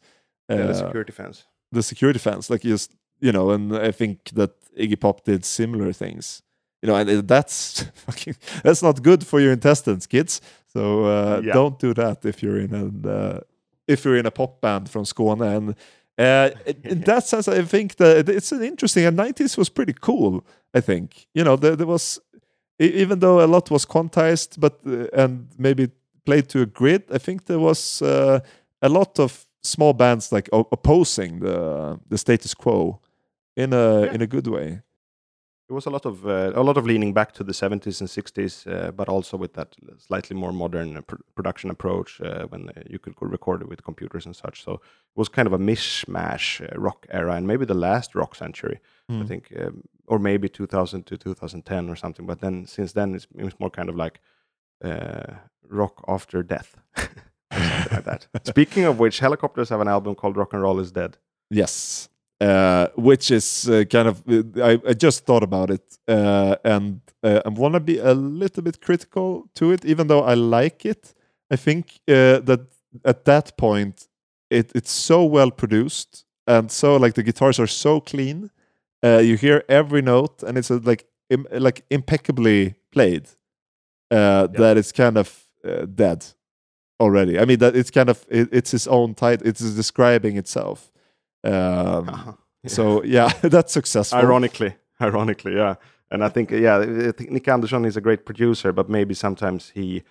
Yeah, 0.49 0.65
the 0.67 0.69
Uh, 0.71 0.73
security 0.85 1.11
fence. 1.13 1.45
the 1.71 1.83
security 1.83 2.19
fence 2.19 2.53
like 2.53 2.67
just 2.69 2.91
you 3.21 3.31
know 3.31 3.51
and 3.55 3.73
i 3.89 3.91
think 3.91 4.17
that 4.33 4.51
iggy 4.79 4.97
pop 4.99 5.23
did 5.23 5.45
similar 5.45 5.93
things. 5.93 6.41
You 6.81 6.87
know 6.89 6.95
and 6.95 7.27
that's 7.27 7.83
fucking 8.05 8.35
that's 8.63 8.81
not 8.81 9.03
good 9.03 9.25
for 9.25 9.39
your 9.41 9.51
intestines 9.53 10.07
kids. 10.07 10.41
So 10.73 10.81
uh, 11.05 11.41
Yeah. 11.43 11.53
don't 11.53 11.79
do 11.79 11.93
that 11.93 12.25
if 12.25 12.41
you're 12.43 12.59
in 12.59 12.73
a 12.73 13.09
uh, 13.09 13.39
if 13.87 14.05
you're 14.05 14.19
in 14.19 14.25
a 14.25 14.31
pop 14.31 14.61
band 14.61 14.89
from 14.89 15.03
skåne. 15.05 15.41
And 15.55 15.75
uh, 16.17 16.49
in 16.83 17.01
that 17.01 17.25
sense 17.27 17.47
i 17.47 17.63
think 17.65 17.95
that 17.95 18.29
it's 18.29 18.51
an 18.51 18.61
interesting 18.63 19.05
and 19.07 19.17
90s 19.17 19.57
was 19.57 19.69
pretty 19.69 19.93
cool 20.01 20.41
i 20.77 20.81
think. 20.81 21.27
You 21.33 21.43
know 21.43 21.57
there, 21.57 21.75
there 21.75 21.87
was 21.87 22.19
even 22.79 23.19
though 23.19 23.43
a 23.43 23.47
lot 23.47 23.69
was 23.71 23.85
quantized 23.85 24.59
but 24.59 24.73
uh, 24.85 25.23
and 25.23 25.47
maybe 25.57 25.89
played 26.25 26.47
to 26.49 26.61
a 26.61 26.65
grid 26.65 27.01
i 27.11 27.17
think 27.17 27.45
there 27.45 27.59
was 27.59 28.01
uh, 28.01 28.39
a 28.81 28.89
lot 28.89 29.19
of 29.19 29.45
small 29.63 29.93
bands 29.93 30.31
like 30.31 30.49
opposing 30.71 31.39
the 31.39 31.99
the 32.09 32.17
status 32.17 32.53
quo 32.53 32.99
in 33.63 33.73
a 33.73 34.01
Yeah. 34.01 34.13
in 34.15 34.21
a 34.21 34.27
good 34.27 34.47
way. 34.47 34.81
It 35.71 35.73
was 35.75 35.85
a 35.85 35.89
lot 35.89 36.05
of 36.05 36.25
uh, 36.25 36.51
a 36.61 36.63
lot 36.63 36.77
of 36.77 36.85
leaning 36.85 37.13
back 37.13 37.31
to 37.33 37.43
the 37.43 37.53
70s 37.53 38.01
and 38.01 38.09
60s, 38.09 38.65
uh, 38.67 38.91
but 38.91 39.07
also 39.09 39.37
with 39.37 39.53
that 39.53 39.75
slightly 39.97 40.35
more 40.35 40.51
modern 40.53 41.03
pr- 41.03 41.21
production 41.35 41.69
approach 41.69 42.19
uh, 42.21 42.47
when 42.51 42.69
uh, 42.69 42.73
you 42.89 42.97
could 42.99 43.13
record 43.21 43.61
it 43.61 43.69
with 43.69 43.83
computers 43.83 44.25
and 44.25 44.35
such. 44.35 44.63
So 44.63 44.71
it 44.73 45.17
was 45.19 45.29
kind 45.29 45.47
of 45.47 45.53
a 45.53 45.57
mishmash 45.59 46.61
uh, 46.61 46.81
rock 46.81 47.05
era, 47.09 47.33
and 47.35 47.45
maybe 47.45 47.65
the 47.65 47.79
last 47.87 48.15
rock 48.15 48.35
century, 48.35 48.77
I 49.09 49.13
Mm. 49.13 49.27
think, 49.27 49.53
um, 49.59 49.81
or 50.07 50.19
maybe 50.19 50.49
2000 50.49 51.03
to 51.05 51.17
2010 51.17 51.89
or 51.89 51.95
something. 51.95 52.25
But 52.27 52.39
then 52.39 52.65
since 52.67 52.93
then, 52.93 53.15
it's, 53.15 53.27
it 53.37 53.43
was 53.43 53.59
more 53.59 53.69
kind 53.71 53.89
of 53.89 53.95
like 53.95 54.19
uh, 54.83 55.33
rock 55.69 56.03
after 56.07 56.43
death. 56.43 56.75
like 57.91 58.03
that. 58.05 58.27
Speaking 58.43 58.85
of 58.85 58.97
which, 58.99 59.19
Hellacopters 59.21 59.69
have 59.69 59.81
an 59.81 59.87
album 59.87 60.15
called 60.15 60.37
Rock 60.37 60.53
and 60.53 60.61
Roll 60.63 60.79
is 60.79 60.91
Dead. 60.91 61.17
Yes, 61.51 62.09
uh, 62.41 62.87
which 62.95 63.31
is 63.31 63.67
uh, 63.69 63.83
kind 63.89 64.07
of 64.07 64.23
I, 64.57 64.79
I 64.87 64.93
just 64.93 65.25
thought 65.25 65.43
about 65.43 65.69
it, 65.69 65.97
uh, 66.07 66.55
and 66.63 67.01
uh, 67.23 67.41
I 67.45 67.49
want 67.49 67.73
to 67.73 67.79
be 67.79 67.97
a 67.99 68.13
little 68.13 68.63
bit 68.63 68.79
critical 68.81 69.49
to 69.55 69.71
it, 69.71 69.85
even 69.85 70.07
though 70.07 70.23
I 70.23 70.35
like 70.35 70.85
it. 70.85 71.13
I 71.51 71.55
think 71.57 71.99
uh, 72.07 72.39
that 72.45 72.61
at 73.03 73.25
that 73.25 73.57
point, 73.57 74.07
it 74.49 74.71
it's 74.75 74.91
so 74.91 75.23
well 75.25 75.51
produced, 75.51 76.25
and 76.47 76.71
so 76.71 76.95
like 76.95 77.13
the 77.13 77.23
guitars 77.23 77.59
are 77.59 77.67
so 77.67 77.99
clean. 77.99 78.49
Uh, 79.03 79.17
you 79.19 79.37
hear 79.37 79.63
every 79.67 80.01
note, 80.01 80.43
and 80.43 80.57
it's 80.57 80.71
uh, 80.71 80.79
like 80.83 81.05
Im- 81.29 81.47
like 81.51 81.83
impeccably 81.89 82.75
played. 82.91 83.27
Uh, 84.11 84.47
That 84.47 84.77
it's 84.77 84.91
kind 84.91 85.17
of 85.17 85.43
uh, 85.63 85.85
dead 85.93 86.25
already. 86.99 87.37
I 87.39 87.45
mean 87.45 87.59
that 87.59 87.75
it's 87.75 87.91
kind 87.91 88.09
of 88.09 88.25
it, 88.29 88.49
it's 88.51 88.71
his 88.71 88.87
own 88.87 89.13
title. 89.13 89.47
It's 89.47 89.59
describing 89.75 90.37
itself. 90.37 90.91
Um, 91.43 92.09
Uh-huh. 92.09 92.33
so 92.67 93.03
yeah, 93.03 93.29
that's 93.41 93.71
successful. 93.73 94.19
Ironically, 94.19 94.75
ironically, 95.01 95.55
yeah. 95.55 95.75
And 96.11 96.23
I 96.23 96.29
think, 96.29 96.51
yeah, 96.51 96.79
I 97.09 97.11
think 97.11 97.29
Nick 97.31 97.47
Andersson 97.47 97.85
is 97.85 97.95
a 97.97 98.01
great 98.01 98.25
producer, 98.25 98.73
but 98.73 98.89
maybe 98.89 99.13
sometimes 99.13 99.71
he 99.75 100.03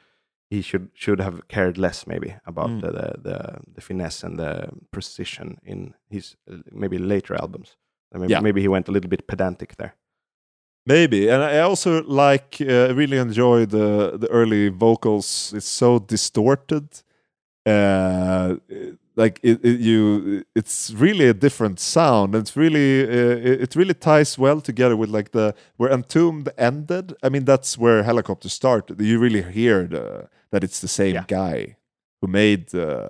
he 0.51 0.63
should 0.63 0.89
should 0.95 1.21
have 1.21 1.41
cared 1.49 1.77
less, 1.77 2.07
maybe 2.07 2.35
about 2.45 2.71
Mm. 2.71 2.81
the, 2.81 2.91
the 2.93 3.13
the 3.23 3.39
the 3.75 3.81
finesse 3.81 4.27
and 4.27 4.39
the 4.39 4.69
precision 4.91 5.59
in 5.65 5.95
his 6.11 6.37
maybe 6.73 6.99
later 6.99 7.35
albums. 7.43 7.77
Maybe, 8.13 8.33
Yeah. 8.33 8.43
maybe 8.43 8.61
he 8.61 8.69
went 8.69 8.89
a 8.89 8.93
little 8.93 9.11
bit 9.11 9.27
pedantic 9.27 9.75
there. 9.77 9.93
Maybe, 10.87 11.29
and 11.33 11.43
I 11.43 11.59
also 11.61 12.03
like 12.05 12.57
uh, 12.63 12.95
really 12.97 13.19
enjoy 13.19 13.67
the 13.67 14.19
the 14.21 14.29
early 14.31 14.71
vocals. 14.71 15.53
It's 15.57 15.69
so 15.69 15.99
distorted. 15.99 17.03
Uh, 17.67 18.57
like 19.19 19.41
it, 19.43 19.59
it, 19.65 19.81
you, 19.81 20.45
it's 20.55 20.91
really 21.05 21.27
a 21.29 21.35
different 21.35 21.79
sound. 21.81 22.35
It's 22.35 22.57
really 22.57 22.89
uh, 23.03 23.37
it, 23.51 23.61
it 23.65 23.77
really 23.77 23.95
ties 23.95 24.39
well 24.39 24.61
together 24.61 24.97
with 24.97 25.11
like 25.11 25.31
the 25.33 25.55
where 25.79 25.93
Entombed 25.93 26.49
ended. 26.57 27.07
I 27.23 27.29
mean, 27.29 27.45
that's 27.45 27.77
where 27.79 28.03
Hellacopter 28.05 28.49
started. 28.51 29.01
You 29.01 29.19
really 29.19 29.43
hear 29.43 29.87
the 29.89 30.29
that 30.53 30.63
it's 30.65 30.81
the 30.81 30.89
same 30.89 31.15
Yeah. 31.15 31.25
guy 31.29 31.77
who 32.21 32.29
made. 32.29 32.75
Uh, 32.75 33.09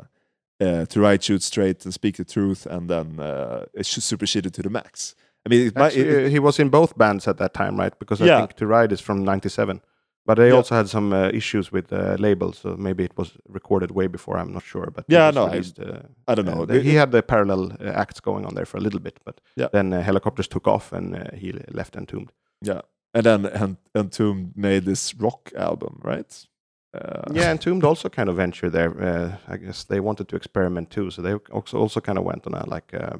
uh, 0.60 0.84
to 0.86 1.00
Ride, 1.00 1.22
shoot 1.22 1.42
straight, 1.42 1.84
and 1.84 1.94
speak 1.94 2.16
the 2.16 2.24
truth, 2.24 2.66
and 2.66 2.90
then 2.90 3.20
uh, 3.20 3.64
it's 3.74 3.96
Supershitty 3.96 4.50
to 4.50 4.62
the 4.62 4.68
max. 4.70 5.14
I 5.46 5.48
mean, 5.50 5.66
it 5.68 5.76
might, 5.76 5.92
he 6.32 6.40
was 6.40 6.58
in 6.58 6.68
both 6.68 6.98
bands 6.98 7.28
at 7.28 7.36
that 7.38 7.54
time, 7.54 7.78
right? 7.78 7.96
Because 8.00 8.20
I 8.20 8.26
Yeah. 8.26 8.38
think 8.40 8.54
To 8.56 8.66
Ride 8.66 8.92
is 8.92 9.00
from 9.00 9.22
'97, 9.24 9.80
but 10.28 10.36
they 10.36 10.48
Yeah. 10.48 10.56
also 10.58 10.74
had 10.74 10.88
some 10.88 11.16
uh, 11.16 11.30
issues 11.32 11.72
with 11.72 11.86
the 11.88 12.16
label, 12.18 12.52
so 12.52 12.76
maybe 12.76 13.02
it 13.04 13.12
was 13.16 13.32
recorded 13.48 13.90
way 13.90 14.08
before. 14.08 14.40
I'm 14.40 14.52
not 14.52 14.62
sure, 14.64 14.90
but 14.94 15.04
Yeah, 15.08 15.26
was 15.28 15.34
no, 15.34 15.42
I- 15.46 15.50
released, 15.50 15.78
uh, 15.80 16.02
I 16.30 16.34
don't 16.34 16.48
uh, 16.48 16.54
know. 16.54 16.66
the- 16.66 16.82
he 16.82 16.98
had 16.98 17.10
the 17.10 17.22
parallel 17.22 17.62
uh, 17.80 18.00
acts 18.02 18.20
going 18.20 18.46
on 18.46 18.54
there 18.54 18.66
for 18.66 18.78
a 18.78 18.80
little 18.80 19.00
bit, 19.00 19.18
but 19.24 19.40
Yeah. 19.56 19.68
then 19.72 19.92
uh, 19.92 20.02
Hellacopters 20.04 20.48
took 20.48 20.66
off 20.66 20.92
and 20.92 21.14
uh, 21.14 21.20
he 21.42 21.52
left 21.74 21.96
Entombed. 21.96 22.30
Yeah, 22.66 22.80
and 23.14 23.24
then 23.24 23.46
En- 23.46 23.76
Entombed 23.94 24.52
made 24.56 24.80
this 24.84 25.14
rock 25.20 25.50
album, 25.56 26.00
right? 26.04 26.46
Uh, 26.94 27.32
Yeah, 27.34 27.50
Entombed 27.54 27.84
also 27.84 28.08
kind 28.08 28.28
of 28.28 28.36
ventured 28.36 28.72
there. 28.72 28.90
Uh, 29.00 29.54
I 29.54 29.56
guess 29.56 29.84
they 29.84 30.00
wanted 30.00 30.26
to 30.28 30.36
experiment 30.36 30.90
too, 30.90 31.10
so 31.10 31.22
they 31.22 31.34
also 31.52 31.78
also 31.78 32.00
kind 32.00 32.18
of 32.18 32.24
went 32.24 32.46
on 32.46 32.54
a 32.54 32.64
like 32.74 32.96
uh, 33.04 33.16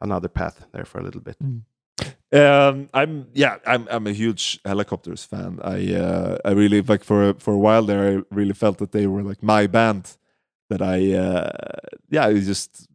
another 0.00 0.28
path 0.28 0.66
there 0.72 0.84
for 0.84 1.00
a 1.00 1.04
little 1.04 1.20
bit. 1.22 1.36
Um, 2.32 2.88
I'm 2.94 3.26
yeah, 3.34 3.58
I'm 3.66 3.86
I'm 3.90 4.06
a 4.06 4.12
huge 4.12 4.62
Hellacopters 4.62 5.26
fan. 5.26 5.58
I 5.62 5.94
uh, 5.94 6.38
I 6.44 6.52
really 6.52 6.80
like 6.80 7.04
for 7.04 7.34
for 7.34 7.52
a 7.52 7.58
while 7.58 7.82
there. 7.82 8.18
I 8.18 8.22
really 8.34 8.54
felt 8.54 8.78
that 8.78 8.92
they 8.92 9.06
were 9.06 9.22
like 9.22 9.42
my 9.42 9.66
band. 9.66 10.16
That 10.70 10.80
I 10.80 11.12
uh, 11.12 11.50
yeah, 12.08 12.26
I 12.26 12.40
just 12.40 12.88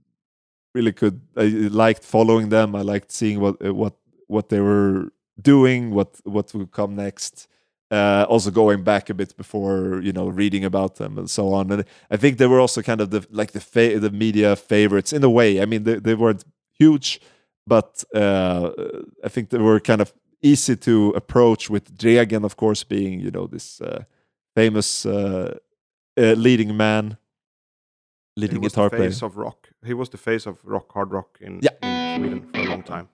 really 0.73 0.91
could. 0.93 1.21
I 1.37 1.45
liked 1.71 2.03
following 2.03 2.49
them. 2.49 2.75
I 2.75 2.81
liked 2.81 3.11
seeing 3.11 3.39
what 3.39 3.63
uh, 3.65 3.73
what 3.73 3.95
what 4.27 4.49
they 4.49 4.59
were 4.59 5.11
doing, 5.41 5.91
what 5.91 6.19
what 6.23 6.53
would 6.55 6.71
come 6.71 6.95
next. 6.95 7.47
Uh, 7.91 8.25
also 8.27 8.51
going 8.51 8.83
back 8.83 9.09
a 9.09 9.13
bit 9.13 9.37
before 9.37 10.01
you 10.03 10.11
know 10.11 10.27
reading 10.29 10.65
about 10.65 10.95
them 10.95 11.17
and 11.17 11.29
so 11.29 11.53
on. 11.53 11.71
And 11.71 11.85
I 12.11 12.17
think 12.17 12.37
they 12.37 12.47
were 12.47 12.59
also 12.59 12.81
kind 12.81 13.01
of 13.01 13.11
the 13.11 13.25
like 13.29 13.51
the 13.51 13.61
fa- 13.61 13.99
the 13.99 14.11
media 14.11 14.55
favorites 14.55 15.13
in 15.13 15.23
a 15.23 15.29
way. 15.29 15.61
I 15.61 15.65
mean, 15.65 15.83
they 15.83 15.95
they 15.99 16.15
weren't 16.15 16.43
huge 16.79 17.21
but 17.67 18.03
uh, 18.15 18.71
I 19.23 19.29
think 19.29 19.49
they 19.49 19.57
were 19.59 19.79
kind 19.79 20.01
of 20.01 20.13
easy 20.41 20.75
to 20.75 21.13
approach 21.15 21.69
with 21.69 21.95
Dregen, 21.97 22.43
of 22.45 22.55
course, 22.55 22.83
being 22.87 23.19
you 23.19 23.31
know 23.31 23.47
this 23.47 23.81
uh, 23.81 24.03
famous 24.55 25.05
uh, 25.05 25.57
uh, 26.19 26.33
leading 26.37 26.75
man, 26.77 27.17
He 28.35 28.41
leading 28.41 28.61
was 28.61 28.71
guitar 28.73 28.89
the 28.89 28.97
player. 28.97 29.09
face 29.09 29.23
of 29.25 29.37
rock. 29.37 29.69
He 29.85 29.93
was 29.93 30.09
the 30.09 30.17
face 30.17 30.45
of 30.49 30.57
rock, 30.63 30.91
hard 30.93 31.11
rock 31.11 31.37
in, 31.41 31.59
Yeah. 31.61 31.75
in 31.83 32.19
Sweden 32.21 32.41
for 32.53 32.59
a 32.59 32.69
long 32.69 32.83
time. 32.83 33.07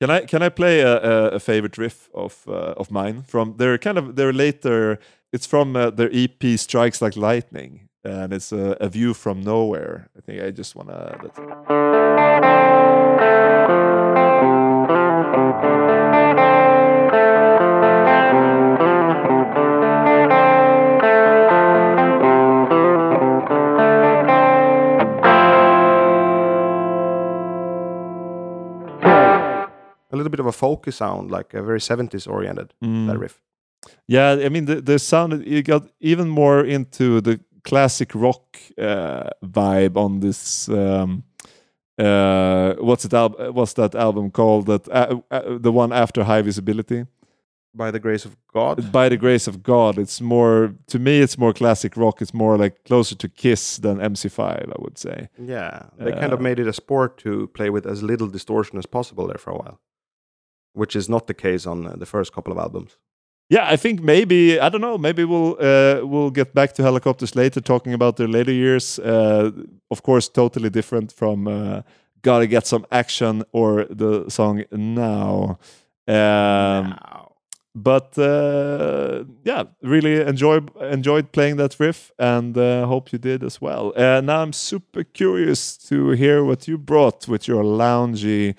Can 0.00 0.10
I 0.10 0.26
can 0.26 0.42
I 0.42 0.50
play 0.50 0.80
a, 0.82 0.96
a, 0.96 1.28
a 1.36 1.38
favorite 1.40 1.78
riff 1.78 2.08
of 2.14 2.44
uh, 2.48 2.74
of 2.80 2.90
mine 2.90 3.22
from 3.26 3.56
their 3.56 3.78
kind 3.78 3.98
of 3.98 4.16
their 4.16 4.32
later? 4.32 4.98
It's 5.32 5.46
from 5.46 5.76
uh, 5.76 5.90
their 5.90 6.10
EP 6.12 6.58
Strikes 6.58 7.00
Like 7.02 7.16
Lightning, 7.16 7.88
and 8.04 8.32
it's 8.32 8.52
a, 8.52 8.76
a 8.80 8.88
view 8.88 9.14
from 9.14 9.40
nowhere. 9.40 10.08
I 10.16 10.20
think 10.20 10.42
I 10.42 10.50
just 10.50 10.74
wanna. 10.76 11.18
That's, 11.22 11.38
A 30.14 30.16
little 30.16 30.30
bit 30.30 30.40
of 30.40 30.46
a 30.46 30.52
folky 30.52 30.92
sound, 30.92 31.30
like 31.30 31.54
a 31.58 31.62
very 31.62 31.80
70s 31.80 32.26
oriented 32.26 32.68
Mm. 32.80 33.06
that 33.08 33.18
riff. 33.18 33.40
Yeah, 34.08 34.46
I 34.46 34.48
mean 34.48 34.64
the 34.66 34.80
the 34.80 34.98
sound 34.98 35.32
you 35.46 35.62
got 35.62 35.82
even 36.00 36.28
more 36.28 36.64
into 36.74 37.20
the 37.20 37.38
classic 37.62 38.14
rock 38.14 38.42
uh, 38.78 39.28
vibe 39.42 39.96
on 39.96 40.20
this. 40.20 40.68
Um, 40.68 41.22
uh, 41.98 42.74
what's 42.80 43.04
it? 43.04 43.12
Al- 43.14 43.52
what's 43.52 43.72
that 43.74 43.94
album 43.94 44.30
called? 44.30 44.66
That 44.66 44.88
uh, 44.88 45.20
uh, 45.30 45.58
the 45.60 45.70
one 45.72 45.92
after 45.92 46.24
High 46.24 46.42
Visibility. 46.42 47.06
By 47.76 47.90
the 47.90 47.98
grace 47.98 48.24
of 48.28 48.36
God. 48.52 48.92
By 48.92 49.08
the 49.08 49.16
grace 49.16 49.48
of 49.50 49.62
God, 49.62 49.98
it's 49.98 50.20
more 50.20 50.74
to 50.86 50.98
me. 50.98 51.20
It's 51.22 51.36
more 51.36 51.52
classic 51.52 51.96
rock. 51.96 52.22
It's 52.22 52.32
more 52.34 52.56
like 52.56 52.84
closer 52.84 53.16
to 53.16 53.28
Kiss 53.28 53.78
than 53.78 53.98
MC5, 53.98 54.40
I 54.40 54.76
would 54.78 54.96
say. 54.98 55.28
Yeah, 55.38 55.82
they 55.98 56.12
kind 56.12 56.32
of 56.32 56.38
Uh, 56.38 56.42
made 56.42 56.60
it 56.60 56.68
a 56.68 56.72
sport 56.72 57.18
to 57.24 57.48
play 57.48 57.70
with 57.70 57.84
as 57.86 58.00
little 58.02 58.28
distortion 58.28 58.78
as 58.78 58.86
possible 58.86 59.26
there 59.26 59.38
for 59.38 59.50
a 59.50 59.56
while, 59.56 59.78
which 60.74 60.94
is 60.96 61.08
not 61.08 61.26
the 61.26 61.34
case 61.34 61.66
on 61.66 61.86
uh, 61.86 61.96
the 61.96 62.06
first 62.06 62.32
couple 62.32 62.52
of 62.52 62.58
albums. 62.58 62.98
Yeah, 63.50 63.66
I 63.72 63.76
think 63.76 64.00
maybe 64.02 64.58
I 64.58 64.68
don't 64.70 64.80
know. 64.80 64.98
Maybe 64.98 65.24
we'll 65.24 65.56
uh, 65.60 66.06
we'll 66.06 66.30
get 66.30 66.54
back 66.54 66.72
to 66.74 66.82
Hellacopters 66.82 67.34
later, 67.34 67.60
talking 67.60 67.94
about 67.94 68.16
their 68.16 68.28
later 68.28 68.52
years. 68.52 68.98
Uh, 68.98 69.50
of 69.90 70.02
course, 70.02 70.28
totally 70.28 70.70
different 70.70 71.12
from 71.12 71.46
uh, 71.46 71.82
"Gotta 72.22 72.46
Get 72.46 72.66
Some 72.66 72.86
Action" 72.90 73.44
or 73.52 73.86
the 73.90 74.30
song 74.30 74.64
"Now." 74.72 75.58
Um, 76.08 76.96
Wow. 77.00 77.34
But 77.76 78.16
uh, 78.16 79.24
yeah, 79.42 79.64
really 79.82 80.20
enjoy 80.20 80.60
enjoyed 80.80 81.32
playing 81.32 81.56
that 81.56 81.74
riff, 81.80 82.12
and 82.18 82.56
uh, 82.56 82.86
hope 82.86 83.12
you 83.12 83.18
did 83.18 83.42
as 83.42 83.60
well. 83.60 83.92
Uh, 83.96 84.20
now 84.20 84.42
I'm 84.42 84.52
super 84.52 85.02
curious 85.02 85.76
to 85.88 86.10
hear 86.10 86.44
what 86.44 86.68
you 86.68 86.78
brought 86.78 87.26
with 87.26 87.48
your 87.48 87.64
loungy 87.64 88.54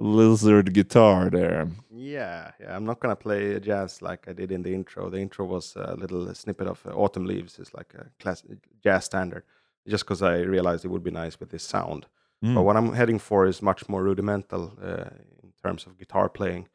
lizard 0.00 0.72
guitar 0.72 1.30
there. 1.30 1.68
Yeah, 1.90 2.50
yeah. 2.60 2.74
I'm 2.74 2.84
not 2.84 3.00
gonna 3.00 3.16
play 3.16 3.60
jazz 3.60 4.02
like 4.02 4.26
I 4.26 4.32
did 4.32 4.50
in 4.50 4.62
the 4.62 4.74
intro. 4.74 5.10
The 5.10 5.18
intro 5.18 5.44
was 5.44 5.76
a 5.76 5.94
little 5.94 6.34
snippet 6.34 6.66
of 6.66 6.84
uh, 6.86 6.90
Autumn 6.90 7.26
Leaves. 7.26 7.58
It's 7.58 7.74
like 7.74 7.94
a 7.94 8.06
class 8.18 8.42
jazz 8.82 9.04
standard. 9.04 9.44
Just 9.86 10.04
because 10.04 10.22
I 10.22 10.40
realized 10.40 10.84
it 10.84 10.88
would 10.88 11.04
be 11.04 11.10
nice 11.10 11.38
with 11.38 11.50
this 11.50 11.62
sound. 11.62 12.06
Mm. 12.44 12.54
But 12.54 12.62
what 12.62 12.76
I'm 12.76 12.94
heading 12.94 13.18
for 13.18 13.46
is 13.46 13.62
much 13.62 13.88
more 13.88 14.02
rudimental 14.02 14.72
uh, 14.82 15.10
in 15.42 15.52
terms 15.62 15.86
of 15.86 15.98
guitar 15.98 16.28
playing. 16.28 16.68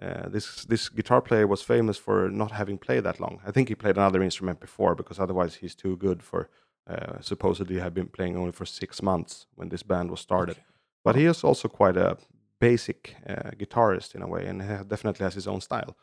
Uh, 0.00 0.28
this 0.28 0.64
this 0.66 0.90
guitar 0.90 1.22
player 1.22 1.46
was 1.46 1.62
famous 1.62 1.96
for 1.96 2.28
not 2.28 2.52
having 2.52 2.78
played 2.78 3.04
that 3.04 3.20
long. 3.20 3.40
I 3.46 3.50
think 3.50 3.68
he 3.68 3.74
played 3.74 3.96
another 3.96 4.22
instrument 4.22 4.60
before 4.60 4.94
because 4.94 5.18
otherwise 5.18 5.56
he's 5.56 5.74
too 5.74 5.96
good 5.96 6.22
for. 6.22 6.48
Uh, 6.88 7.20
supposedly 7.20 7.80
had 7.80 7.92
been 7.92 8.06
playing 8.06 8.36
only 8.36 8.52
for 8.52 8.64
six 8.64 9.02
months 9.02 9.46
when 9.56 9.70
this 9.70 9.82
band 9.82 10.08
was 10.08 10.20
started. 10.20 10.56
But 11.02 11.16
he 11.16 11.24
is 11.24 11.42
also 11.42 11.66
quite 11.66 11.96
a 11.96 12.16
basic 12.60 13.16
uh, 13.28 13.50
guitarist 13.58 14.14
in 14.14 14.22
a 14.22 14.28
way, 14.28 14.46
and 14.46 14.60
definitely 14.88 15.24
has 15.24 15.34
his 15.34 15.46
own 15.46 15.60
style. 15.60 15.96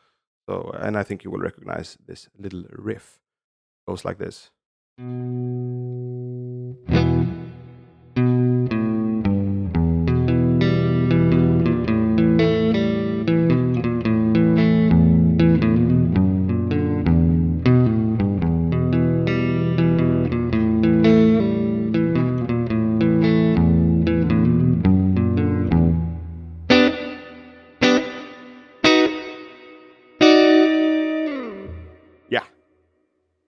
So, 0.48 0.70
and 0.78 0.96
I 0.96 1.02
think 1.02 1.24
you 1.24 1.30
will 1.30 1.40
recognize 1.40 1.96
this 2.06 2.28
little 2.38 2.64
riff. 2.70 3.18
Goes 3.86 4.04
like 4.04 4.18
this. 4.18 4.50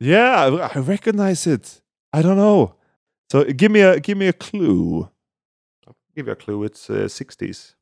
Yeah, 0.07 0.69
I- 0.75 0.79
recognize 0.81 1.47
it. 1.47 1.81
I 2.13 2.23
don't 2.23 2.37
know. 2.37 2.75
So 3.33 3.45
give 3.45 3.71
me 3.73 3.81
a 3.83 3.99
give 4.01 4.17
me 4.19 4.29
a 4.29 4.33
clue. 4.33 5.09
I'll 5.87 5.97
give 6.15 6.27
you 6.27 6.33
a 6.33 6.37
clue. 6.37 6.65
It's 6.65 6.89
uh, 6.91 7.09
60s, 7.09 7.75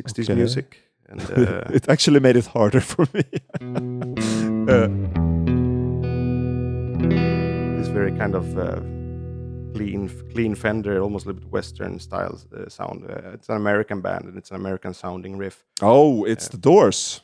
60s 0.00 0.24
Okay. 0.24 0.34
music, 0.34 0.68
and 1.08 1.20
uh, 1.38 1.62
it 1.76 1.88
actually 1.88 2.20
made 2.20 2.36
it 2.36 2.46
harder 2.46 2.80
for 2.92 3.06
me. 3.14 3.24
uh, 4.68 4.88
this 7.78 7.88
very 7.88 8.12
kind 8.12 8.34
of 8.34 8.46
uh, 8.58 8.80
clean, 9.74 10.08
clean 10.32 10.54
Fender, 10.54 11.00
almost 11.00 11.24
a 11.24 11.28
little 11.28 11.40
bit 11.42 11.50
Western 11.52 11.98
style 11.98 12.38
uh, 12.54 12.68
sound. 12.68 13.04
Uh, 13.10 13.32
it's 13.34 13.48
an 13.48 13.56
American 13.56 14.00
band, 14.00 14.24
and 14.26 14.36
it's 14.36 14.50
an 14.50 14.56
American 14.56 14.94
sounding 14.94 15.36
riff. 15.38 15.64
oh, 15.82 16.24
it's 16.24 16.48
the 16.48 16.58
Doors. 16.58 17.22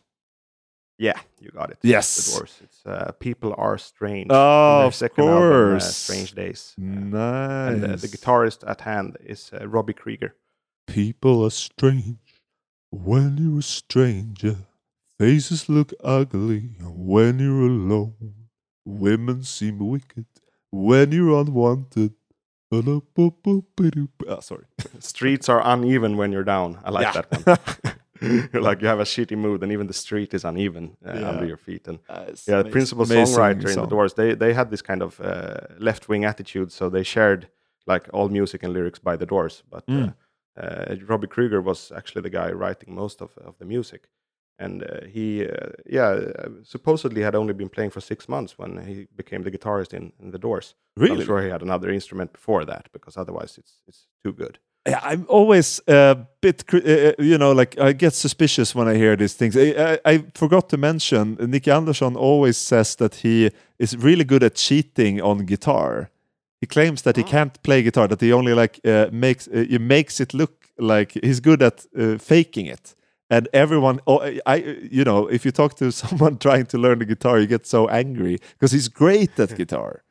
Yeah, 0.98 1.18
you 1.40 1.50
got 1.50 1.70
it. 1.70 1.78
Yes. 1.82 2.08
the 2.16 2.38
Doors. 2.38 2.60
It's 2.64 2.84
uh, 2.86 3.12
"People 3.20 3.54
Are 3.56 3.78
Strange." 3.78 4.28
Oh, 4.30 4.86
of 4.86 4.94
second 4.94 5.24
album, 5.28 5.36
uh, 5.42 5.70
course. 5.70 5.96
"Strange 5.96 6.32
Days." 6.34 6.74
Uh, 6.76 6.82
Nice. 6.82 7.72
And 7.74 7.84
uh, 7.84 7.96
the 7.96 8.08
guitarist 8.08 8.68
at 8.68 8.80
hand 8.80 9.16
is 9.24 9.50
uh, 9.52 9.66
Robbie 9.68 9.92
Krieger. 9.94 10.34
People 10.88 11.44
are 11.44 11.50
strange 11.50 12.18
when 12.90 13.38
you're 13.38 13.60
a 13.60 13.62
stranger. 13.62 14.56
Faces 15.18 15.68
look 15.68 15.92
ugly 16.02 16.70
when 16.82 17.38
you're 17.38 17.66
alone. 17.68 18.34
Women 18.84 19.42
seem 19.44 19.78
wicked 19.78 20.26
when 20.70 21.12
you're 21.12 21.38
unwanted. 21.40 22.14
Ah, 22.72 24.40
sorry. 24.40 24.64
Streets 24.98 25.48
are 25.48 25.60
uneven 25.64 26.16
when 26.16 26.32
you're 26.32 26.44
down. 26.44 26.78
I 26.84 26.90
like 26.90 27.14
Yeah. 27.14 27.22
that 27.22 27.46
one. 27.46 27.94
you're 28.52 28.62
like 28.70 28.80
you 28.82 28.88
have 28.88 29.00
a 29.00 29.04
shitty 29.04 29.36
mood, 29.36 29.62
and 29.62 29.72
even 29.72 29.86
the 29.86 29.92
street 29.94 30.34
is 30.34 30.44
uneven 30.44 30.96
uh, 31.06 31.12
Yeah. 31.18 31.28
under 31.30 31.46
your 31.46 31.56
feet. 31.58 31.88
And 31.88 31.98
Nice. 32.08 32.46
yeah, 32.48 32.62
the 32.62 32.70
principal 32.70 33.04
amazing 33.04 33.34
songwriter 33.36 33.68
in 33.72 33.80
the. 33.80 33.86
Doors, 33.86 34.14
they 34.14 34.34
they 34.34 34.52
had 34.54 34.70
this 34.70 34.82
kind 34.82 35.02
of 35.02 35.20
uh, 35.20 35.54
left 35.78 36.08
wing 36.08 36.24
attitude, 36.24 36.70
so 36.72 36.88
they 36.90 37.02
shared 37.04 37.48
like 37.86 38.08
all 38.12 38.28
music 38.28 38.62
and 38.64 38.72
lyrics 38.72 38.98
by 38.98 39.16
the 39.16 39.26
Doors. 39.26 39.62
But 39.70 39.84
uh, 39.88 39.92
Mm. 39.92 40.14
uh, 40.56 40.96
Robbie 41.06 41.28
Krieger 41.28 41.60
was 41.62 41.92
actually 41.92 42.22
the 42.30 42.36
guy 42.38 42.52
writing 42.52 42.94
most 42.94 43.20
of 43.22 43.30
of 43.38 43.54
the 43.58 43.64
music, 43.64 44.08
and 44.58 44.82
uh, 44.82 45.06
he 45.14 45.44
uh, 45.46 45.70
yeah 45.86 46.08
uh, 46.10 46.48
supposedly 46.64 47.22
had 47.22 47.34
only 47.34 47.54
been 47.54 47.68
playing 47.68 47.92
for 47.92 48.00
six 48.00 48.28
months 48.28 48.58
when 48.58 48.78
he 48.86 49.06
became 49.16 49.42
the 49.42 49.50
guitarist 49.50 49.92
in, 49.94 50.12
in 50.22 50.30
the 50.32 50.38
Doors. 50.38 50.74
Really? 50.96 51.20
I'm 51.20 51.26
sure 51.26 51.42
he 51.42 51.50
had 51.50 51.62
another 51.62 51.90
instrument 51.92 52.32
before 52.32 52.64
that 52.66 52.88
because 52.92 53.20
otherwise 53.20 53.58
it's 53.60 53.82
it's 53.88 54.08
too 54.24 54.32
good. 54.32 54.58
I'm 55.02 55.26
always 55.28 55.80
a 55.88 56.16
bit, 56.40 56.64
uh, 56.72 56.78
uh, 56.78 57.12
you 57.18 57.36
know, 57.38 57.52
like 57.52 57.78
I 57.78 57.92
get 57.92 58.14
suspicious 58.14 58.74
when 58.74 58.88
I 58.88 58.94
hear 58.94 59.16
these 59.16 59.34
things. 59.34 59.56
I, 59.56 59.74
I, 59.94 59.98
I 60.14 60.24
forgot 60.34 60.68
to 60.70 60.76
mention, 60.76 61.36
Nicke 61.36 61.72
Andersson 61.72 62.16
always 62.16 62.56
says 62.56 62.96
that 62.96 63.16
he 63.16 63.50
is 63.78 63.96
really 63.96 64.24
good 64.24 64.42
at 64.42 64.54
cheating 64.54 65.20
on 65.20 65.44
guitar. 65.46 66.10
He 66.60 66.66
claims 66.66 67.02
that 67.02 67.16
he 67.16 67.22
Oh. 67.22 67.26
can't 67.30 67.62
play 67.62 67.82
guitar; 67.82 68.08
that 68.08 68.20
he 68.20 68.32
only 68.32 68.52
like 68.54 68.80
uh, 68.84 69.06
makes 69.12 69.48
uh, 69.48 69.64
he 69.68 69.78
makes 69.78 70.20
it 70.20 70.32
look 70.34 70.66
like 70.78 71.12
he's 71.22 71.40
good 71.40 71.62
at 71.62 71.86
uh, 71.98 72.18
faking 72.18 72.66
it. 72.66 72.94
And 73.30 73.46
everyone, 73.52 74.00
oh, 74.06 74.20
I, 74.46 74.56
you 74.90 75.04
know, 75.04 75.28
if 75.28 75.44
you 75.44 75.52
talk 75.52 75.74
to 75.76 75.92
someone 76.02 76.38
trying 76.38 76.66
to 76.66 76.78
learn 76.78 76.98
the 76.98 77.04
guitar, 77.04 77.38
you 77.38 77.46
get 77.46 77.66
so 77.66 77.86
angry 77.88 78.38
because 78.52 78.72
he's 78.72 78.88
great 78.88 79.38
at 79.38 79.54
guitar. 79.56 80.02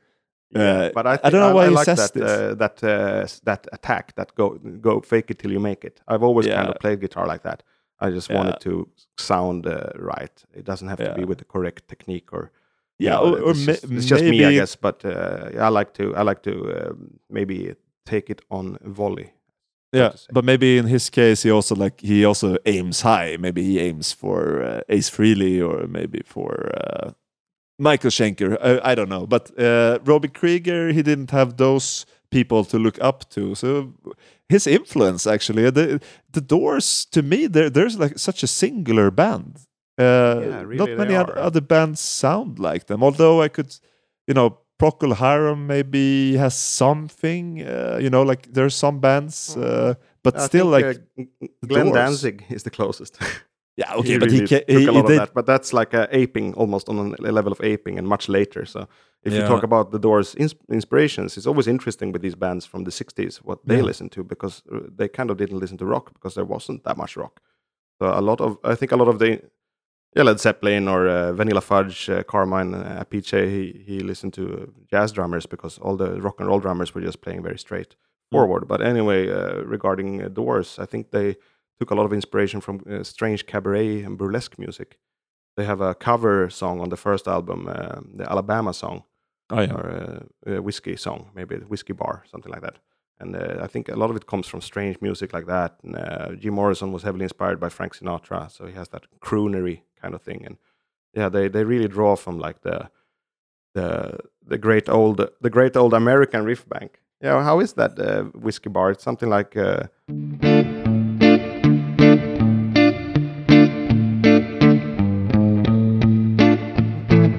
Uh, 0.55 0.89
but 0.93 1.05
I, 1.05 1.19
I 1.23 1.29
don't 1.29 1.41
know 1.41 1.53
why 1.55 1.65
I 1.65 1.69
like 1.69 1.85
that. 1.85 2.15
Uh, 2.15 2.55
that 2.55 2.83
uh, 2.83 3.27
that 3.43 3.67
attack 3.73 4.15
that 4.15 4.33
go 4.35 4.57
go 4.81 5.01
fake 5.01 5.29
it 5.31 5.39
till 5.39 5.51
you 5.51 5.59
make 5.59 5.83
it. 5.83 6.01
I've 6.07 6.23
always 6.23 6.47
kind 6.47 6.69
of 6.69 6.79
played 6.79 7.01
guitar 7.01 7.27
like 7.27 7.43
that. 7.43 7.63
I 7.99 8.09
just 8.11 8.29
Yeah. 8.29 8.37
wanted 8.37 8.59
to 8.61 8.87
sound 9.17 9.65
uh, 9.67 9.89
right. 9.95 10.45
It 10.53 10.65
doesn't 10.65 10.87
have 10.87 10.99
to 11.03 11.13
be 11.15 11.25
with 11.25 11.37
the 11.39 11.45
correct 11.45 11.87
technique 11.87 12.31
or 12.31 12.51
you 12.99 13.09
Yeah, 13.09 13.15
know, 13.19 13.35
or, 13.35 13.39
or 13.41 13.51
it's, 13.51 13.65
just, 13.65 13.83
it's 13.83 14.05
just 14.07 14.23
me, 14.23 14.45
I 14.45 14.53
guess. 14.53 14.75
But 14.75 15.03
uh, 15.05 15.49
I 15.59 15.69
like 15.69 15.93
to 15.93 16.15
I 16.15 16.21
like 16.23 16.41
to 16.43 16.51
um, 16.89 17.19
maybe 17.29 17.75
take 18.05 18.29
it 18.29 18.41
on 18.49 18.77
volley. 18.81 19.33
Yeah, 19.93 20.13
but 20.31 20.43
maybe 20.45 20.77
in 20.77 20.87
his 20.87 21.09
case, 21.09 21.43
he 21.43 21.51
also 21.51 21.75
like 21.75 22.01
he 22.01 22.25
also 22.25 22.57
aims 22.65 23.01
high. 23.01 23.37
Maybe 23.39 23.61
he 23.63 23.79
aims 23.79 24.13
for 24.13 24.63
uh, 24.63 24.81
Ace 24.89 25.09
Frehley 25.09 25.61
or 25.61 25.87
maybe 25.87 26.21
for 26.25 26.71
uh, 26.77 27.11
Michael 27.79 28.09
Schenker. 28.11 28.57
I, 28.61 28.91
I 28.91 28.95
don't 28.95 29.09
know. 29.09 29.27
But 29.27 29.51
uh, 29.59 29.99
Robbie 30.03 30.29
Krieger, 30.29 30.89
he 30.93 31.01
didn't 31.03 31.31
have 31.31 31.55
those 31.57 32.05
people 32.29 32.65
to 32.65 32.77
look 32.79 32.97
up 33.01 33.29
to. 33.29 33.55
So 33.55 33.93
his 34.49 34.67
influence, 34.67 35.27
actually, 35.27 35.65
uh, 35.65 35.71
the 35.71 35.99
the 36.31 36.41
Doors 36.41 37.05
to 37.11 37.21
me, 37.21 37.47
there 37.47 37.69
there's 37.69 37.97
like 37.99 38.17
such 38.17 38.43
a 38.43 38.47
singular 38.47 39.11
band. 39.11 39.55
Uh, 39.99 40.03
Yeah, 40.41 40.61
really 40.61 40.77
not 40.77 40.89
many 40.97 41.15
oth- 41.15 41.37
other 41.37 41.61
bands 41.61 41.99
sound 42.01 42.59
like 42.59 42.85
them. 42.85 43.03
Although 43.03 43.41
I 43.45 43.49
could, 43.49 43.75
you 44.27 44.33
know. 44.33 44.57
Procol 44.79 45.15
Harum 45.15 45.65
maybe 45.65 46.37
has 46.37 46.53
something, 46.55 47.63
uh, 47.63 47.97
you 47.99 48.11
know, 48.11 48.21
like 48.21 48.53
there's 48.53 48.75
some 48.75 48.99
bands, 48.99 49.57
uh, 49.57 49.95
but 50.21 50.35
I 50.37 50.45
still, 50.45 50.71
think, 50.71 50.99
like 51.17 51.27
uh, 51.41 51.47
Glenn 51.67 51.85
Doors. 51.85 51.95
Danzig 51.95 52.43
is 52.49 52.61
the 52.61 52.69
closest. 52.69 53.17
Yeah, 53.77 53.93
he 53.93 53.99
okay, 53.99 54.17
but 54.17 54.31
really 54.31 54.41
he 54.41 54.47
ca- 54.47 54.59
took 54.65 54.69
he, 54.69 54.75
a 54.75 54.79
he 54.79 54.85
lot 54.87 55.05
of 55.05 55.07
did. 55.07 55.19
that. 55.19 55.33
But 55.33 55.45
that's 55.45 55.71
like 55.71 55.93
uh, 55.93 56.07
aping, 56.11 56.53
almost 56.55 56.89
on 56.89 57.15
a 57.23 57.31
level 57.31 57.51
of 57.51 57.61
aping, 57.61 57.97
and 57.99 58.07
much 58.07 58.27
later. 58.27 58.65
So 58.65 58.87
if 59.23 59.33
you 59.33 59.41
talk 59.45 59.63
about 59.63 59.91
the 59.91 59.99
Doors' 59.99 60.35
ins- 60.35 60.55
inspirations, 60.71 61.37
it's 61.37 61.45
always 61.47 61.67
interesting 61.67 62.11
with 62.11 62.21
these 62.23 62.35
bands 62.35 62.65
from 62.65 62.83
the 62.85 62.91
'60s 62.91 63.37
what 63.43 63.59
they 63.65 63.77
Yeah. 63.77 63.85
listen 63.85 64.09
to 64.09 64.23
because 64.23 64.63
uh, 64.71 64.79
they 64.97 65.07
kind 65.07 65.29
of 65.31 65.37
didn't 65.37 65.59
listen 65.59 65.77
to 65.77 65.85
rock 65.85 66.11
because 66.13 66.33
there 66.35 66.45
wasn't 66.45 66.83
that 66.83 66.97
much 66.97 67.15
rock. 67.17 67.39
So 68.01 68.07
a 68.07 68.21
lot 68.21 68.41
of, 68.41 68.57
I 68.63 68.75
think, 68.75 68.91
a 68.91 68.95
lot 68.95 69.07
of 69.07 69.17
the 69.19 69.41
yeah, 70.15 70.23
Led 70.23 70.39
Zeppelin 70.39 70.87
or 70.87 71.07
uh, 71.07 71.33
Vanilla 71.33 71.61
Fudge, 71.61 72.09
uh, 72.09 72.23
Carmine 72.23 72.73
uh, 72.73 73.03
Appice, 73.05 73.47
he 73.47 73.83
he 73.85 73.99
listened 73.99 74.33
to 74.33 74.43
uh, 74.43 74.65
jazz 74.89 75.11
drummers 75.11 75.45
because 75.47 75.77
all 75.81 75.97
the 75.97 76.19
rock 76.21 76.39
and 76.39 76.47
roll 76.49 76.59
drummers 76.59 76.95
were 76.95 77.05
just 77.05 77.21
playing 77.21 77.43
very 77.43 77.57
straight 77.59 77.95
forward. 78.31 78.67
But 78.67 78.81
anyway, 78.81 79.29
uh, 79.29 79.61
regarding 79.65 80.23
uh, 80.23 80.29
Doors, 80.29 80.79
I 80.79 80.85
think 80.87 81.11
they 81.11 81.35
took 81.79 81.91
a 81.91 81.95
lot 81.95 82.05
of 82.05 82.13
inspiration 82.13 82.61
from 82.61 82.83
uh, 82.89 83.03
strange 83.03 83.45
cabaret 83.45 84.03
and 84.03 84.17
burlesque 84.17 84.57
music. 84.57 84.97
They 85.55 85.65
have 85.65 85.81
a 85.81 85.95
cover 85.95 86.49
song 86.49 86.79
on 86.81 86.89
the 86.89 86.97
first 86.97 87.27
album, 87.27 87.67
uh, 87.67 88.01
the 88.15 88.29
Alabama 88.29 88.73
song 88.73 89.03
Oh 89.49 89.61
yeah, 89.61 89.73
or 89.73 89.89
uh, 90.47 90.55
a 90.55 90.61
whiskey 90.61 90.95
song, 90.97 91.29
maybe 91.33 91.55
a 91.55 91.59
whiskey 91.59 91.93
bar, 91.93 92.23
something 92.29 92.51
like 92.51 92.61
that. 92.61 92.77
And 93.19 93.35
uh, 93.35 93.59
I 93.61 93.67
think 93.67 93.89
a 93.89 93.95
lot 93.95 94.09
of 94.09 94.15
it 94.15 94.27
comes 94.27 94.45
from 94.45 94.61
strange 94.61 94.97
music 95.01 95.33
like 95.33 95.47
that. 95.47 95.77
And, 95.83 95.95
uh, 95.95 96.35
Jim 96.35 96.53
Morrison 96.53 96.91
was 96.91 97.03
heavily 97.03 97.23
inspired 97.23 97.59
by 97.59 97.69
Frank 97.69 97.95
Sinatra, 97.95 98.51
so 98.51 98.65
he 98.65 98.73
has 98.73 98.89
that 98.89 99.03
croonery 99.21 99.81
kind 100.01 100.13
of 100.13 100.21
thing. 100.21 100.45
And 100.45 100.57
yeah, 101.13 101.29
they, 101.29 101.47
they 101.47 101.63
really 101.63 101.87
draw 101.87 102.15
from 102.15 102.39
like 102.39 102.61
the 102.61 102.89
the 103.73 104.17
the 104.45 104.57
great 104.57 104.89
old 104.89 105.21
the 105.41 105.49
great 105.49 105.77
old 105.77 105.93
American 105.93 106.43
riff 106.43 106.67
bank. 106.67 106.99
Yeah, 107.21 107.43
how 107.43 107.59
is 107.59 107.73
that 107.73 107.97
uh, 107.99 108.23
whiskey 108.37 108.69
bar? 108.69 108.91
It's 108.91 109.03
something 109.03 109.29
like. 109.29 109.55
Uh, 109.55 109.87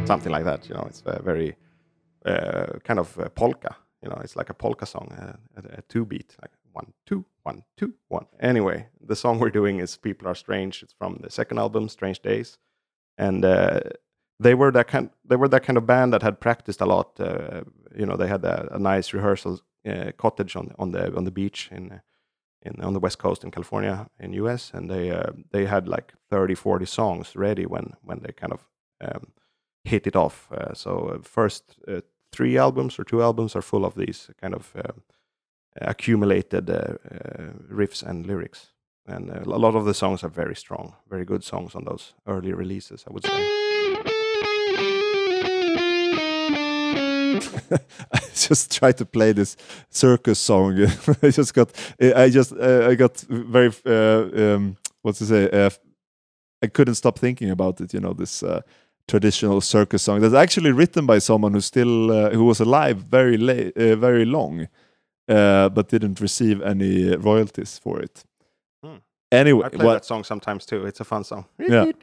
something 0.08 0.32
like 0.32 0.44
that. 0.44 0.68
You 0.68 0.74
know, 0.74 0.86
it's 0.88 1.02
uh, 1.06 1.20
very 1.22 1.56
uh, 2.24 2.78
kind 2.84 2.98
of 2.98 3.18
uh, 3.18 3.28
polka. 3.28 3.76
You 4.02 4.08
know, 4.10 4.20
it's 4.24 4.36
like 4.36 4.50
a 4.50 4.54
polka 4.54 4.86
song, 4.86 5.08
a, 5.56 5.82
two 5.88 6.04
beat, 6.04 6.36
like 6.42 6.52
one, 6.72 6.92
two, 7.06 7.24
one, 7.42 7.64
two, 7.76 7.94
one. 8.08 8.26
Anyway, 8.40 8.88
the 9.00 9.16
song 9.16 9.38
we're 9.38 9.58
doing 9.60 9.80
is 9.80 9.96
"People 9.96 10.28
Are 10.28 10.36
Strange." 10.36 10.82
It's 10.82 10.92
from 10.92 11.18
the 11.22 11.30
second 11.30 11.58
album, 11.58 11.88
"Strange 11.88 12.20
Days," 12.20 12.58
and 13.16 13.44
they 14.40 14.54
were 14.54 14.70
that 14.72 14.86
kind. 14.86 15.10
They 15.24 15.36
were 15.36 15.48
that 15.48 15.64
kind 15.64 15.76
of 15.76 15.86
band 15.86 16.12
that 16.12 16.22
had 16.22 16.40
practiced 16.40 16.80
a 16.80 16.86
lot. 16.86 17.20
Uh, 17.20 17.62
you 17.96 18.06
know, 18.06 18.16
they 18.16 18.28
had 18.28 18.44
a, 18.44 18.68
a 18.72 18.78
nice 18.78 19.12
rehearsal 19.12 19.60
uh, 19.86 20.12
cottage 20.16 20.56
on 20.56 20.74
on 20.78 20.92
the 20.92 21.16
on 21.16 21.24
the 21.24 21.32
beach 21.32 21.68
in. 21.72 22.00
In, 22.62 22.80
on 22.80 22.92
the 22.92 22.98
west 22.98 23.18
coast 23.18 23.44
in 23.44 23.52
California 23.52 24.08
in 24.18 24.32
US 24.32 24.72
and 24.74 24.90
they 24.90 25.12
uh, 25.12 25.30
they 25.52 25.64
had 25.66 25.86
like 25.86 26.14
30 26.28 26.56
40 26.56 26.86
songs 26.86 27.36
ready 27.36 27.66
when 27.66 27.92
when 28.02 28.18
they 28.18 28.32
kind 28.32 28.52
of 28.52 28.66
um, 29.00 29.28
hit 29.88 30.06
it 30.06 30.16
off 30.16 30.48
uh, 30.52 30.74
so 30.74 30.90
uh, 31.14 31.18
first 31.22 31.64
uh, 31.88 32.00
three 32.32 32.58
albums 32.58 32.98
or 32.98 33.04
two 33.04 33.22
albums 33.22 33.56
are 33.56 33.62
full 33.62 33.84
of 33.84 33.94
these 33.94 34.30
kind 34.40 34.54
of 34.54 34.74
accumulated 35.80 36.66
riffs 37.70 38.02
and 38.02 38.26
lyrics 38.26 38.72
and 39.06 39.30
a 39.30 39.58
lot 39.58 39.74
of 39.74 39.84
the 39.84 39.94
songs 39.94 40.22
are 40.24 40.28
very 40.28 40.56
strong 40.56 40.94
very 41.08 41.24
good 41.24 41.44
songs 41.44 41.74
on 41.74 41.84
those 41.84 42.14
early 42.26 42.52
releases 42.52 43.04
I 43.08 43.12
would 43.12 43.24
say 43.24 43.58
I 48.12 48.20
just 48.34 48.76
tried 48.76 48.96
to 48.98 49.04
play 49.06 49.32
this 49.32 49.56
circus 49.90 50.38
song. 50.38 50.78
I 51.22 51.30
just 51.30 51.54
got, 51.54 51.70
I 52.00 52.30
just, 52.30 52.52
uh, 52.52 52.88
I 52.88 52.94
got 52.94 53.18
very, 53.28 53.72
uh, 53.86 54.54
um, 54.54 54.76
what's 55.02 55.18
to 55.18 55.26
say? 55.26 55.50
Uh, 55.50 55.70
I 56.62 56.66
couldn't 56.66 56.94
stop 56.96 57.18
thinking 57.18 57.50
about 57.50 57.80
it. 57.80 57.94
You 57.94 58.00
know, 58.00 58.12
this 58.12 58.42
traditional 59.08 59.60
circus 59.60 60.02
song 60.02 60.20
that's 60.20 60.34
actually 60.34 60.70
written 60.70 61.06
by 61.06 61.18
someone 61.18 61.52
who 61.52 61.60
still, 61.60 62.10
uh, 62.10 62.30
who 62.30 62.44
was 62.44 62.60
alive 62.60 62.98
very 62.98 63.36
late, 63.36 63.76
uh, 63.76 63.96
very 63.96 64.24
long, 64.24 64.68
uh, 65.28 65.68
but 65.70 65.88
didn't 65.88 66.20
receive 66.20 66.62
any 66.62 67.16
royalties 67.16 67.78
for 67.78 68.00
it. 68.00 68.24
Hmm. 68.84 68.96
anyway, 69.32 69.66
I 69.66 69.68
play 69.70 69.84
what 69.84 69.94
that 69.94 70.04
song 70.04 70.24
sometimes 70.24 70.66
too. 70.66 70.86
It's 70.86 71.00
a 71.00 71.04
fun 71.04 71.24
song. 71.24 71.46
Yeah. 71.58 71.86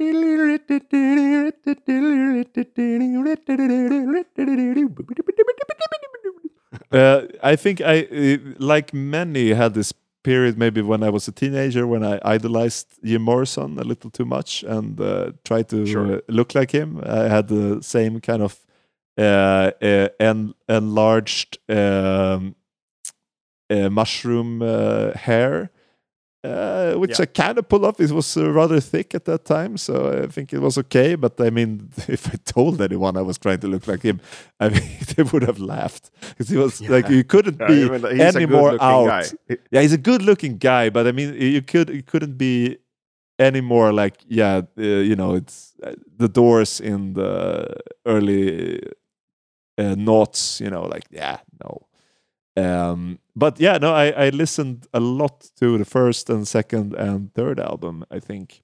Uh, 6.92 7.22
I 7.42 7.56
think 7.56 7.82
I, 7.82 8.04
uh, 8.04 8.38
like 8.60 8.94
many, 8.94 9.54
had 9.54 9.74
this 9.74 9.92
period 10.26 10.58
maybe 10.58 10.82
when 10.82 11.04
I 11.04 11.10
was 11.12 11.28
a 11.28 11.32
teenager 11.32 11.84
when 11.94 12.04
I 12.04 12.20
idolized 12.36 12.88
Jim 13.04 13.22
Morrison 13.22 13.78
a 13.80 13.84
little 13.84 14.10
too 14.10 14.26
much 14.26 14.64
and 14.76 15.00
uh, 15.00 15.32
tried 15.44 15.68
to 15.70 15.86
Sure. 15.86 16.22
look 16.28 16.54
like 16.56 16.72
him. 16.80 17.00
I 17.22 17.28
had 17.36 17.48
the 17.48 17.82
same 17.82 18.20
kind 18.20 18.42
of 18.42 18.54
uh, 19.18 19.72
uh, 19.82 20.08
en- 20.20 20.54
enlarged 20.68 21.58
um, 21.70 22.56
uh, 23.70 23.90
mushroom 23.90 24.62
uh, 24.62 25.12
hair. 25.28 25.70
Uh, 26.46 26.94
which 27.00 27.20
Yeah. 27.20 27.24
I 27.24 27.26
kind 27.44 27.58
of 27.58 27.68
pulled 27.68 27.86
off. 27.86 28.00
It 28.00 28.12
was 28.12 28.38
uh, 28.38 28.52
rather 28.52 28.80
thick 28.82 29.16
at 29.16 29.24
that 29.26 29.46
time, 29.46 29.78
so 29.78 29.94
I 30.24 30.28
think 30.28 30.54
it 30.54 30.60
was 30.60 30.78
okay. 30.78 31.16
But 31.16 31.40
I 31.40 31.50
mean, 31.50 31.90
if 32.08 32.28
I 32.28 32.36
told 32.54 32.82
anyone 32.82 33.18
I 33.18 33.22
was 33.22 33.38
trying 33.38 33.60
to 33.62 33.68
look 33.68 33.88
like 33.88 34.02
him, 34.04 34.20
I 34.60 34.70
mean, 34.70 34.84
they 35.16 35.24
would 35.24 35.44
have 35.44 35.60
laughed 35.60 36.12
because 36.30 36.50
he 36.50 36.58
was 36.58 36.82
like 36.82 37.10
you 37.10 37.24
couldn't 37.24 37.60
Yeah, 37.60 37.68
be 37.68 37.84
a 37.84 38.28
any 38.38 38.46
more 38.46 38.72
out. 38.82 39.08
guy. 39.08 39.24
Yeah, 39.72 39.82
he's 39.82 39.94
a 39.94 39.98
good-looking 40.10 40.58
guy, 40.60 40.90
but 40.92 41.08
I 41.08 41.12
mean, 41.12 41.34
you 41.40 41.62
could 41.62 41.90
you 41.90 42.04
couldn't 42.04 42.38
be 42.38 42.78
any 43.40 43.62
more 43.62 43.92
like 44.04 44.16
yeah, 44.28 44.62
uh, 44.78 44.82
you 44.82 45.16
know, 45.16 45.36
it's 45.36 45.74
uh, 45.84 45.94
the 46.18 46.28
Doors 46.30 46.80
in 46.82 47.14
the 47.14 47.66
early 48.06 48.80
uh, 49.78 49.96
noughts. 49.98 50.62
You 50.62 50.70
know, 50.70 50.84
like 50.94 51.06
yeah, 51.12 51.38
no. 51.64 51.88
Um, 52.58 53.20
but 53.36 53.60
yeah, 53.60 53.78
no, 53.78 53.94
I, 53.94 54.28
I 54.28 54.30
listened 54.30 54.88
a 54.94 55.00
lot 55.00 55.52
to 55.60 55.78
the 55.78 55.86
first 55.86 56.30
and 56.30 56.48
second 56.48 56.94
and 56.94 57.34
third 57.34 57.60
album. 57.60 58.06
I 58.10 58.20
think. 58.20 58.64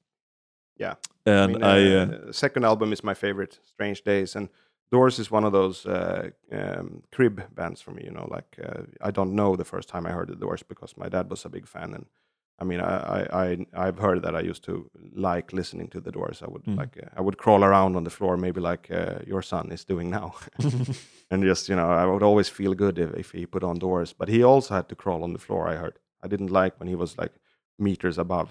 Yeah. 0.78 0.96
and 1.26 1.54
mean, 1.54 1.64
I, 1.64 1.96
uh, 1.96 2.06
uh, 2.06 2.32
second 2.32 2.66
album 2.66 2.92
is 2.94 3.04
my 3.04 3.14
favorite, 3.14 3.60
Strange 3.64 4.02
Days, 4.04 4.36
and 4.36 4.50
Doors 4.92 5.20
is 5.20 5.32
one 5.32 5.46
of 5.46 5.54
those 5.54 5.86
uh, 5.86 6.30
um, 6.52 7.04
crib 7.12 7.44
bands 7.56 7.82
for 7.82 7.92
me. 7.92 8.04
You 8.04 8.12
know, 8.12 8.28
like 8.30 8.58
uh, 8.62 8.84
I 9.02 9.12
don't 9.12 9.36
know 9.36 9.56
the 9.56 9.66
first 9.66 9.88
time 9.88 10.06
I 10.06 10.12
heard 10.12 10.30
the 10.30 10.36
Doors 10.36 10.64
because 10.64 10.98
my 10.98 11.08
dad 11.08 11.30
was 11.30 11.46
a 11.46 11.50
big 11.50 11.68
fan, 11.68 11.94
and 11.94 12.06
I 12.62 12.64
mean, 12.64 12.80
I, 12.80 12.96
I, 13.20 13.20
I 13.44 13.88
I've 13.88 13.98
heard 14.02 14.22
that 14.22 14.36
I 14.36 14.50
used 14.50 14.64
to 14.66 14.90
like 15.16 15.52
listening 15.56 15.90
to 15.90 16.02
the 16.02 16.12
Doors. 16.12 16.42
I 16.42 16.48
would 16.48 16.64
Mm. 16.66 16.78
like 16.78 16.98
uh, 17.04 17.10
I 17.20 17.22
would 17.22 17.38
crawl 17.38 17.64
around 17.64 17.96
on 17.96 18.04
the 18.04 18.10
floor, 18.12 18.38
maybe 18.38 18.62
like 18.62 18.92
uh, 18.92 19.20
your 19.28 19.42
son 19.44 19.72
is 19.72 19.86
doing 19.86 20.10
now, 20.12 20.34
and 21.32 21.44
just 21.44 21.70
you 21.70 21.76
know, 21.76 21.90
I 21.92 22.06
would 22.06 22.24
always 22.24 22.50
feel 22.50 22.74
good 22.76 22.98
if, 23.00 23.14
if 23.18 23.32
he 23.32 23.46
put 23.48 23.64
on 23.64 23.80
Doors. 23.80 24.14
But 24.14 24.30
he 24.30 24.44
also 24.44 24.74
had 24.76 24.88
to 24.90 24.96
crawl 24.96 25.24
on 25.24 25.34
the 25.34 25.40
floor. 25.40 25.68
I 25.74 25.76
heard. 25.78 26.00
I 26.26 26.28
didn't 26.28 26.52
like 26.52 26.80
when 26.80 26.90
he 26.90 26.96
was 26.96 27.18
like 27.18 27.34
meters 27.80 28.18
above. 28.18 28.48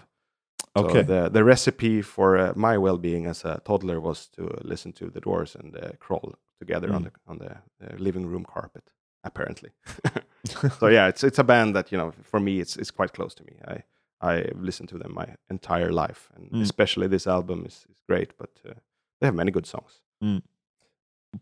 So 0.76 0.84
okay. 0.86 1.02
the 1.02 1.28
the 1.30 1.44
recipe 1.44 2.02
for 2.02 2.36
uh, 2.38 2.52
my 2.56 2.78
well 2.78 2.98
being 2.98 3.26
as 3.26 3.44
a 3.44 3.60
toddler 3.64 4.00
was 4.00 4.28
to 4.36 4.42
listen 4.62 4.92
to 4.92 5.10
the 5.10 5.20
Doors 5.20 5.56
and 5.56 5.76
uh, 5.76 5.90
crawl 5.98 6.34
together 6.58 6.92
on 6.94 7.02
Mm. 7.02 7.04
the 7.04 7.10
on 7.26 7.38
the 7.38 7.50
uh, 7.50 7.96
living 7.98 8.26
room 8.30 8.44
carpet. 8.44 8.92
Apparently, 9.24 9.70
so 10.78 10.88
yeah, 10.88 11.08
it's 11.08 11.22
it's 11.24 11.38
a 11.38 11.44
band 11.44 11.74
that 11.74 11.92
you 11.92 11.98
know 11.98 12.12
for 12.22 12.40
me 12.40 12.50
it's 12.60 12.76
it's 12.80 12.90
quite 12.92 13.12
close 13.12 13.34
to 13.36 13.44
me. 13.44 13.52
I 13.68 13.82
I've 14.20 14.60
listened 14.60 14.88
to 14.90 14.98
them 14.98 15.12
my 15.14 15.26
entire 15.50 15.92
life, 15.92 16.28
and 16.36 16.50
Mm. 16.52 16.62
especially 16.62 17.08
this 17.08 17.26
album 17.26 17.64
is, 17.66 17.86
is 17.90 18.00
great. 18.08 18.36
But 18.38 18.50
uh, 18.68 18.74
they 19.20 19.26
have 19.26 19.34
many 19.36 19.50
good 19.50 19.66
songs. 19.66 20.00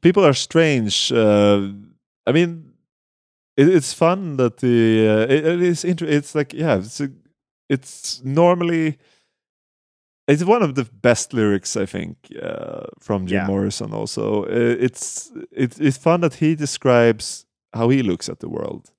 people 0.00 0.24
are 0.24 0.34
strange. 0.34 1.12
Uh, 1.12 1.70
I 2.26 2.32
mean, 2.32 2.72
it, 3.56 3.68
it's 3.68 3.92
fun 3.92 4.36
that 4.36 4.56
the 4.58 5.08
uh, 5.08 5.32
it, 5.34 5.46
it 5.46 5.62
is. 5.62 5.84
Inter- 5.84 6.06
it's 6.06 6.34
like 6.34 6.52
yeah, 6.54 6.78
it's 6.78 7.00
a, 7.00 7.08
it's 7.68 8.22
normally 8.24 8.98
it's 10.26 10.44
one 10.44 10.62
of 10.62 10.74
the 10.74 10.84
best 10.84 11.32
lyrics 11.32 11.76
I 11.76 11.86
think 11.86 12.16
uh, 12.42 12.86
from 13.00 13.26
Jim 13.26 13.36
Yeah. 13.38 13.46
Morrison. 13.46 13.92
Also, 13.92 14.44
uh, 14.44 14.76
it's 14.84 15.32
it's 15.50 15.80
it's 15.80 15.96
fun 15.98 16.20
that 16.20 16.34
he 16.34 16.54
describes 16.54 17.46
how 17.74 17.88
he 17.90 18.02
looks 18.02 18.28
at 18.28 18.38
the 18.40 18.48
world, 18.48 18.92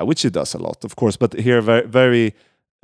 uh, 0.00 0.06
which 0.06 0.22
he 0.22 0.30
does 0.30 0.54
a 0.54 0.58
lot, 0.58 0.84
of 0.84 0.94
course. 0.96 1.16
But 1.18 1.32
here, 1.34 1.60
very 1.62 1.86
very 1.86 2.34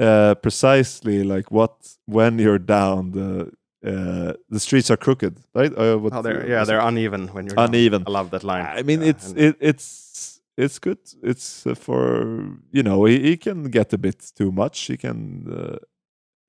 uh, 0.01 0.35
precisely, 0.43 1.23
like 1.25 1.51
what 1.51 1.97
when 2.07 2.39
you're 2.39 2.59
down 2.59 3.13
the. 3.13 3.53
Uh, 3.83 4.35
the 4.51 4.61
streets 4.61 4.91
are 4.91 4.99
crooked, 4.99 5.35
right? 5.55 5.73
Uh, 5.75 5.97
what, 5.97 6.13
Oh, 6.15 6.21
they're, 6.21 6.43
uh, 6.43 6.47
yeah, 6.47 6.65
they're 6.67 6.87
uneven 6.91 7.29
when 7.29 7.47
you're 7.47 7.57
down. 7.57 7.69
uneven. 7.71 8.05
I 8.07 8.11
love 8.11 8.31
that 8.31 8.45
line. 8.45 8.67
I 8.79 8.83
mean, 8.83 9.01
Yeah, 9.01 9.09
it's 9.13 9.33
it, 9.33 9.57
it's 9.59 10.41
it's 10.59 10.79
good. 10.79 10.99
It's 11.23 11.67
uh, 11.67 11.75
for 11.75 12.25
you 12.73 12.83
know 12.83 13.07
he, 13.07 13.19
he 13.31 13.37
can 13.39 13.71
get 13.71 13.95
a 13.95 13.97
bit 13.99 14.33
too 14.37 14.53
much. 14.53 14.79
He 14.87 14.97
can. 14.99 15.47
Uh, 15.51 15.77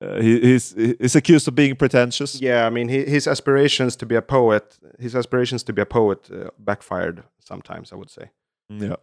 uh, 0.04 0.20
he, 0.20 0.40
he's 0.40 0.74
he's 1.00 1.16
accused 1.16 1.48
of 1.48 1.54
being 1.54 1.74
pretentious. 1.76 2.38
Yeah, 2.38 2.66
I 2.66 2.70
mean, 2.70 2.88
he, 2.90 3.02
his 3.04 3.26
aspirations 3.26 3.96
to 3.96 4.04
be 4.06 4.14
a 4.16 4.22
poet, 4.22 4.78
his 4.98 5.14
aspirations 5.16 5.62
to 5.64 5.72
be 5.72 5.80
a 5.80 5.86
poet 5.86 6.28
uh, 6.30 6.50
backfired 6.58 7.22
sometimes. 7.38 7.92
I 7.92 7.96
would 7.96 8.10
say, 8.10 8.30
Yeah. 8.68 8.96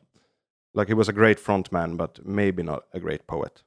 like 0.76 0.88
he 0.88 0.94
was 0.94 1.10
a 1.10 1.14
great 1.14 1.40
frontman, 1.40 1.98
but 1.98 2.20
maybe 2.24 2.62
not 2.64 2.84
a 2.94 3.00
great 3.00 3.26
poet, 3.26 3.64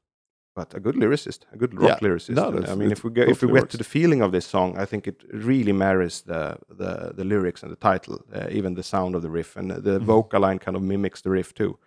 but 0.55 0.75
a 0.75 0.81
good 0.81 0.97
lyricist, 0.97 1.41
a 1.53 1.57
good 1.57 1.75
rock 1.75 2.01
Yeah. 2.03 2.09
lyricist. 2.09 2.35
No, 2.37 2.49
And, 2.49 2.67
I 2.67 2.75
mean, 2.75 2.93
if 2.93 3.05
we 3.05 3.11
get, 3.11 3.29
if 3.29 3.43
we 3.43 3.53
get 3.53 3.71
to 3.71 3.77
the 3.79 3.85
feeling 3.85 4.23
of 4.23 4.33
this 4.33 4.47
song, 4.47 4.77
I 4.79 4.85
think 4.87 5.07
it 5.07 5.25
really 5.33 5.73
marries 5.73 6.23
the 6.23 6.57
the, 6.69 7.13
the 7.17 7.25
lyrics 7.25 7.63
and 7.63 7.73
the 7.73 7.77
title, 7.91 8.21
uh, 8.35 8.49
even 8.51 8.75
the 8.75 8.83
sound 8.83 9.15
of 9.15 9.23
the 9.23 9.31
riff, 9.31 9.57
and 9.57 9.71
the 9.71 9.99
Mhm. 9.99 10.05
vocal 10.05 10.41
line 10.41 10.59
kind 10.59 10.77
of 10.77 10.83
mimics 10.83 11.23
the 11.23 11.31
riff 11.31 11.53
too. 11.55 11.79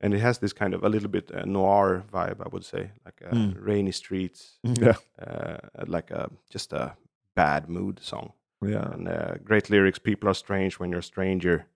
And 0.00 0.12
it 0.14 0.20
has 0.20 0.38
this 0.38 0.52
kind 0.52 0.74
of 0.74 0.84
a 0.84 0.88
little 0.88 1.08
bit 1.08 1.30
uh, 1.34 1.44
noir 1.46 2.02
vibe, 2.12 2.40
I 2.44 2.48
would 2.52 2.64
say, 2.64 2.90
like 3.04 3.22
uh, 3.24 3.34
Mm. 3.34 3.54
rainy 3.66 3.92
streets, 3.92 4.58
Yeah. 4.82 4.96
uh, 5.26 5.58
like 5.86 6.10
a 6.10 6.28
just 6.50 6.72
a 6.72 6.96
bad 7.36 7.68
mood 7.68 8.00
song. 8.02 8.32
Yeah. 8.60 8.92
And 8.92 9.08
uh, 9.08 9.34
great 9.44 9.70
lyrics. 9.70 9.98
People 9.98 10.28
are 10.28 10.34
strange 10.34 10.78
when 10.78 10.90
you're 10.90 11.00
a 11.00 11.02
stranger. 11.02 11.66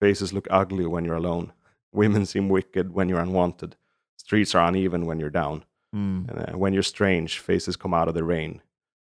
Faces 0.00 0.32
look 0.32 0.46
ugly 0.50 0.86
when 0.86 1.04
you're 1.04 1.16
alone. 1.26 1.52
Women 1.94 2.26
seem 2.26 2.48
wicked 2.48 2.92
when 2.92 3.08
you're 3.08 3.20
unwanted. 3.20 3.76
Streets 4.16 4.54
are 4.54 4.66
uneven 4.66 5.06
when 5.06 5.18
you're 5.20 5.30
down. 5.30 5.64
Mm. 5.94 6.28
And 6.28 6.54
uh, 6.54 6.58
when 6.58 6.72
you're 6.72 6.82
strange, 6.82 7.38
faces 7.38 7.76
come 7.76 7.94
out 7.94 8.08
of 8.08 8.14
the 8.14 8.24
rain. 8.24 8.60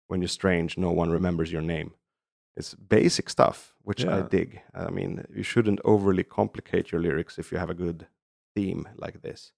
When 0.08 0.20
you're 0.22 0.28
strange, 0.28 0.78
no 0.78 0.90
one 0.90 1.10
remembers 1.10 1.52
your 1.52 1.62
name. 1.62 1.92
It's 2.56 2.74
basic 2.74 3.28
stuff, 3.28 3.74
which 3.82 4.04
I 4.04 4.22
dig. 4.22 4.62
I 4.74 4.90
mean, 4.90 5.24
you 5.32 5.44
shouldn't 5.44 5.80
overly 5.84 6.24
complicate 6.24 6.90
your 6.90 7.00
lyrics 7.00 7.38
if 7.38 7.52
you 7.52 7.58
have 7.58 7.70
a 7.70 7.74
good 7.74 8.08
theme 8.54 8.88
like 8.96 9.22
this. 9.22 9.52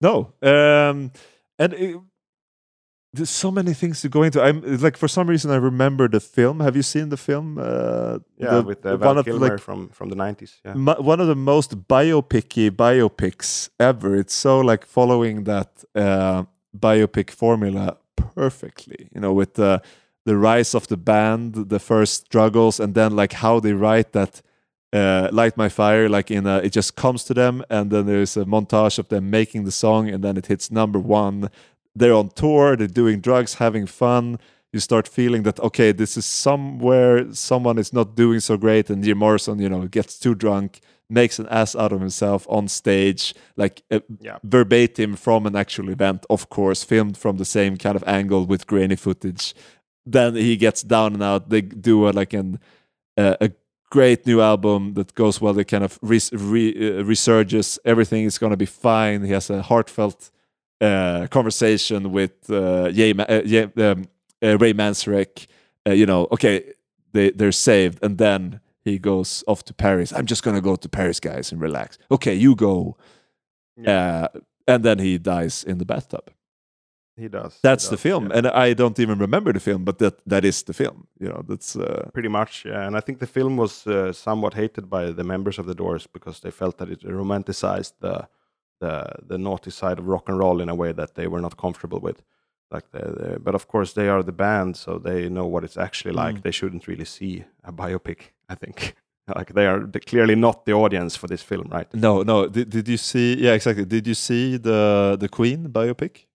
No. 0.00 0.32
Um. 0.42 1.10
And 1.58 1.72
it, 1.72 1.96
there's 3.14 3.30
so 3.30 3.50
many 3.50 3.74
things 3.74 4.00
to 4.02 4.08
go 4.08 4.22
into. 4.22 4.38
I'm 4.42 4.60
like 4.86 4.96
for 4.96 5.08
some 5.08 5.26
reason 5.30 5.50
I 5.50 5.56
remember 5.56 6.08
the 6.08 6.20
film. 6.20 6.60
Have 6.60 6.76
you 6.76 6.82
seen 6.82 7.08
the 7.08 7.16
film? 7.16 7.58
Uh, 7.58 8.18
Yeah, 8.36 8.54
the- 8.54 8.62
with 8.62 8.84
uh, 8.84 8.90
one 8.90 9.00
Val 9.00 9.18
of 9.18 9.24
Kilmer 9.26 9.48
like 9.50 9.60
from, 9.60 9.88
from 9.88 10.08
the 10.10 10.16
90s. 10.16 10.52
Yeah. 10.64 10.74
one 11.12 11.20
of 11.20 11.28
the 11.28 11.36
most 11.36 11.70
biopicky 11.88 12.70
biopics 12.70 13.68
ever. 13.78 14.16
It's 14.16 14.34
so 14.34 14.60
like 14.60 14.84
following 14.86 15.44
that 15.44 15.68
uh, 15.94 16.44
biopic 16.76 17.30
formula 17.30 17.96
perfectly. 18.16 19.08
You 19.14 19.20
know, 19.20 19.32
with 19.32 19.54
the 19.54 19.80
the 20.26 20.36
rise 20.36 20.74
of 20.74 20.86
the 20.86 20.96
band, 20.96 21.54
the 21.68 21.78
first 21.78 22.26
struggles, 22.26 22.80
and 22.80 22.94
then 22.94 23.14
like 23.16 23.32
how 23.34 23.60
they 23.60 23.72
write 23.72 24.12
that. 24.12 24.42
Uh, 24.92 25.28
light 25.32 25.56
my 25.56 25.68
fire 25.68 26.08
like 26.08 26.30
in 26.30 26.46
a, 26.46 26.58
it 26.58 26.70
just 26.76 26.94
comes 26.94 27.24
to 27.24 27.34
them 27.34 27.64
and 27.68 27.90
then 27.90 28.06
there's 28.06 28.36
a 28.36 28.44
montage 28.44 28.96
of 28.96 29.08
them 29.08 29.28
making 29.28 29.64
the 29.64 29.72
song 29.72 30.08
and 30.08 30.22
then 30.22 30.36
it 30.36 30.46
hits 30.46 30.70
number 30.70 31.00
one 31.00 31.50
they're 31.94 32.14
on 32.14 32.28
tour 32.30 32.76
they're 32.76 32.86
doing 33.02 33.20
drugs 33.20 33.54
having 33.54 33.86
fun. 33.86 34.38
You 34.72 34.80
start 34.80 35.06
feeling 35.06 35.44
that 35.44 35.60
okay 35.60 35.92
this 35.92 36.16
is 36.16 36.26
somewhere 36.26 37.32
someone 37.32 37.78
is 37.78 37.92
not 37.92 38.16
doing 38.16 38.40
so 38.40 38.56
great 38.56 38.90
and 38.90 39.04
Jim 39.04 39.18
Morrison 39.18 39.58
you 39.60 39.68
know 39.68 39.86
gets 39.86 40.18
too 40.18 40.34
drunk 40.34 40.80
makes 41.08 41.38
an 41.38 41.46
ass 41.48 41.76
out 41.76 41.92
of 41.92 42.00
himself 42.00 42.46
on 42.48 42.66
stage 42.68 43.34
like 43.56 43.82
uh, 43.90 44.00
Yeah. 44.20 44.38
verbatim 44.42 45.14
from 45.16 45.46
an 45.46 45.54
actual 45.54 45.90
event 45.90 46.26
of 46.28 46.48
course 46.48 46.82
filmed 46.82 47.16
from 47.16 47.36
the 47.36 47.44
same 47.44 47.76
kind 47.76 47.94
of 47.96 48.02
angle 48.06 48.46
with 48.46 48.66
grainy 48.66 48.96
footage. 48.96 49.54
Then 50.06 50.34
he 50.34 50.56
gets 50.56 50.82
down 50.82 51.14
and 51.14 51.22
out. 51.22 51.48
They 51.50 51.60
do 51.62 52.08
a, 52.08 52.10
like 52.10 52.32
an 52.34 52.58
uh, 53.16 53.36
a 53.40 53.50
great 53.90 54.26
new 54.26 54.40
album 54.40 54.94
that 54.94 55.14
goes 55.14 55.40
well. 55.40 55.54
They 55.54 55.64
kind 55.64 55.84
of 55.84 55.98
res- 56.02 56.32
re- 56.32 56.74
uh, 56.98 57.04
resurges. 57.04 57.78
Everything 57.84 58.24
is 58.24 58.38
going 58.38 58.50
to 58.50 58.56
be 58.56 58.66
fine. 58.66 59.22
He 59.24 59.32
has 59.32 59.50
a 59.50 59.62
heartfelt 59.62 60.30
uh, 60.84 61.26
conversation 61.28 62.12
with 62.12 62.50
uh, 62.50 62.90
Ma- 63.14 63.24
uh, 63.28 63.42
Ye- 63.44 63.72
um, 63.82 64.04
uh, 64.42 64.58
Ray 64.58 64.72
Manzarek. 64.74 65.46
Uh, 65.86 65.92
you 65.92 66.06
know, 66.06 66.28
okay, 66.32 66.62
they 67.12 67.30
they're 67.30 67.52
saved, 67.52 67.98
and 68.04 68.18
then 68.18 68.60
he 68.84 68.98
goes 68.98 69.44
off 69.46 69.62
to 69.64 69.74
Paris. 69.74 70.12
I'm 70.12 70.26
just 70.26 70.42
gonna 70.42 70.60
go 70.60 70.76
to 70.76 70.88
Paris, 70.88 71.20
guys, 71.20 71.52
and 71.52 71.60
relax. 71.60 71.98
Okay, 72.10 72.34
you 72.34 72.54
go. 72.54 72.96
Uh, 73.86 74.28
and 74.66 74.84
then 74.84 74.98
he 74.98 75.18
dies 75.18 75.64
in 75.64 75.78
the 75.78 75.84
bathtub. 75.84 76.30
He 77.16 77.28
does. 77.28 77.52
he 77.54 77.58
That's 77.62 77.88
the 77.88 77.96
film, 77.96 78.24
yeah. 78.30 78.36
and 78.38 78.46
I 78.46 78.74
don't 78.74 78.98
even 78.98 79.18
remember 79.18 79.52
the 79.52 79.60
film, 79.60 79.84
but 79.84 79.98
that 79.98 80.14
that 80.26 80.44
is 80.44 80.62
the 80.64 80.72
film. 80.72 81.06
You 81.20 81.28
know, 81.28 81.42
that's 81.48 81.76
uh, 81.76 82.10
Pretty 82.12 82.28
much, 82.28 82.64
yeah. 82.64 82.86
And 82.86 82.96
I 82.96 83.00
think 83.00 83.18
the 83.18 83.26
film 83.26 83.56
was 83.56 83.86
uh, 83.86 84.12
somewhat 84.12 84.54
hated 84.54 84.88
by 84.90 85.12
the 85.12 85.24
members 85.24 85.58
of 85.58 85.66
the 85.66 85.74
Doors 85.74 86.08
because 86.12 86.40
they 86.40 86.50
felt 86.50 86.76
that 86.78 86.88
it 86.90 87.02
romanticized 87.04 87.92
the 88.00 88.28
the 88.84 88.96
the 89.30 89.38
naughty 89.38 89.70
side 89.80 89.98
of 90.00 90.06
rock 90.14 90.28
and 90.28 90.38
roll 90.38 90.60
in 90.62 90.68
a 90.68 90.74
way 90.82 90.92
that 91.00 91.10
they 91.14 91.26
were 91.32 91.40
not 91.46 91.54
comfortable 91.64 92.00
with. 92.08 92.18
Like 92.74 92.86
the, 92.94 93.04
the 93.20 93.38
but 93.46 93.54
of 93.54 93.64
course 93.72 93.92
they 93.94 94.08
are 94.08 94.22
the 94.22 94.32
band, 94.44 94.76
so 94.76 94.90
they 94.98 95.28
know 95.28 95.46
what 95.52 95.64
it's 95.64 95.76
actually 95.86 96.14
like. 96.24 96.36
Mm. 96.36 96.42
They 96.42 96.52
shouldn't 96.58 96.86
really 96.90 97.04
see 97.04 97.44
a 97.62 97.72
biopic. 97.72 98.18
I 98.48 98.54
think 98.62 98.94
like 99.36 99.52
they 99.54 99.66
are 99.66 99.80
clearly 100.10 100.34
not 100.36 100.64
the 100.66 100.72
audience 100.72 101.16
for 101.20 101.28
this 101.28 101.42
film, 101.42 101.66
right? 101.76 101.88
No, 101.94 102.22
no. 102.22 102.48
Did, 102.48 102.70
did 102.70 102.88
you 102.88 102.96
see? 102.98 103.36
Yeah, 103.46 103.54
exactly. 103.54 103.84
Did 103.84 104.06
you 104.06 104.14
see 104.14 104.58
the 104.58 105.16
the 105.20 105.28
Queen 105.28 105.68
biopic? 105.68 106.26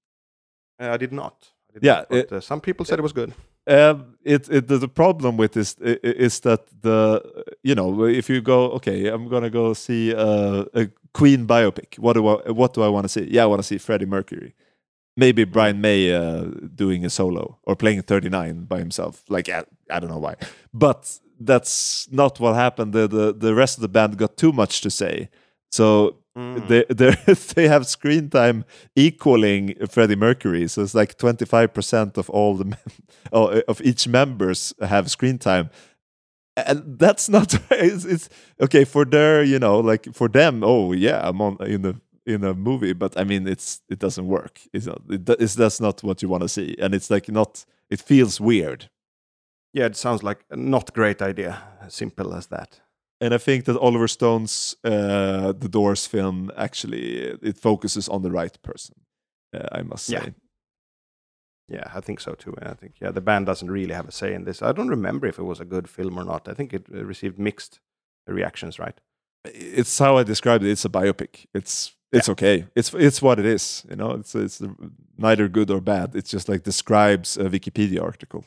Uh, 0.81 0.93
I 0.95 0.97
did 0.97 1.11
not. 1.11 1.35
I 1.69 1.73
did 1.73 1.83
Yeah, 1.83 1.95
not, 1.95 2.09
but, 2.09 2.31
uh, 2.31 2.41
some 2.41 2.61
people 2.61 2.85
said 2.85 2.99
it 2.99 3.03
was 3.03 3.13
good. 3.13 3.33
Um, 3.69 4.15
it, 4.23 4.49
it 4.49 4.67
the, 4.67 4.87
problem 4.87 5.37
with 5.37 5.53
this 5.53 5.75
is 5.79 6.39
that 6.39 6.65
the 6.81 7.45
you 7.63 7.75
know 7.75 8.03
if 8.05 8.27
you 8.27 8.41
go 8.41 8.71
okay 8.71 9.07
I'm 9.07 9.27
gonna 9.27 9.51
go 9.51 9.73
see 9.73 10.11
a, 10.11 10.65
a 10.73 10.89
Queen 11.13 11.45
biopic. 11.45 11.99
What 11.99 12.13
do 12.13 12.27
I 12.27 12.51
what 12.51 12.73
do 12.73 12.81
I 12.81 12.87
want 12.87 13.05
to 13.05 13.09
see? 13.09 13.27
Yeah 13.29 13.43
I 13.43 13.45
want 13.45 13.59
to 13.59 13.67
see 13.67 13.77
Freddie 13.77 14.07
Mercury. 14.07 14.55
Maybe 15.15 15.43
Brian 15.43 15.81
May 15.81 16.11
uh, 16.13 16.45
doing 16.73 17.05
a 17.05 17.09
solo 17.09 17.59
or 17.63 17.75
playing 17.75 18.01
39 18.01 18.65
by 18.65 18.79
himself. 18.79 19.23
Like 19.29 19.49
I, 19.49 19.65
I 19.89 19.99
don't 19.99 20.09
know 20.09 20.17
why. 20.17 20.35
But 20.73 21.19
that's 21.39 22.07
not 22.11 22.39
what 22.39 22.55
happened. 22.55 22.93
The, 22.93 23.07
the 23.07 23.33
the 23.33 23.53
rest 23.53 23.77
of 23.77 23.81
the 23.81 23.89
band 23.89 24.17
got 24.17 24.35
too 24.35 24.51
much 24.51 24.81
to 24.81 24.89
say. 24.89 25.29
So 25.71 26.15
Mm. 26.39 26.67
they 26.67 26.85
they 26.93 27.33
they 27.33 27.67
have 27.67 27.85
screen 27.85 28.29
time 28.29 28.63
equaling 28.95 29.75
Freddie 29.89 30.15
Mercury. 30.15 30.67
So 30.67 30.81
it's 30.81 30.95
like 30.95 31.17
twenty 31.17 31.45
five 31.45 31.73
percent 31.73 32.17
of 32.17 32.29
all 32.29 32.55
the 32.55 32.77
oh, 33.33 33.61
of 33.67 33.81
each 33.81 34.07
members 34.07 34.73
have 34.81 35.11
screen 35.11 35.37
time, 35.37 35.69
and 36.55 36.97
that's 36.97 37.27
not 37.29 37.53
it's, 37.71 38.05
it's 38.05 38.29
okay 38.61 38.85
for 38.85 39.05
their 39.05 39.43
you 39.43 39.59
know 39.59 39.79
like 39.79 40.13
for 40.13 40.29
them. 40.29 40.63
Oh 40.63 40.93
yeah, 40.93 41.19
I'm 41.23 41.41
on 41.41 41.57
in 41.65 41.85
a 41.85 41.95
in 42.25 42.43
a 42.43 42.53
movie, 42.53 42.93
but 42.93 43.17
I 43.19 43.23
mean 43.25 43.47
it's 43.47 43.81
it 43.89 43.99
doesn't 43.99 44.27
work. 44.27 44.61
It's 44.71 44.85
not 44.85 45.01
it, 45.09 45.29
it's 45.39 45.55
that's 45.55 45.81
not 45.81 46.03
what 46.03 46.21
you 46.21 46.29
want 46.29 46.43
to 46.43 46.49
see, 46.49 46.75
and 46.79 46.93
it's 46.95 47.09
like 47.09 47.27
not. 47.29 47.65
It 47.89 48.01
feels 48.01 48.39
weird. 48.39 48.89
Yeah, 49.73 49.85
it 49.85 49.95
sounds 49.95 50.21
like 50.23 50.45
not 50.51 50.93
great 50.93 51.21
idea. 51.21 51.61
Simple 51.87 52.35
as 52.35 52.47
that. 52.47 52.79
And 53.21 53.33
I 53.33 53.37
think 53.37 53.65
that 53.65 53.77
Oliver 53.77 54.07
Stone's 54.07 54.75
uh, 54.83 55.53
The 55.53 55.69
Doors 55.69 56.07
film 56.07 56.51
actually 56.57 57.17
it 57.41 57.57
focuses 57.57 58.09
on 58.09 58.21
the 58.21 58.31
right 58.31 58.61
person. 58.61 58.95
Uh, 59.53 59.67
I 59.71 59.81
must 59.81 60.05
say. 60.05 60.13
Yeah. 60.13 60.29
Yeah, 61.71 61.91
I 61.93 62.01
think 62.01 62.19
so 62.19 62.33
too. 62.33 62.55
And 62.57 62.67
I 62.67 62.73
think 62.73 62.95
yeah, 62.99 63.11
the 63.11 63.21
band 63.21 63.45
doesn't 63.45 63.69
really 63.69 63.93
have 63.93 64.07
a 64.07 64.11
say 64.11 64.33
in 64.33 64.43
this. 64.43 64.63
I 64.63 64.71
don't 64.71 64.87
remember 64.87 65.27
if 65.27 65.37
it 65.37 65.43
was 65.43 65.59
a 65.59 65.65
good 65.65 65.87
film 65.87 66.17
or 66.17 66.23
not. 66.23 66.47
I 66.47 66.53
think 66.53 66.73
it 66.73 66.87
uh, 66.91 67.05
received 67.05 67.37
mixed 67.37 67.79
reactions, 68.27 68.79
right? 68.79 68.99
It's 69.45 69.99
how 69.99 70.17
I 70.17 70.23
described 70.23 70.63
it. 70.63 70.71
It's 70.71 70.85
a 70.85 70.89
biopic. 70.89 71.45
It's 71.53 71.95
it's 72.11 72.29
okay. 72.29 72.65
It's 72.75 72.93
it's 72.93 73.21
what 73.21 73.39
it 73.39 73.45
is. 73.45 73.85
You 73.89 73.95
know, 73.95 74.11
it's 74.11 74.33
it's 74.33 74.61
neither 75.17 75.47
good 75.47 75.69
or 75.69 75.79
bad. 75.79 76.15
It 76.15 76.25
just 76.25 76.49
like 76.49 76.63
describes 76.63 77.37
a 77.37 77.45
Wikipedia 77.45 78.01
article. 78.01 78.45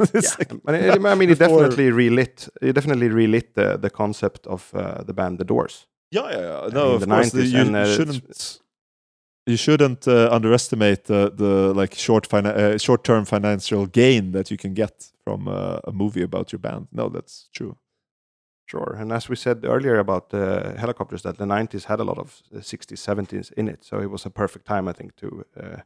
It's 0.14 0.38
like- 0.38 0.52
it, 0.52 1.04
I 1.06 1.14
mean, 1.14 1.30
it 1.30 1.38
before- 1.38 1.58
definitely 1.62 1.90
relit. 1.90 2.48
It 2.62 2.74
definitely 2.74 3.08
relit 3.08 3.54
the 3.54 3.78
the 3.78 3.90
concept 3.90 4.46
of 4.46 4.70
uh, 4.74 5.02
the 5.04 5.12
band 5.12 5.38
The 5.38 5.44
Doors. 5.44 5.86
Yeah, 6.12 6.30
yeah, 6.30 6.40
yeah. 6.40 6.68
No, 6.72 6.92
of 6.94 7.00
the 7.00 7.06
course 7.06 7.32
90s 7.34 7.50
you 7.52 7.60
and, 7.60 7.76
uh, 7.76 7.84
shouldn't. 7.96 8.60
You 9.46 9.56
shouldn't 9.56 10.06
uh, 10.06 10.28
underestimate 10.36 11.04
the, 11.04 11.30
the 11.34 11.72
like 11.80 11.94
short 11.94 12.26
fina- 12.26 12.50
uh, 12.74 12.78
short 12.78 13.02
term 13.04 13.24
financial 13.24 13.86
gain 13.86 14.32
that 14.32 14.50
you 14.50 14.56
can 14.56 14.74
get 14.74 15.12
from 15.24 15.48
uh, 15.48 15.78
a 15.84 15.92
movie 15.92 16.22
about 16.22 16.52
your 16.52 16.58
band. 16.60 16.88
No, 16.92 17.08
that's 17.08 17.48
true. 17.52 17.76
Sure. 18.66 18.94
And 19.00 19.12
as 19.12 19.28
we 19.28 19.36
said 19.36 19.64
earlier 19.64 19.98
about 19.98 20.28
the 20.30 20.74
Hellacopters, 20.78 21.22
that 21.22 21.36
the 21.38 21.44
90s 21.44 21.84
had 21.84 22.00
a 22.00 22.04
lot 22.04 22.18
of 22.18 22.42
uh, 22.54 22.58
60s, 22.58 22.98
70s 22.98 23.52
in 23.56 23.68
it. 23.68 23.82
So 23.84 23.98
it 24.00 24.10
was 24.10 24.26
a 24.26 24.30
perfect 24.30 24.64
time, 24.66 24.86
I 24.88 24.92
think, 24.92 25.16
to 25.16 25.44
uh, 25.60 25.76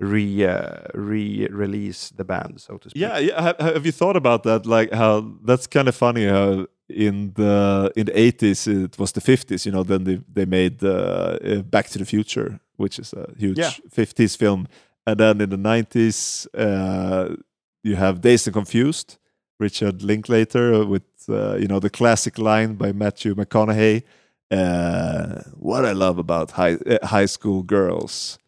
re 0.00 0.44
uh, 0.46 0.78
re 0.94 1.46
release 1.50 2.10
the 2.16 2.24
band, 2.24 2.60
so 2.60 2.78
to 2.78 2.90
speak. 2.90 3.00
Yeah, 3.02 3.18
yeah. 3.18 3.40
Have, 3.42 3.58
have 3.58 3.86
you 3.86 3.92
thought 3.92 4.16
about 4.16 4.42
that? 4.42 4.66
Like 4.66 4.92
how 4.92 5.32
that's 5.44 5.66
kind 5.66 5.88
of 5.88 5.94
funny 5.94 6.26
how 6.26 6.66
in 6.88 7.32
the 7.34 7.90
in 7.96 8.06
the 8.06 8.18
eighties 8.18 8.66
it 8.66 8.98
was 8.98 9.12
the 9.12 9.20
fifties. 9.20 9.64
You 9.66 9.72
know, 9.72 9.84
then 9.84 10.04
they 10.04 10.20
they 10.32 10.44
made 10.46 10.82
uh, 10.84 11.38
uh, 11.44 11.62
Back 11.62 11.88
to 11.90 11.98
the 11.98 12.04
Future, 12.04 12.58
which 12.76 12.98
is 12.98 13.12
a 13.12 13.26
huge 13.38 13.58
Yeah. 13.58 13.70
fifties 13.90 14.36
film, 14.36 14.66
and 15.06 15.18
then 15.18 15.40
in 15.40 15.50
the 15.50 15.56
nineties 15.56 16.46
uh, 16.54 17.36
you 17.82 17.96
have 17.96 18.20
Dazed 18.20 18.46
and 18.48 18.54
Confused, 18.54 19.18
Richard 19.60 20.02
Linklater 20.02 20.84
with 20.86 21.02
uh, 21.28 21.56
you 21.56 21.66
know 21.68 21.80
the 21.80 21.90
classic 21.90 22.38
line 22.38 22.74
by 22.74 22.92
Matthew 22.92 23.34
McConaughey. 23.34 24.02
Uh, 24.50 25.40
what 25.58 25.84
I 25.84 25.92
love 25.92 26.18
about 26.18 26.50
high 26.52 26.74
uh, 26.86 27.06
high 27.06 27.26
school 27.26 27.62
girls 27.62 28.38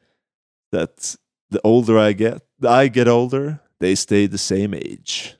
that 0.72 1.16
the 1.50 1.60
older 1.64 1.98
I 1.98 2.12
get, 2.12 2.42
I 2.66 2.88
get 2.88 3.08
older, 3.08 3.60
they 3.80 3.94
stay 3.94 4.26
the 4.26 4.38
same 4.38 4.74
age. 4.74 5.36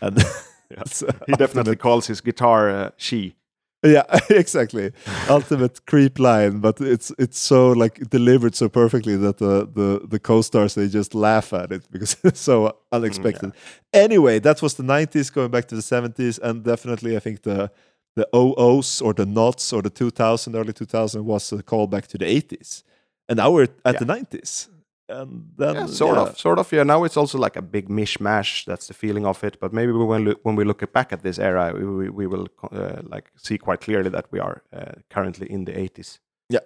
And 0.00 0.16
that's 0.70 1.02
He 1.26 1.32
definitely 1.34 1.76
calls 1.76 2.06
his 2.06 2.20
guitar 2.20 2.70
uh, 2.70 2.90
she. 2.96 3.34
yeah, 3.84 4.04
exactly. 4.30 4.92
Ultimate 5.28 5.84
creep 5.86 6.18
line, 6.18 6.60
but 6.60 6.80
it's 6.80 7.12
it's 7.18 7.38
so 7.38 7.72
like 7.72 8.08
delivered 8.10 8.54
so 8.54 8.68
perfectly 8.68 9.16
that 9.16 9.36
the 9.38 9.68
the 9.74 10.00
the 10.08 10.18
co-stars 10.18 10.74
they 10.74 10.88
just 10.88 11.14
laugh 11.14 11.52
at 11.52 11.70
it 11.72 11.82
because 11.90 12.16
it's 12.24 12.40
so 12.40 12.76
unexpected. 12.92 13.52
Anyway, 13.92 14.40
that 14.40 14.62
was 14.62 14.74
the 14.74 14.82
90s 14.84 15.30
going 15.32 15.50
back 15.50 15.66
to 15.68 15.74
the 15.76 15.82
70s 15.82 16.38
and 16.42 16.64
definitely 16.64 17.16
I 17.16 17.20
think 17.20 17.42
the 17.42 17.70
the 18.16 18.26
OOs 18.34 19.02
or 19.02 19.12
the 19.14 19.26
knots 19.26 19.72
or 19.72 19.82
the 19.82 19.90
2000 19.90 20.54
early 20.56 20.72
2000 20.72 21.24
was 21.26 21.52
a 21.52 21.62
callback 21.62 22.06
to 22.06 22.18
the 22.18 22.24
80s. 22.24 22.84
And 23.28 23.36
now 23.38 23.50
we're 23.50 23.68
at 23.84 23.94
Yeah. 23.94 23.98
the 23.98 24.06
90s. 24.06 24.68
And 25.20 25.44
then 25.56 25.74
Yeah, 25.74 25.86
sort 25.86 26.16
yeah. 26.16 26.22
of, 26.22 26.38
sort 26.38 26.58
of. 26.58 26.72
Yeah, 26.72 26.84
now 26.84 27.04
it's 27.04 27.16
also 27.16 27.38
like 27.38 27.56
a 27.58 27.62
big 27.62 27.88
mishmash. 27.88 28.64
That's 28.64 28.86
the 28.86 28.94
feeling 28.94 29.26
of 29.26 29.44
it. 29.44 29.58
But 29.60 29.72
maybe 29.72 29.92
we 29.92 30.04
when 30.04 30.24
look, 30.24 30.40
when 30.42 30.56
we 30.56 30.64
look 30.64 30.92
back 30.92 31.12
at 31.12 31.22
this 31.22 31.38
era, 31.38 31.72
we, 31.74 31.84
we, 31.84 32.08
we 32.10 32.26
will 32.26 32.46
uh, 32.72 33.02
like 33.02 33.30
see 33.36 33.58
quite 33.58 33.80
clearly 33.80 34.10
that 34.10 34.26
we 34.32 34.40
are 34.40 34.62
uh, 34.72 34.92
currently 35.10 35.46
in 35.50 35.64
the 35.64 35.72
80s. 35.72 36.18
yeah 36.48 36.60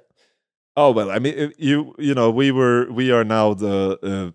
Oh 0.76 0.92
well, 0.92 1.10
I 1.10 1.18
mean, 1.18 1.52
you 1.58 1.94
you 1.98 2.14
know, 2.14 2.30
we 2.30 2.52
were 2.52 2.86
we 2.92 3.10
are 3.12 3.24
now 3.24 3.54
the 3.54 3.98
uh, 4.02 4.30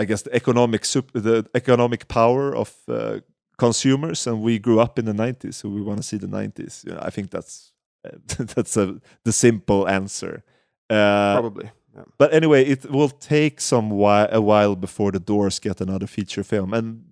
I 0.00 0.04
guess 0.04 0.22
the 0.22 0.34
economic 0.34 0.84
sup- 0.84 1.12
the 1.12 1.44
economic 1.54 2.06
power 2.08 2.54
of 2.56 2.74
uh, 2.88 3.20
consumers, 3.56 4.26
and 4.26 4.42
we 4.42 4.58
grew 4.58 4.80
up 4.80 4.98
in 4.98 5.04
the 5.04 5.12
'90s, 5.14 5.54
so 5.54 5.68
we 5.68 5.80
want 5.82 5.98
to 5.98 6.02
see 6.02 6.18
the 6.18 6.26
'90s. 6.28 6.84
You 6.84 6.92
know, 6.92 7.00
I 7.08 7.10
think 7.10 7.30
that's 7.30 7.72
that's 8.54 8.76
a 8.76 9.00
the 9.24 9.32
simple 9.32 9.86
answer. 9.88 10.42
Uh, 10.90 11.34
Probably. 11.40 11.70
But 12.18 12.32
anyway, 12.32 12.64
it 12.64 12.90
will 12.90 13.08
take 13.08 13.60
some 13.60 13.90
while 13.90 14.28
a 14.30 14.40
while 14.40 14.76
before 14.76 15.12
the 15.12 15.20
Doors 15.20 15.58
get 15.58 15.80
another 15.80 16.06
feature 16.06 16.44
film, 16.44 16.74
and 16.74 17.04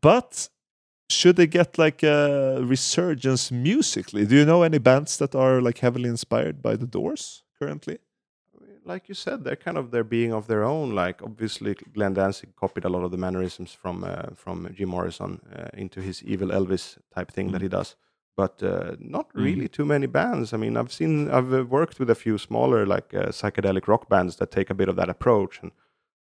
but 0.00 0.48
should 1.10 1.36
they 1.36 1.46
get 1.46 1.78
like 1.78 2.02
a 2.02 2.60
resurgence 2.62 3.50
musically? 3.50 4.26
Do 4.26 4.36
you 4.36 4.44
know 4.44 4.62
any 4.62 4.78
bands 4.78 5.16
that 5.18 5.34
are 5.34 5.60
like 5.60 5.78
heavily 5.78 6.08
inspired 6.08 6.62
by 6.62 6.76
the 6.76 6.86
Doors 6.86 7.42
currently? 7.58 7.98
Like 8.86 9.08
you 9.08 9.14
said, 9.14 9.44
they're 9.44 9.56
kind 9.56 9.78
of 9.78 9.90
they're 9.90 10.04
being 10.04 10.32
of 10.32 10.46
their 10.46 10.64
own. 10.64 10.94
Like 10.94 11.22
obviously, 11.22 11.74
Glenn 11.94 12.14
Danzig 12.14 12.54
copied 12.56 12.84
a 12.84 12.88
lot 12.88 13.04
of 13.04 13.10
the 13.10 13.16
mannerisms 13.16 13.72
from 13.72 14.04
uh, 14.04 14.34
from 14.34 14.68
Jim 14.74 14.90
Morrison 14.90 15.40
uh, 15.56 15.68
into 15.72 16.00
his 16.00 16.22
evil 16.22 16.48
Elvis 16.48 16.98
type 17.14 17.32
thing 17.32 17.52
that 17.52 17.62
he 17.62 17.68
does. 17.68 17.96
But 18.36 18.62
uh, 18.62 18.96
not 18.98 19.26
really 19.34 19.68
too 19.68 19.84
many 19.84 20.06
bands. 20.06 20.52
I 20.52 20.56
mean, 20.56 20.76
I've 20.76 20.92
seen 20.92 21.30
I've 21.30 21.52
uh, 21.52 21.64
worked 21.64 21.98
with 22.00 22.10
a 22.10 22.14
few 22.16 22.36
smaller 22.38 22.84
like 22.84 23.14
uh, 23.14 23.26
psychedelic 23.30 23.86
rock 23.86 24.08
bands 24.08 24.36
that 24.36 24.50
take 24.50 24.70
a 24.70 24.74
bit 24.74 24.88
of 24.88 24.96
that 24.96 25.08
approach. 25.08 25.60
And 25.62 25.70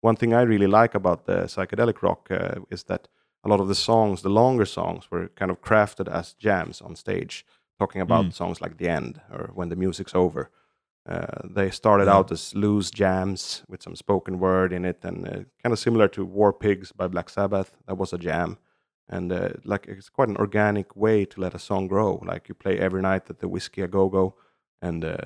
one 0.02 0.16
thing 0.16 0.34
I 0.34 0.44
really 0.44 0.68
like 0.68 0.94
about 0.94 1.26
the 1.26 1.48
psychedelic 1.48 2.02
rock 2.04 2.28
uh, 2.30 2.62
is 2.70 2.84
that 2.84 3.08
a 3.44 3.50
lot 3.50 3.60
of 3.60 3.68
the 3.68 3.76
songs, 3.76 4.22
the 4.22 4.30
longer 4.30 4.66
songs, 4.66 5.10
were 5.10 5.28
kind 5.36 5.50
of 5.52 5.62
crafted 5.62 6.08
as 6.08 6.34
jams 6.34 6.82
on 6.82 6.96
stage, 6.96 7.46
talking 7.80 8.02
about 8.02 8.26
Mm. 8.26 8.34
songs 8.34 8.62
like 8.62 8.78
the 8.78 8.88
end 8.90 9.20
or 9.32 9.50
when 9.56 9.70
the 9.70 9.76
music's 9.76 10.14
over. 10.16 10.50
Uh, 11.10 11.26
they 11.56 11.70
started 11.72 12.08
Yeah. 12.08 12.16
out 12.16 12.32
as 12.32 12.54
loose 12.56 12.92
jams 12.92 13.64
with 13.68 13.82
some 13.82 13.96
spoken 13.96 14.40
word 14.40 14.72
in 14.72 14.86
it, 14.86 15.04
and 15.06 15.28
uh, 15.28 15.32
kind 15.64 15.74
of 15.74 15.80
similar 15.80 16.08
to 16.10 16.24
War 16.26 16.54
Pigs 16.54 16.92
by 16.94 17.08
Black 17.08 17.30
Sabbath. 17.30 17.72
That 17.88 17.98
was 17.98 18.14
a 18.14 18.18
jam, 18.18 18.58
and 19.10 19.32
uh, 19.32 19.50
like 19.66 19.86
it's 19.88 20.10
quite 20.10 20.30
an 20.30 20.38
organic 20.38 20.96
way 20.96 21.26
to 21.26 21.42
let 21.42 21.54
a 21.54 21.60
song 21.60 21.88
grow. 21.88 22.22
Like 22.26 22.48
you 22.50 22.56
play 22.56 22.80
every 22.80 23.02
night 23.02 23.30
at 23.30 23.40
the 23.40 23.48
Whisky 23.48 23.82
a 23.82 23.88
Go 23.88 24.10
Go, 24.10 24.36
and 24.82 25.04
uh, 25.06 25.18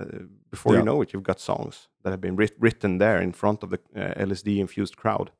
uh, 0.00 0.04
before 0.50 0.72
Yeah. 0.72 0.80
you 0.80 0.84
know 0.84 1.02
it, 1.02 1.12
you've 1.12 1.22
got 1.22 1.40
songs 1.40 1.88
that 2.02 2.10
have 2.10 2.20
been 2.20 2.36
writ- 2.36 2.56
written 2.60 2.98
there 2.98 3.20
in 3.22 3.32
front 3.32 3.62
of 3.62 3.70
the 3.70 3.78
uh, 3.94 4.24
LSD 4.26 4.58
infused 4.58 4.96
crowd, 4.96 5.30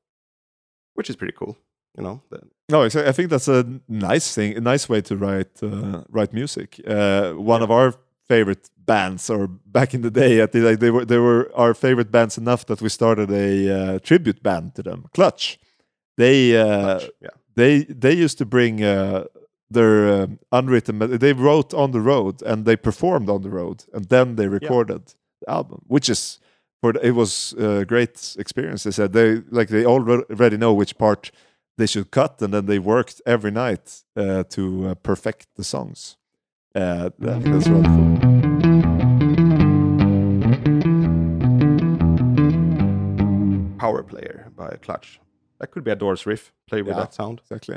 which 0.94 1.10
is 1.10 1.16
pretty 1.16 1.34
cool. 1.38 1.56
You 1.98 2.02
know, 2.04 2.20
the, 2.30 2.40
No, 2.68 2.82
I 2.82 3.12
think 3.12 3.30
that's 3.30 3.48
a 3.48 3.64
nice 3.88 4.34
thing, 4.34 4.56
a 4.56 4.60
nice 4.60 4.86
way 4.88 5.00
to 5.02 5.16
write 5.16 5.62
uh, 5.62 6.02
write 6.10 6.32
music. 6.34 6.80
Uh, 6.86 7.32
one 7.32 7.62
of 7.62 7.70
our 7.70 7.94
favorite 8.28 8.68
bands, 8.76 9.30
or 9.30 9.46
back 9.66 9.94
in 9.94 10.02
the 10.02 10.10
day, 10.10 10.40
at 10.40 10.52
the, 10.52 10.60
like 10.60 10.78
they 10.80 10.90
were 10.90 11.04
they 11.06 11.18
were 11.18 11.50
our 11.54 11.74
favorite 11.74 12.10
bands 12.10 12.36
enough 12.38 12.64
that 12.66 12.80
we 12.82 12.88
started 12.88 13.30
a 13.30 13.68
uh, 13.70 13.98
tribute 14.00 14.42
band 14.42 14.74
to 14.74 14.82
them, 14.82 15.06
Clutch. 15.14 15.58
They 16.18 16.56
uh, 16.56 17.00
yeah. 17.20 17.30
They 17.56 17.84
they 17.84 18.12
used 18.12 18.38
to 18.38 18.46
bring 18.46 18.82
uh, 18.82 19.24
their 19.70 20.22
um, 20.22 20.38
unwritten. 20.52 20.98
They 21.18 21.32
wrote 21.32 21.74
on 21.74 21.90
the 21.90 22.00
road 22.00 22.42
and 22.42 22.64
they 22.64 22.76
performed 22.76 23.28
on 23.28 23.42
the 23.42 23.50
road, 23.50 23.84
and 23.92 24.04
then 24.06 24.36
they 24.36 24.46
recorded 24.48 25.14
the 25.40 25.50
album, 25.50 25.82
which 25.86 26.08
is 26.08 26.38
for 26.80 26.92
it 27.02 27.12
was 27.12 27.54
a 27.58 27.84
great 27.84 28.36
experience. 28.38 28.84
They 28.84 28.90
said 28.92 29.12
they 29.12 29.42
like 29.50 29.68
they 29.68 29.84
already 29.84 30.56
know 30.56 30.72
which 30.72 30.98
part 30.98 31.30
they 31.78 31.86
should 31.86 32.10
cut, 32.10 32.40
and 32.42 32.52
then 32.54 32.66
they 32.66 32.78
worked 32.78 33.20
every 33.26 33.50
night 33.50 34.02
uh, 34.16 34.44
to 34.50 34.88
uh, 34.88 34.94
perfect 34.94 35.48
the 35.56 35.64
songs. 35.64 36.16
Uh, 36.74 37.10
that's 37.18 37.68
really 37.68 37.84
cool. 37.84 38.16
Power 43.78 44.02
Player 44.02 44.50
by 44.56 44.76
Clutch. 44.82 45.20
That 45.58 45.70
could 45.70 45.84
be 45.84 45.90
a 45.90 45.96
Doors 45.96 46.26
riff. 46.26 46.52
Play 46.66 46.82
with 46.82 46.94
Yeah. 46.96 47.00
that 47.00 47.14
sound. 47.14 47.40
Exactly. 47.40 47.76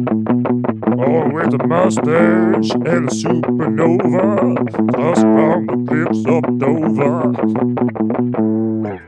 Oh, 0.00 1.28
with 1.32 1.50
the 1.52 1.66
mustache 1.66 2.70
and 2.74 3.08
a 3.08 3.12
supernova, 3.12 4.54
tossed 4.92 5.22
from 5.22 5.66
the 5.66 5.76
cliffs 5.88 6.24
of 6.26 6.42
Dover. 6.58 7.32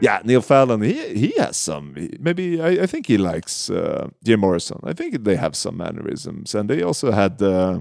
Yeah, 0.00 0.20
Neil 0.24 0.40
Fallon. 0.40 0.80
He 0.82 0.94
he 1.14 1.34
has 1.38 1.56
some. 1.56 1.94
Maybe 2.18 2.61
I, 2.61 2.82
I 2.84 2.86
think 2.86 3.06
he 3.06 3.18
likes 3.18 3.68
uh, 3.70 4.08
Jim 4.24 4.40
Morrison. 4.40 4.78
I 4.84 4.92
think 4.94 5.24
they 5.24 5.36
have 5.36 5.54
some 5.54 5.76
mannerisms, 5.76 6.54
and 6.54 6.68
they 6.70 6.82
also 6.82 7.11
had 7.12 7.40
uh, 7.42 7.80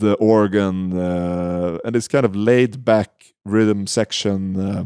the 0.00 0.14
organ 0.14 0.92
uh, 0.98 1.78
and 1.84 1.94
this 1.94 2.08
kind 2.08 2.24
of 2.24 2.34
laid 2.34 2.84
back 2.84 3.10
rhythm 3.44 3.86
section, 3.86 4.56
uh, 4.56 4.84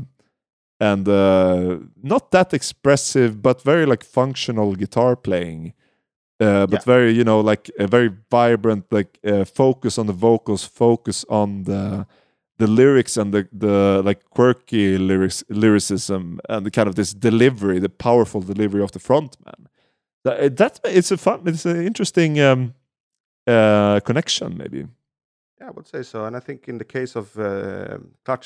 and 0.81 1.09
uh, 1.09 1.79
not 2.03 2.31
that 2.31 2.53
expressive, 2.53 3.41
but 3.43 3.63
very 3.63 3.87
like 3.87 4.05
functional 4.05 4.75
guitar 4.77 5.17
playing. 5.17 5.73
Uh, 6.41 6.67
but 6.67 6.81
Yeah. 6.81 6.95
very, 6.95 7.13
you 7.13 7.25
know, 7.25 7.41
like 7.51 7.71
a 7.79 7.87
very 7.87 8.11
vibrant, 8.31 8.85
like 8.91 9.19
uh, 9.25 9.45
focus 9.45 9.99
on 9.99 10.07
the 10.07 10.13
vocals, 10.13 10.65
focus 10.65 11.25
on 11.29 11.65
the 11.65 12.07
the 12.59 12.67
lyrics 12.67 13.17
and 13.17 13.33
the 13.33 13.43
the 13.59 14.03
like 14.05 14.21
quirky 14.31 14.99
lyrics 14.99 15.45
lyricism 15.49 16.39
and 16.49 16.65
the 16.67 16.71
kind 16.71 16.89
of 16.89 16.95
this 16.95 17.15
delivery, 17.15 17.81
the 17.81 17.89
powerful 17.89 18.41
delivery 18.43 18.83
of 18.83 18.91
the 18.91 19.01
frontman. 19.01 19.67
That, 20.25 20.57
that 20.57 20.81
it's 20.85 21.11
a 21.13 21.17
fun, 21.17 21.41
it's 21.47 21.67
an 21.67 21.87
interesting 21.87 22.41
um, 22.41 22.75
uh, 23.47 24.01
connection, 24.05 24.57
maybe. 24.57 24.87
Yeah, 25.65 25.71
I 25.71 25.73
would 25.73 25.87
say 25.87 26.03
so. 26.03 26.25
And 26.25 26.37
I 26.37 26.41
think 26.41 26.69
in 26.69 26.79
the 26.79 26.85
case 26.85 27.17
of 27.17 27.39
uh, 27.39 27.99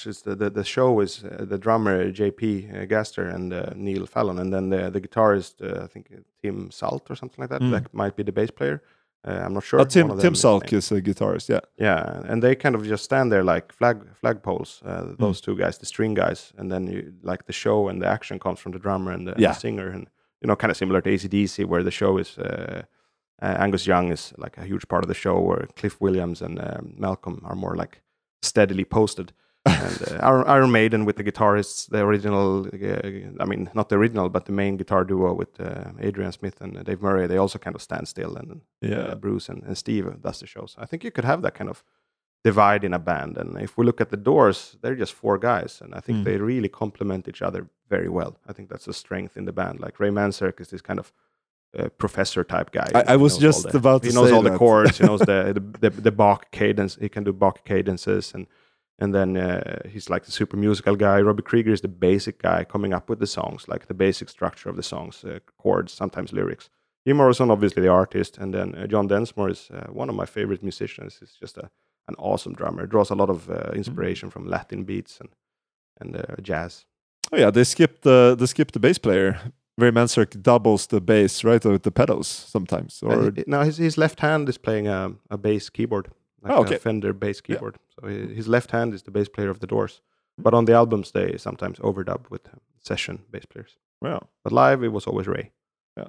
is 0.06 0.22
the, 0.22 0.36
the 0.36 0.50
the 0.50 0.64
show 0.64 1.00
is 1.00 1.24
uh, 1.24 1.44
the 1.48 1.58
drummer 1.58 2.12
JP 2.12 2.42
uh, 2.42 2.86
Gaster 2.86 3.28
and 3.34 3.52
uh, 3.52 3.72
Neil 3.74 4.06
Fallon, 4.06 4.38
and 4.38 4.52
then 4.52 4.70
the 4.70 4.90
the 4.90 5.00
guitarist 5.00 5.60
uh, 5.60 5.84
I 5.84 5.86
think 5.88 6.06
uh, 6.12 6.20
Tim 6.42 6.70
Salt 6.70 7.10
or 7.10 7.16
something 7.16 7.42
like 7.42 7.50
that. 7.50 7.62
Mm. 7.62 7.70
That 7.70 7.92
might 7.92 8.16
be 8.16 8.22
the 8.22 8.32
bass 8.32 8.50
player. 8.50 8.82
Uh, 9.26 9.44
I'm 9.44 9.54
not 9.54 9.64
sure. 9.64 9.80
Uh, 9.80 9.84
Tim 9.84 10.08
Tim 10.18 10.34
Salk 10.34 10.72
is 10.72 10.92
a 10.92 11.00
guitarist, 11.00 11.48
yeah. 11.48 11.60
Yeah, 11.76 12.22
and 12.30 12.42
they 12.42 12.54
kind 12.54 12.74
of 12.74 12.84
just 12.84 13.04
stand 13.04 13.32
there 13.32 13.42
like 13.42 13.72
flag 13.72 13.96
flagpoles. 14.22 14.82
Mm. 14.82 14.88
Uh, 14.88 15.16
those 15.18 15.40
two 15.40 15.56
guys, 15.56 15.78
the 15.78 15.86
string 15.86 16.14
guys, 16.14 16.52
and 16.58 16.70
then 16.70 16.86
you 16.86 17.12
like 17.22 17.46
the 17.46 17.52
show 17.52 17.88
and 17.88 18.00
the 18.02 18.06
action 18.06 18.38
comes 18.38 18.60
from 18.60 18.72
the 18.72 18.78
drummer 18.78 19.12
and 19.12 19.26
the, 19.26 19.32
and 19.34 19.44
the 19.44 19.54
singer, 19.54 19.88
and 19.88 20.08
you 20.40 20.46
know, 20.46 20.56
kind 20.56 20.70
of 20.70 20.76
similar 20.76 21.00
to 21.00 21.10
ACDC, 21.10 21.64
where 21.64 21.82
the 21.82 21.90
show 21.90 22.18
is 22.18 22.38
uh, 23.43 23.45
uh, 23.47 23.57
Angus 23.61 23.86
Young 23.86 24.11
is 24.12 24.32
like 24.36 24.57
a 24.59 24.64
huge 24.64 24.86
part 24.89 25.05
of 25.05 25.09
the 25.09 25.14
show, 25.14 25.39
where 25.41 25.66
Cliff 25.76 26.01
Williams 26.01 26.43
and 26.43 26.59
um, 26.61 26.95
Malcolm 26.97 27.41
are 27.45 27.55
more 27.57 27.76
like 27.76 28.01
steadily 28.43 28.84
posted. 28.84 29.32
and 29.66 30.03
uh, 30.22 30.45
Iron, 30.47 30.70
Maiden 30.72 31.05
with 31.05 31.16
the 31.16 31.24
guitarists, 31.24 31.89
the 31.91 31.99
original, 32.01 32.66
uh, 32.66 33.43
I 33.43 33.45
mean, 33.45 33.68
not 33.74 33.89
the 33.89 33.97
original, 33.97 34.28
but 34.28 34.45
the 34.47 34.53
main 34.53 34.76
guitar 34.76 35.05
duo 35.05 35.34
with 35.34 35.61
uh, 35.61 35.91
Adrian 36.01 36.32
Smith 36.32 36.61
and 36.61 36.84
Dave 36.84 37.03
Murray, 37.03 37.26
they 37.26 37.36
also 37.39 37.59
kind 37.59 37.76
of 37.76 37.82
stand 37.82 38.09
still, 38.09 38.36
and 38.36 38.61
Yeah. 38.80 39.09
uh, 39.12 39.14
Bruce 39.16 39.49
and, 39.49 39.62
and 39.64 39.76
Steve 39.76 40.07
does 40.22 40.41
the 40.41 40.47
shows. 40.47 40.74
I 40.78 40.86
think 40.86 41.05
you 41.05 41.11
could 41.11 41.24
have 41.26 41.43
that 41.43 41.55
kind 41.55 41.68
of 41.70 41.82
divide 42.45 42.84
in 42.84 42.95
a 42.95 42.99
band. 42.99 43.36
And 43.36 43.61
if 43.61 43.76
we 43.76 43.84
look 43.84 44.01
at 44.01 44.11
the 44.11 44.16
Doors, 44.16 44.76
they're 44.80 44.95
just 44.95 45.12
four 45.12 45.39
guys, 45.39 45.80
and 45.82 45.95
I 45.95 46.01
think 46.01 46.18
Mm. 46.18 46.24
they 46.24 46.36
really 46.39 46.68
complement 46.68 47.28
each 47.28 47.43
other 47.43 47.66
very 47.91 48.09
well. 48.09 48.36
I 48.49 48.53
think 48.53 48.68
that's 48.70 48.89
a 48.89 48.93
strength 48.93 49.36
in 49.36 49.45
the 49.45 49.53
band. 49.53 49.80
Like 49.80 49.99
Ray 50.01 50.11
Manzarek 50.11 50.61
is 50.61 50.68
this 50.68 50.82
kind 50.82 50.99
of 51.01 51.12
uh, 51.79 51.89
professor 51.99 52.45
type 52.45 52.70
guy. 52.72 52.89
I- 52.95 53.14
I 53.14 53.16
was 53.16 53.39
just 53.39 53.68
the- 53.68 53.79
about 53.79 54.05
he 54.05 54.11
knows 54.12 54.33
all 54.33 54.43
the 54.43 54.59
chords. 54.59 54.99
He 54.99 55.05
knows 55.07 55.20
the, 55.20 55.53
the 55.81 55.91
the 55.91 56.01
the 56.03 56.11
Bach 56.12 56.51
cadence. 56.51 56.99
He 57.01 57.09
can 57.09 57.24
do 57.24 57.33
Bach 57.33 57.64
cadences 57.64 58.35
and. 58.35 58.47
And 59.01 59.14
then 59.14 59.37
uh, 59.37 59.89
he's 59.89 60.11
like 60.11 60.24
the 60.24 60.33
super 60.33 60.57
musical 60.57 60.97
guy. 60.97 61.20
Robbie 61.22 61.45
Krieger 61.45 61.72
is 61.72 61.81
the 61.83 61.87
basic 61.89 62.43
guy 62.43 62.64
coming 62.64 62.93
up 62.93 63.09
with 63.09 63.20
the 63.20 63.26
songs, 63.29 63.68
like 63.68 63.87
the 63.87 63.95
basic 63.95 64.29
structure 64.29 64.68
of 64.70 64.74
the 64.76 64.83
songs, 64.83 65.24
uh, 65.24 65.39
chords, 65.62 65.93
sometimes 65.93 66.33
lyrics. 66.33 66.68
Jim 67.07 67.16
Morrison, 67.18 67.49
obviously 67.51 67.83
the 67.83 67.89
artist, 67.93 68.39
and 68.39 68.53
then 68.53 68.74
uh, 68.74 68.89
John 68.89 69.07
Densmore 69.09 69.51
is 69.51 69.70
uh, 69.70 69.87
one 69.93 70.09
of 70.11 70.16
my 70.16 70.26
favorite 70.26 70.62
musicians. 70.64 71.16
He's 71.20 71.37
just 71.41 71.59
a, 71.59 71.70
an 72.09 72.16
awesome 72.18 72.55
drummer. 72.55 72.87
Draws 72.87 73.11
a 73.11 73.14
lot 73.14 73.31
of 73.31 73.49
uh, 73.49 73.70
inspiration 73.72 74.31
from 74.31 74.47
Latin 74.49 74.83
beats 74.85 75.20
and 75.20 75.29
and 76.01 76.16
uh, 76.16 76.35
jazz. 76.43 76.85
Oh 77.33 77.39
yeah, 77.39 77.53
they 77.53 77.64
skipped 77.64 78.03
the 78.03 78.35
they 78.37 78.47
skipped 78.47 78.72
the 78.74 78.81
bass 78.81 78.99
player. 78.99 79.39
Ray 79.79 79.91
Manzarek 79.93 80.43
doubles 80.43 80.87
the 80.87 81.01
bass, 81.01 81.45
right, 81.45 81.64
with 81.64 81.83
the 81.83 81.91
pedals 81.91 82.26
sometimes. 82.29 83.01
Or 83.03 83.31
he- 83.37 83.45
now 83.47 83.62
his, 83.62 83.76
his 83.79 83.97
left 83.97 84.20
hand 84.20 84.49
is 84.49 84.59
playing 84.59 84.89
a, 84.89 85.12
a 85.31 85.37
bass 85.39 85.70
keyboard, 85.70 86.09
like 86.43 86.53
Oh, 86.53 86.61
okay. 86.62 86.74
a 86.76 86.79
Fender 86.79 87.12
bass 87.12 87.41
Yeah. 87.47 87.57
keyboard. 87.57 87.76
So 88.01 88.09
his 88.09 88.47
left 88.49 88.70
hand 88.72 88.95
is 88.95 89.03
the 89.03 89.11
bass 89.11 89.29
player 89.29 89.51
of 89.51 89.59
the 89.61 89.66
Doors. 89.66 90.03
But 90.37 90.55
on 90.55 90.64
the 90.64 90.72
albums, 90.74 91.11
they 91.12 91.37
sometimes 91.39 91.79
overdub 91.79 92.29
with 92.31 92.43
session 92.81 93.18
bass 93.31 93.45
players. 93.47 93.76
wow. 94.03 94.20
But 94.45 94.53
live, 94.53 94.83
it 94.87 94.93
was 94.93 95.07
always 95.07 95.26
Ray. 95.26 95.51
Yeah. 95.97 96.09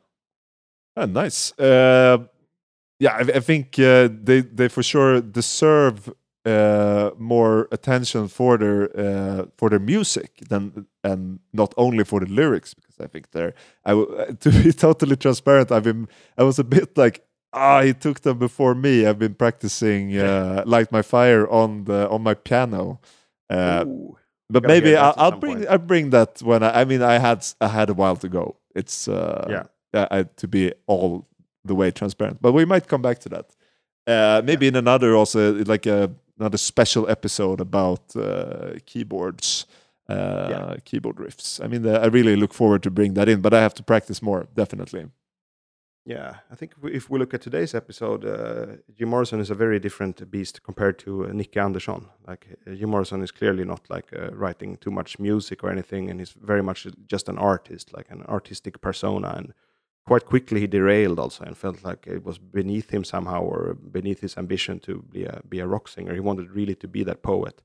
Ah, 0.96 1.06
nice. 1.06 1.54
Uh, 1.60 2.18
yeah, 3.00 3.14
I, 3.16 3.38
I 3.38 3.40
think 3.40 3.78
uh, 3.80 4.10
they 4.24 4.42
they 4.42 4.68
for 4.70 4.84
sure 4.84 5.22
deserve 5.22 6.10
uh, 6.46 7.10
more 7.18 7.68
attention 7.72 8.28
for 8.28 8.58
their 8.58 8.90
uh, 8.98 9.46
for 9.58 9.70
their 9.70 9.80
music 9.80 10.30
than 10.50 10.86
and 11.04 11.40
not 11.52 11.74
only 11.78 12.04
for 12.04 12.20
the 12.20 12.32
lyrics 12.32 12.74
because 12.76 12.89
I 13.02 13.08
think 13.08 13.32
they're 13.32 13.54
I 13.86 13.92
w- 13.92 14.36
to 14.40 14.50
be 14.52 14.72
totally 14.74 15.16
transparent. 15.16 15.72
I've 15.72 15.84
been 15.84 16.08
I 16.38 16.44
was 16.44 16.60
a 16.60 16.64
bit 16.64 16.98
like 16.98 17.24
ah 17.54 17.82
he 17.82 17.94
took 17.94 18.20
them 18.22 18.38
before 18.40 18.76
me. 18.76 19.06
I've 19.08 19.20
been 19.20 19.34
practicing 19.36 20.18
uh, 20.18 20.64
light 20.66 20.92
my 20.92 21.02
fire 21.02 21.48
on 21.50 21.86
the 21.86 22.10
on 22.10 22.22
my 22.24 22.34
piano. 22.36 23.00
Uh, 23.50 23.86
but 24.52 24.64
maybe 24.64 24.96
I'll, 24.96 25.14
I'll 25.18 25.40
bring 25.40 25.56
point. 25.58 25.70
I'll 25.70 25.78
bring 25.88 26.10
that 26.12 26.42
when 26.42 26.64
I, 26.64 26.82
I 26.82 26.86
mean 26.86 27.02
I 27.02 27.18
had 27.20 27.46
I 27.62 27.68
had 27.68 27.90
a 27.90 27.94
while 27.94 28.16
to 28.18 28.30
go. 28.30 28.56
It's 28.76 29.08
uh, 29.08 29.46
Yeah. 29.50 29.64
uh, 30.02 30.08
I, 30.12 30.24
to 30.38 30.48
be 30.48 30.74
all 30.88 31.28
the 31.66 31.76
way 31.76 31.92
transparent, 31.92 32.42
but 32.42 32.54
we 32.54 32.66
might 32.66 32.88
come 32.88 33.02
back 33.02 33.20
to 33.20 33.30
that. 33.30 33.46
Uh, 34.08 34.42
maybe 34.44 34.68
in 34.68 34.76
another 34.76 35.16
also 35.16 35.54
like 35.66 35.86
a 35.86 36.10
another 36.40 36.58
special 36.58 37.10
episode 37.10 37.60
about 37.62 38.16
uh, 38.16 38.72
keyboards, 38.86 39.66
uh, 40.10 40.48
Yeah. 40.50 40.76
keyboard 40.86 41.18
riffs. 41.18 41.60
I 41.64 41.68
mean, 41.68 41.86
uh, 41.86 42.00
I 42.06 42.08
really 42.08 42.36
look 42.36 42.54
forward 42.54 42.82
to 42.84 42.92
bring 42.92 43.14
that 43.16 43.28
in, 43.30 43.42
but 43.42 43.54
I 43.54 43.62
have 43.62 43.74
to 43.76 43.84
practice 43.84 44.22
more 44.22 44.48
definitely. 44.56 45.06
Yeah, 46.06 46.38
I 46.52 46.56
think 46.56 46.72
if 46.84 47.10
we- 47.10 47.20
look 47.20 47.34
at 47.34 47.42
today's 47.42 47.76
episode, 47.76 48.26
uh, 48.26 48.78
Jim 48.98 49.10
Morrison 49.10 49.40
is 49.40 49.52
a 49.52 49.56
very 49.56 49.80
different 49.80 50.32
beast 50.32 50.64
compared 50.64 50.98
to 51.00 51.26
uh, 51.26 51.32
Nicke 51.34 51.58
Andersson. 51.62 52.06
Like 52.28 52.48
uh, 52.68 52.74
Jim 52.74 52.90
Morrison 52.90 53.22
is 53.22 53.32
clearly 53.32 53.64
not 53.66 53.82
like 53.90 54.08
uh, 54.14 54.32
writing 54.34 54.78
too 54.78 54.92
much 54.92 55.20
music 55.20 55.64
or 55.64 55.70
anything, 55.72 56.10
and 56.10 56.20
he's 56.20 56.32
very 56.32 56.64
much 56.64 56.88
just 57.12 57.30
an 57.30 57.38
artist, 57.38 57.94
like 57.98 58.10
an 58.10 58.24
artistic 58.28 58.82
persona. 58.82 59.34
And 59.38 59.54
quite 60.08 60.26
quickly 60.26 60.62
he 60.62 60.68
derailed 60.68 61.20
also, 61.20 61.44
and 61.44 61.56
felt 61.58 61.84
like 61.84 62.08
it 62.08 62.24
was 62.24 62.40
beneath 62.40 62.90
him 62.90 63.04
somehow, 63.04 63.42
or 63.44 63.76
beneath 63.76 64.22
his 64.22 64.38
ambition 64.38 64.80
to 64.80 65.04
be 65.12 65.26
a 65.26 65.42
be 65.48 65.60
a 65.62 65.68
rock 65.68 65.88
singer. 65.88 66.14
He 66.14 66.22
wanted 66.22 66.50
really 66.56 66.76
to 66.76 66.88
be 66.88 67.04
that 67.04 67.22
poet. 67.22 67.62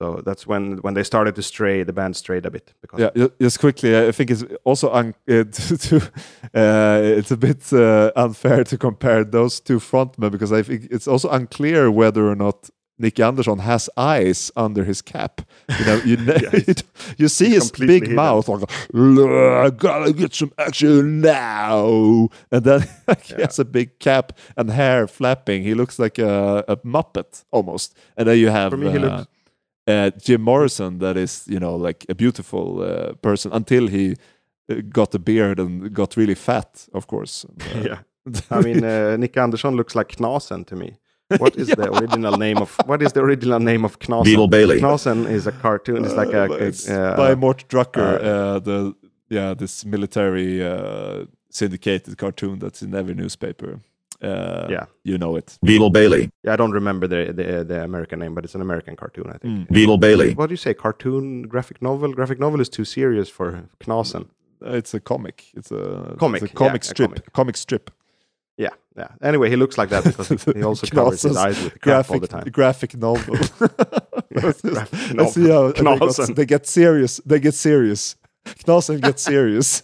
So 0.00 0.22
that's 0.24 0.46
when 0.46 0.78
when 0.82 0.94
they 0.94 1.02
started 1.04 1.34
to 1.34 1.42
stray, 1.42 1.82
the 1.84 1.92
band 1.92 2.14
strayed 2.16 2.46
a 2.46 2.50
bit 2.50 2.72
because 2.80 3.00
Yeah, 3.00 3.28
just 3.40 3.58
quickly, 3.58 3.96
I 4.08 4.12
think 4.12 4.30
it's 4.30 4.44
also 4.64 4.92
un- 4.92 5.14
uh, 5.28 7.00
it's 7.18 7.30
a 7.30 7.36
bit 7.36 7.72
uh, 7.72 8.12
unfair 8.16 8.64
to 8.64 8.78
compare 8.78 9.24
those 9.24 9.60
two 9.60 9.78
frontmen 9.80 10.30
because 10.30 10.52
I 10.52 10.62
think 10.62 10.86
it's 10.90 11.08
also 11.08 11.28
unclear 11.30 11.90
whether 11.90 12.28
or 12.28 12.36
not 12.36 12.70
Nicke 13.00 13.24
Andersson 13.24 13.58
has 13.60 13.88
eyes 13.96 14.50
under 14.56 14.82
his 14.84 15.02
cap. 15.02 15.40
You 15.78 15.84
know, 15.86 16.00
you 16.04 16.16
ne- 16.16 16.32
Yeah, 16.42 16.50
he's- 16.50 16.82
you 17.16 17.28
see 17.28 17.50
his 17.50 17.70
big 17.70 18.02
hidden. 18.02 18.14
mouth, 18.16 18.48
like 18.48 18.68
"I 18.94 19.70
gotta 19.70 20.12
get 20.12 20.34
some 20.34 20.52
action 20.58 21.20
now, 21.20 22.28
and 22.50 22.64
then 22.64 22.80
he 22.82 23.34
Yeah. 23.34 23.46
has 23.46 23.58
a 23.58 23.64
big 23.64 23.98
cap 24.00 24.32
and 24.56 24.70
hair 24.70 25.06
flapping. 25.06 25.62
He 25.62 25.74
looks 25.74 25.98
like 25.98 26.18
a, 26.18 26.64
a 26.68 26.76
muppet 26.84 27.44
almost, 27.52 27.96
and 28.16 28.26
then 28.28 28.38
you 28.38 28.50
have 28.50 28.70
For 28.72 28.76
me, 28.76 28.90
he 28.90 28.98
uh, 28.98 29.00
looks- 29.00 29.26
uh, 29.88 30.10
Jim 30.26 30.42
Morrison 30.42 30.98
that 30.98 31.16
is 31.16 31.44
you 31.48 31.58
know 31.58 31.86
like 31.86 32.04
a 32.08 32.14
beautiful 32.14 32.80
uh, 32.82 33.12
person 33.22 33.52
until 33.52 33.88
he 33.88 34.14
uh, 34.70 34.74
got 34.92 35.14
a 35.14 35.18
beard 35.18 35.58
and 35.60 35.92
got 35.94 36.16
really 36.16 36.34
fat 36.36 36.88
of 36.92 37.06
course 37.06 37.46
uh, 37.60 37.80
yeah. 37.84 37.98
I 38.50 38.60
mean, 38.60 38.84
uh, 38.84 39.16
Nick 39.16 39.36
Anderson 39.36 39.74
looks 39.76 39.94
like 39.94 40.16
Knasen 40.16 40.64
to 40.66 40.76
me. 40.76 40.90
What 41.38 41.56
is 41.56 41.68
Yeah. 41.70 41.76
the 41.76 41.88
original 41.98 42.36
name 42.36 42.58
of 42.62 42.76
what 42.86 43.02
is 43.02 43.12
the 43.12 43.20
original 43.20 43.58
name 43.60 43.84
of 43.86 43.98
Knasen? 43.98 44.24
Beetle 44.24 44.48
Bailey. 44.48 44.80
Knasen 44.80 45.26
is 45.26 45.46
a 45.46 45.52
cartoon. 45.52 46.04
It's 46.04 46.14
like 46.14 46.34
a, 46.34 46.42
Uh, 46.42 46.48
a- 46.56 46.66
it's 46.68 46.88
uh, 46.90 47.16
by 47.16 47.34
Mort 47.34 47.64
Drucker, 47.68 48.20
uh, 48.20 48.56
uh, 48.56 48.58
the 48.60 48.94
yeah 49.30 49.54
this 49.54 49.84
military 49.84 50.62
uh, 50.62 51.24
syndicated 51.50 52.16
cartoon 52.18 52.58
that's 52.58 52.82
in 52.82 52.94
every 52.94 53.14
newspaper. 53.14 53.80
Uh, 54.22 54.66
Yeah. 54.70 54.86
you 55.04 55.16
know 55.18 55.36
it. 55.36 55.58
Beetle 55.62 55.90
Bailey. 55.90 56.30
yeah, 56.44 56.52
I 56.52 56.56
don't 56.56 56.72
remember 56.72 57.06
the, 57.06 57.32
the 57.32 57.64
the 57.64 57.84
American 57.84 58.18
name, 58.18 58.34
but 58.34 58.44
it's 58.44 58.54
an 58.54 58.60
American 58.60 58.96
cartoon, 58.96 59.26
I 59.34 59.38
think. 59.38 59.68
Mm. 59.68 59.72
Beetle 59.72 59.98
Bailey. 59.98 60.34
What 60.34 60.48
do 60.48 60.52
you 60.52 60.56
say? 60.56 60.74
Cartoon, 60.74 61.42
graphic 61.42 61.80
novel? 61.80 62.12
Graphic 62.12 62.38
novel 62.40 62.60
is 62.60 62.68
too 62.68 62.84
serious 62.84 63.28
for 63.30 63.68
Knasen. 63.80 64.24
It's 64.60 64.92
a 64.94 65.00
comic. 65.00 65.44
It's 65.54 65.70
a 65.70 66.16
Comic, 66.18 66.42
It's 66.42 66.52
a 66.52 66.54
comic 66.54 66.82
yeah, 66.82 66.90
a 66.90 66.94
strip. 66.94 67.10
comic. 67.10 67.32
comic 67.32 67.56
strip. 67.56 67.90
Yeah, 68.56 68.74
yeah. 68.96 69.10
Anyway, 69.22 69.48
he 69.50 69.56
looks 69.56 69.78
like 69.78 69.90
that 69.90 70.02
because 70.02 70.28
he, 70.28 70.36
he 70.58 70.64
also 70.64 70.86
covers 70.88 71.22
his 71.22 71.32
Knasen's 71.32 71.36
eyes 71.36 71.62
with 71.64 71.80
crap 71.80 72.10
all 72.10 72.18
graphic 72.18 72.20
the 72.22 72.26
time. 72.36 72.44
graphic 72.52 72.96
novel. 72.96 73.34
Let's 74.42 74.60
graphic 74.62 75.14
let's 75.16 75.34
see 75.34 75.48
how 75.48 75.70
they, 75.72 75.82
got- 75.84 76.36
they 76.36 76.46
get 76.46 76.66
serious. 76.66 77.20
They 77.24 77.38
get 77.40 77.54
serious. 77.54 78.16
Knasen 78.66 79.00
gets 79.00 79.22
serious. 79.22 79.80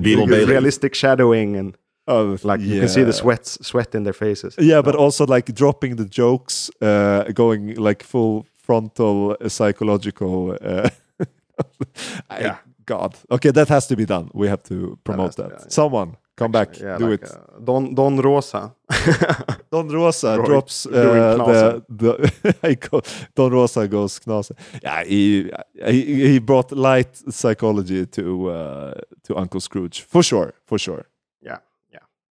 Beetle 0.00 0.26
Bailey. 0.26 0.52
realistic 0.52 0.94
shadowing 0.94 1.56
and 1.56 1.76
oh, 2.10 2.36
like 2.42 2.60
you 2.60 2.80
can 2.80 2.88
see 2.88 3.02
the 3.02 3.12
yeah. 3.12 3.22
sweats 3.22 3.58
sweat 3.66 3.94
in 3.94 4.02
their 4.04 4.12
faces. 4.14 4.54
Yeah, 4.58 4.82
but 4.82 4.94
also 4.94 5.24
like 5.26 5.54
dropping 5.54 5.96
the 5.96 6.04
jokes, 6.04 6.70
uh, 6.82 7.24
going 7.34 7.74
like 7.76 8.02
full 8.04 8.46
frontal 8.66 9.36
uh, 9.40 9.48
psychological. 9.48 10.56
Uh, 10.60 10.88
I- 12.30 12.40
Yeah. 12.40 12.56
God. 12.86 13.14
Okay, 13.30 13.52
that 13.52 13.68
has 13.68 13.86
to 13.86 13.96
be 13.96 14.04
done. 14.04 14.30
We 14.34 14.48
have 14.48 14.62
to 14.64 14.98
promote 15.04 15.36
that. 15.36 15.48
be 15.48 15.54
yeah. 15.54 15.68
Someone 15.68 16.16
come 16.36 16.50
back, 16.52 16.68
Yeah, 16.80 16.98
do 16.98 17.10
like, 17.10 17.22
it. 17.22 17.30
uh, 17.30 17.60
Don 17.64 17.94
Don 17.94 18.16
Rosa. 18.20 18.74
Don 19.70 19.88
Rosa 19.88 20.36
Roy 20.38 20.46
drops 20.46 20.86
uh, 20.86 21.80
the, 21.88 22.32
the 22.62 22.76
go, 22.90 23.00
Don 23.36 23.52
Rosa 23.52 23.86
goes 23.88 24.18
Knasen. 24.20 24.56
Yeah, 24.82 25.04
he, 25.04 25.50
he 25.86 26.28
he 26.32 26.38
brought 26.40 26.72
light 26.72 27.16
psychology 27.30 28.06
to 28.06 28.50
uh, 28.50 28.92
to 29.24 29.36
Uncle 29.36 29.60
Scrooge 29.60 30.00
for 30.02 30.22
sure, 30.22 30.52
for 30.66 30.78
sure. 30.78 31.04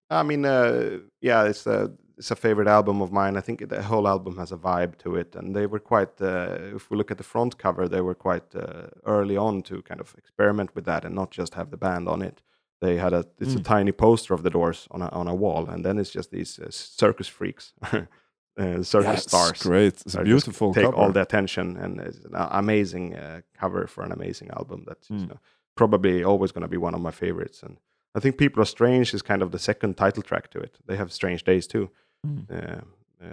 I 0.09 0.23
mean, 0.23 0.45
uh, 0.45 0.99
yeah, 1.21 1.43
it's 1.43 1.67
a 1.67 1.91
it's 2.17 2.31
a 2.31 2.35
favorite 2.35 2.67
album 2.67 3.01
of 3.01 3.11
mine. 3.11 3.37
I 3.37 3.41
think 3.41 3.67
the 3.69 3.81
whole 3.81 4.07
album 4.07 4.37
has 4.37 4.51
a 4.51 4.57
vibe 4.57 4.97
to 4.99 5.15
it, 5.15 5.35
and 5.35 5.55
they 5.55 5.65
were 5.67 5.79
quite. 5.79 6.21
Uh, 6.21 6.75
if 6.75 6.89
we 6.89 6.97
look 6.97 7.11
at 7.11 7.17
the 7.17 7.23
front 7.23 7.57
cover, 7.57 7.87
they 7.87 8.01
were 8.01 8.15
quite 8.15 8.55
uh, 8.55 8.87
early 9.05 9.37
on 9.37 9.61
to 9.63 9.81
kind 9.83 10.01
of 10.01 10.13
experiment 10.17 10.75
with 10.75 10.85
that 10.85 11.05
and 11.05 11.15
not 11.15 11.31
just 11.31 11.53
have 11.55 11.69
the 11.71 11.77
band 11.77 12.07
on 12.09 12.21
it. 12.21 12.41
They 12.81 12.97
had 12.97 13.13
a 13.13 13.25
it's 13.39 13.55
a 13.55 13.59
Mm. 13.59 13.63
tiny 13.65 13.91
poster 13.91 14.33
of 14.33 14.41
the 14.43 14.49
Doors 14.49 14.87
on 14.91 15.01
a 15.01 15.07
on 15.09 15.27
a 15.27 15.35
wall, 15.35 15.69
and 15.69 15.83
then 15.85 15.97
it's 15.99 16.09
just 16.15 16.31
these 16.31 16.59
uh, 16.59 16.71
circus 16.71 17.27
freaks, 17.27 17.73
uh, 17.93 18.83
circus 18.83 19.23
stars. 19.23 19.61
great. 19.63 20.01
It's 20.05 20.15
a 20.15 20.23
beautiful 20.23 20.73
take 20.73 20.85
cover. 20.85 20.97
all 20.97 21.11
the 21.11 21.21
attention, 21.21 21.77
and 21.77 21.99
it's 22.01 22.17
an 22.25 22.31
amazing 22.35 23.15
uh, 23.15 23.41
cover 23.61 23.87
for 23.87 24.03
an 24.03 24.11
amazing 24.11 24.49
album. 24.57 24.83
That's 24.87 25.07
Mm. 25.09 25.31
uh, 25.31 25.35
probably 25.75 26.23
always 26.23 26.51
going 26.51 26.63
to 26.67 26.67
be 26.77 26.77
one 26.77 26.95
of 26.95 27.01
my 27.01 27.11
favorites. 27.11 27.63
And 27.63 27.77
I 28.15 28.19
think 28.19 28.37
"People 28.37 28.61
Are 28.61 28.65
Strange" 28.65 29.13
is 29.13 29.21
kind 29.21 29.41
of 29.41 29.51
the 29.51 29.59
second 29.59 29.95
title 29.97 30.23
track 30.23 30.49
to 30.51 30.59
it. 30.59 30.77
They 30.85 30.97
have 30.97 31.11
"Strange 31.11 31.43
Days" 31.43 31.67
too. 31.67 31.89
Mm. 32.25 32.49
Uh, 32.49 32.81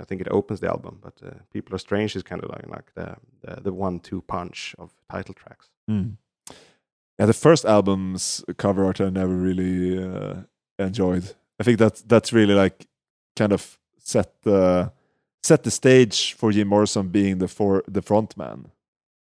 I 0.01 0.05
think 0.05 0.21
it 0.21 0.29
opens 0.31 0.61
the 0.61 0.69
album, 0.69 0.99
but 1.01 1.15
uh, 1.25 1.35
"People 1.53 1.75
Are 1.75 1.79
Strange" 1.79 2.17
is 2.17 2.23
kind 2.23 2.43
of 2.43 2.51
like, 2.51 2.69
like 2.69 2.95
the, 2.95 3.17
the 3.43 3.61
the 3.63 3.73
one-two 3.73 4.23
punch 4.23 4.75
of 4.79 4.93
title 5.11 5.35
tracks. 5.35 5.69
Mm. 5.91 6.17
Yeah, 7.19 7.27
the 7.27 7.33
first 7.33 7.65
album's 7.65 8.45
cover 8.59 8.85
art 8.85 9.01
I 9.01 9.09
never 9.09 9.35
really 9.35 9.99
uh, 9.99 10.43
enjoyed. 10.79 11.35
I 11.59 11.65
think 11.65 11.79
that 11.79 12.03
that's 12.07 12.33
really 12.33 12.55
like 12.55 12.87
kind 13.37 13.53
of 13.53 13.79
set 13.99 14.43
the 14.43 14.93
set 15.43 15.63
the 15.63 15.71
stage 15.71 16.35
for 16.35 16.53
Jim 16.53 16.69
Morrison 16.69 17.09
being 17.09 17.39
the 17.39 17.49
for 17.49 17.83
the 17.89 18.03
front 18.03 18.37
man, 18.37 18.71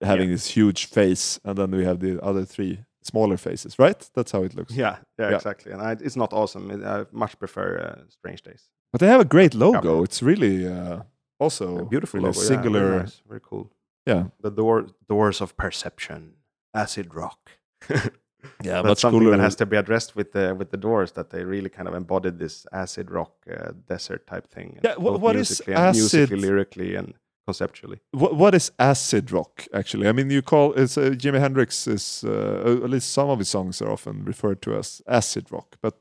having 0.02 0.30
this 0.30 0.48
huge 0.56 0.86
face, 0.86 1.39
and 1.44 1.58
then 1.58 1.72
we 1.72 1.84
have 1.84 2.00
the 2.00 2.24
other 2.24 2.46
three 2.46 2.86
smaller 3.06 3.38
faces. 3.38 3.78
Right? 3.80 4.10
That's 4.16 4.32
how 4.32 4.43
it 4.43 4.54
looks. 4.56 4.74
Yeah, 4.74 4.97
yeah, 5.20 5.30
Yeah. 5.30 5.36
exactly. 5.36 5.72
And 5.72 5.82
I, 5.82 5.91
it's 6.06 6.16
not 6.16 6.34
awesome. 6.34 6.72
It, 6.72 6.84
I 6.84 7.06
much 7.12 7.38
prefer 7.39 7.68
uh, 7.80 8.01
"Strange 8.10 8.41
Days." 8.43 8.70
But 8.91 8.99
they 9.01 9.08
have 9.08 9.22
a 9.22 9.26
great 9.26 9.54
logo. 9.56 9.82
Cover. 9.82 10.04
It's 10.04 10.22
really 10.22 10.68
uh, 10.68 11.01
also 11.39 11.78
A 11.80 11.86
beautiful 11.86 12.20
really 12.20 12.28
logo, 12.30 12.41
yeah, 12.41 12.47
singular. 12.47 12.80
very, 12.89 12.99
nice, 12.99 13.22
very 13.28 13.41
cool. 13.43 13.72
yeah, 14.08 14.24
The 14.41 14.51
door, 14.51 14.86
doors 15.10 15.41
of 15.41 15.56
perception, 15.58 16.34
acid 16.74 17.14
rock. 17.16 17.39
yeah, 17.89 18.82
That's 18.82 18.88
much 18.88 18.97
something 18.99 19.20
cooler. 19.22 19.38
that 19.38 19.43
has 19.43 19.56
to 19.56 19.66
be 19.66 19.78
addressed 19.78 20.16
with 20.16 20.32
the 20.34 20.54
with 20.56 20.70
the 20.70 20.78
doors 20.78 21.12
that 21.14 21.30
they 21.30 21.43
really 21.43 21.70
kind 21.70 21.88
of 21.88 21.95
embodied 21.95 22.38
this 22.39 22.66
acid 22.72 23.10
rock 23.12 23.32
uh, 23.49 23.72
desert 23.88 24.28
type 24.28 24.47
thing. 24.47 24.80
Yeah, 24.84 24.95
wha- 24.97 25.18
what 25.18 25.36
is 25.36 25.60
and 25.62 25.95
musically, 25.95 26.22
acid- 26.36 26.39
lyrically, 26.41 26.95
and 26.95 27.14
conceptually. 27.46 28.00
What, 28.12 28.36
what 28.36 28.54
is 28.56 28.72
acid 28.80 29.32
rock 29.32 29.66
actually? 29.74 30.08
I 30.08 30.12
mean, 30.12 30.30
you 30.30 30.41
call 30.41 30.74
it's 30.74 30.98
uh, 30.98 31.12
Jimi 31.22 31.39
Hendrix 31.39 31.88
is 31.88 32.24
uh, 32.28 32.80
at 32.84 32.89
least 32.89 33.12
some 33.12 33.30
of 33.30 33.39
his 33.39 33.50
songs 33.50 33.82
are 33.82 33.91
often 33.91 34.24
referred 34.26 34.62
to 34.64 34.76
as 34.78 35.02
acid 35.08 35.52
rock, 35.52 35.76
but 35.82 35.96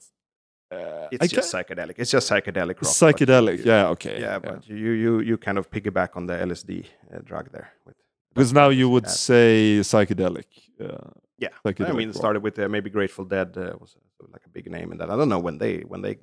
uh, 0.71 1.09
It's 1.11 1.25
I 1.25 1.27
just 1.27 1.53
psychedelic. 1.53 1.95
It's 1.99 2.11
just 2.11 2.31
psychedelic 2.31 2.77
rock. 2.83 2.93
psychedelic. 2.95 3.59
you- 3.59 3.65
yeah, 3.73 3.89
okay. 3.95 4.21
yeah, 4.21 4.39
but 4.39 4.67
you 4.69 4.91
you 5.05 5.21
you 5.21 5.37
kind 5.39 5.59
of 5.59 5.71
piggyback 5.71 6.17
on 6.17 6.27
the 6.27 6.35
LSD 6.35 6.71
uh, 7.15 7.19
drug 7.25 7.51
there. 7.53 7.69
With 7.87 7.97
because 8.35 8.53
now 8.55 8.71
you 8.71 8.89
would 8.89 9.09
say 9.09 9.81
psychedelic. 9.83 10.47
Uh, 10.81 11.11
yeah. 11.39 11.51
psychedelic 11.67 11.91
I 11.91 11.93
mean, 11.93 12.09
it 12.11 12.17
started 12.17 12.43
with 12.43 12.59
uh, 12.59 12.69
maybe 12.69 12.89
Grateful 12.89 13.27
Dead 13.27 13.49
uh, 13.59 13.75
was 13.81 13.97
uh, 13.97 14.27
like 14.33 14.45
a 14.47 14.49
big 14.49 14.71
name 14.71 14.93
in 14.93 14.99
that. 14.99 15.11
I 15.11 15.17
don't 15.17 15.29
know 15.29 15.39
when 15.49 15.59
they 15.59 15.75
when 15.93 16.01
they 16.03 16.17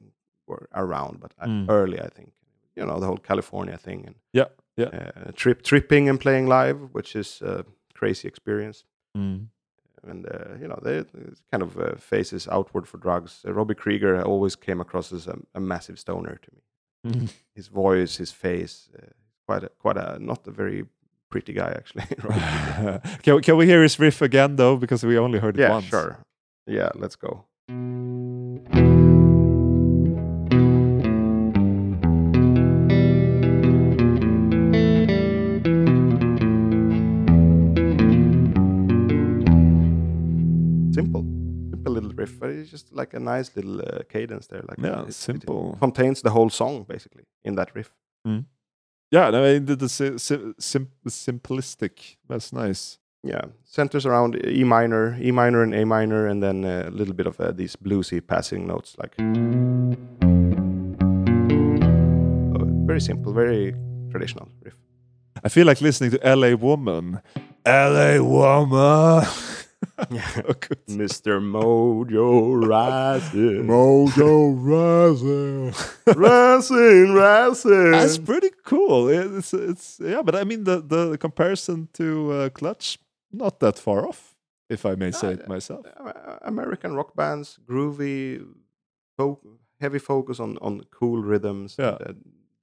were 0.47 0.67
around, 0.73 1.19
but 1.19 1.31
Mm. 1.47 1.65
early 1.69 1.99
I 1.99 2.09
think. 2.17 2.31
You 2.75 2.85
know 2.87 2.99
the 2.99 3.05
whole 3.05 3.17
California 3.31 3.77
thing 3.77 3.99
and 4.07 4.15
Yeah, 4.39 4.47
yeah. 4.79 5.11
uh, 5.25 5.31
trip 5.35 5.61
tripping 5.63 6.09
and 6.09 6.19
playing 6.19 6.47
live, 6.47 6.77
which 6.93 7.15
is 7.15 7.41
a 7.41 7.63
crazy 7.93 8.27
experience. 8.27 8.85
mm. 9.17 9.47
and 10.11 10.25
uh, 10.27 10.55
you 10.61 10.67
know 10.67 10.79
they 10.83 11.03
kind 11.51 11.63
of 11.63 11.77
uh, 11.77 11.95
faces 11.97 12.47
outward 12.47 12.87
for 12.87 12.97
drugs. 12.99 13.41
Uh, 13.45 13.51
Robbie 13.53 13.75
Krieger 13.75 14.21
always 14.25 14.55
came 14.55 14.79
across 14.81 15.11
as 15.13 15.27
a, 15.27 15.35
a 15.55 15.59
massive 15.59 15.97
stoner 15.99 16.35
to 16.45 16.49
me. 16.55 16.61
Mhm. 17.11 17.29
His 17.55 17.67
voice, 17.69 18.17
his 18.17 18.31
face, 18.31 18.89
uh, 18.97 19.11
quite 19.47 19.63
a, 19.63 19.69
quite 19.83 19.97
a 19.97 20.17
not 20.19 20.47
a 20.47 20.51
very 20.51 20.85
pretty 21.29 21.53
guy 21.53 21.71
actually. 21.79 22.05
Can, 23.23 23.35
we- 23.35 23.41
can 23.41 23.57
we 23.57 23.65
hear 23.65 23.81
his 23.83 23.99
riff 23.99 24.21
again 24.21 24.55
though? 24.55 24.77
Because 24.77 25.03
we 25.07 25.17
only 25.17 25.39
heard 25.39 25.57
it 25.57 25.61
yeah, 25.63 25.71
once. 25.71 25.85
sure. 25.85 26.17
Yeah, 26.67 26.89
let's 26.95 27.15
go. 27.17 27.45
But 42.39 42.49
it's 42.49 42.71
just 42.71 42.91
like 42.93 43.13
a 43.13 43.19
nice 43.19 43.51
little 43.55 43.79
uh, 43.81 44.03
cadence 44.09 44.47
there. 44.47 44.63
Like 44.69 44.79
Yeah, 44.79 45.01
it- 45.03 45.09
it 45.09 45.13
simple. 45.13 45.77
contains 45.79 46.21
the 46.21 46.29
whole 46.29 46.49
song 46.49 46.85
basically 46.87 47.23
in 47.43 47.55
that 47.55 47.69
riff. 47.75 47.91
Yeah, 49.11 49.31
no, 49.31 49.43
I 49.43 49.53
mean, 49.53 49.65
the, 49.65 49.75
the 49.75 49.89
si- 49.89 50.17
si- 50.19 50.53
sim- 50.59 50.91
simplistic. 51.07 52.17
That's 52.27 52.51
nice. 52.53 52.99
yeah 53.23 53.41
centers 53.65 54.05
around 54.05 54.35
e 54.45 54.63
minor 54.63 55.17
e 55.21 55.31
minor 55.31 55.61
and 55.63 55.73
a 55.75 55.83
minor 55.85 56.25
and 56.31 56.41
then 56.41 56.63
a 56.63 56.89
little 56.89 57.13
bit 57.13 57.27
of 57.27 57.37
uh, 57.39 57.51
these 57.51 57.75
bluesy 57.75 58.19
passing 58.21 58.65
notes 58.67 58.95
like 59.01 59.13
Uh, 62.55 62.65
very 62.87 63.01
simple 63.01 63.33
very 63.33 63.73
traditional 64.11 64.47
riff 64.65 64.77
I 65.43 65.49
feel 65.49 65.65
like 65.67 65.81
listening 65.81 66.11
to 66.11 66.19
L.A. 66.37 66.53
Woman. 66.55 67.21
L.A. 67.65 68.19
Woman. 68.23 69.23
Yeah. 70.11 70.41
Oh, 70.47 70.53
mr 70.87 71.39
mojo 71.39 72.27
rising 72.67 73.65
Mojo 73.67 74.55
rising. 74.73 75.73
rising 76.15 77.13
rising 77.13 77.91
That's 77.91 78.17
pretty 78.17 78.49
cool. 78.65 79.09
It's 79.09 79.53
it's 79.53 79.99
yeah, 80.03 80.21
but 80.21 80.35
I 80.35 80.43
mean 80.43 80.63
the 80.63 80.81
the 80.81 81.17
comparison 81.17 81.87
to 81.93 82.31
uh, 82.31 82.49
Clutch 82.49 82.97
not 83.31 83.59
that 83.59 83.77
far 83.79 84.07
off, 84.07 84.35
if 84.69 84.85
I 84.85 84.95
may 84.95 85.11
say 85.11 85.33
it 85.33 85.41
Uh, 85.45 85.47
myself. 85.53 85.85
Uh, 85.85 86.37
american 86.41 86.95
rock 86.95 87.15
bands 87.15 87.59
groovy 87.69 88.43
fo- 89.17 89.39
heavy 89.79 89.99
focus 89.99 90.39
on 90.39 90.57
on 90.61 90.81
cool 90.91 91.21
rhythms 91.21 91.75
Yeah. 91.79 91.97
and, 91.99 92.01
uh, 92.09 92.13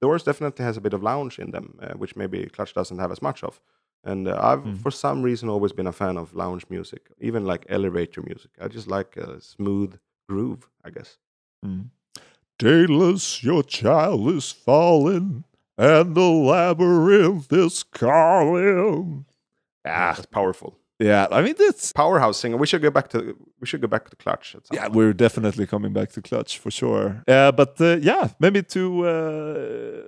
doors 0.01 0.23
definitely 0.23 0.65
has 0.65 0.77
a 0.77 0.81
bit 0.81 0.93
of 0.93 1.01
lounge 1.01 1.39
in 1.39 1.51
them 1.51 1.67
uh, 1.81 1.93
which 1.97 2.15
maybe 2.15 2.45
clutch 2.55 2.73
doesn't 2.73 2.99
have 2.99 3.11
as 3.11 3.21
much 3.21 3.43
of 3.43 3.59
and 4.09 4.27
uh, 4.27 4.37
i've 4.49 4.63
Mm. 4.65 4.77
for 4.83 4.91
some 4.91 5.19
reason 5.29 5.49
always 5.49 5.73
been 5.79 5.87
a 5.87 5.97
fan 6.01 6.15
of 6.17 6.33
lounge 6.41 6.65
music 6.75 7.01
even 7.27 7.41
like 7.51 7.63
elevator 7.77 8.21
music 8.31 8.51
i 8.63 8.67
just 8.77 8.87
like 8.97 9.11
a 9.17 9.27
smooth 9.53 9.91
groove 10.29 10.63
i 10.87 10.89
guess 10.95 11.17
Mm. 11.65 11.89
Daedalus, 12.59 13.43
your 13.43 13.63
child 13.63 14.21
is 14.37 14.51
falling, 14.51 15.43
and 15.77 16.15
the 16.15 16.29
labyrinth 16.51 17.51
is 17.53 17.83
calling. 17.83 19.25
Ah, 19.85 20.13
that's 20.15 20.25
powerful 20.39 20.71
yeah. 20.99 21.27
I 21.31 21.41
mean, 21.43 21.55
that's 21.57 21.91
powerhouse 21.93 22.37
singer 22.39 22.57
we 22.57 22.67
should 22.67 22.81
go 22.81 22.89
back 22.97 23.07
to 23.09 23.17
we 23.61 23.67
should 23.67 23.81
go 23.81 23.87
back 23.87 24.09
to 24.09 24.15
clutch 24.15 24.55
at 24.55 24.65
some 24.67 24.75
yeah. 24.75 24.83
point. 24.83 24.95
We're 24.95 25.13
definitely 25.13 25.65
coming 25.67 25.93
back 25.93 26.09
to 26.13 26.21
Clutch 26.21 26.57
for 26.57 26.71
sure. 26.71 27.23
Uh, 27.27 27.51
but 27.51 27.79
uh, 27.79 27.97
yeah, 28.09 28.29
maybe 28.39 28.63
to 28.75 28.83
uh, 29.07 30.03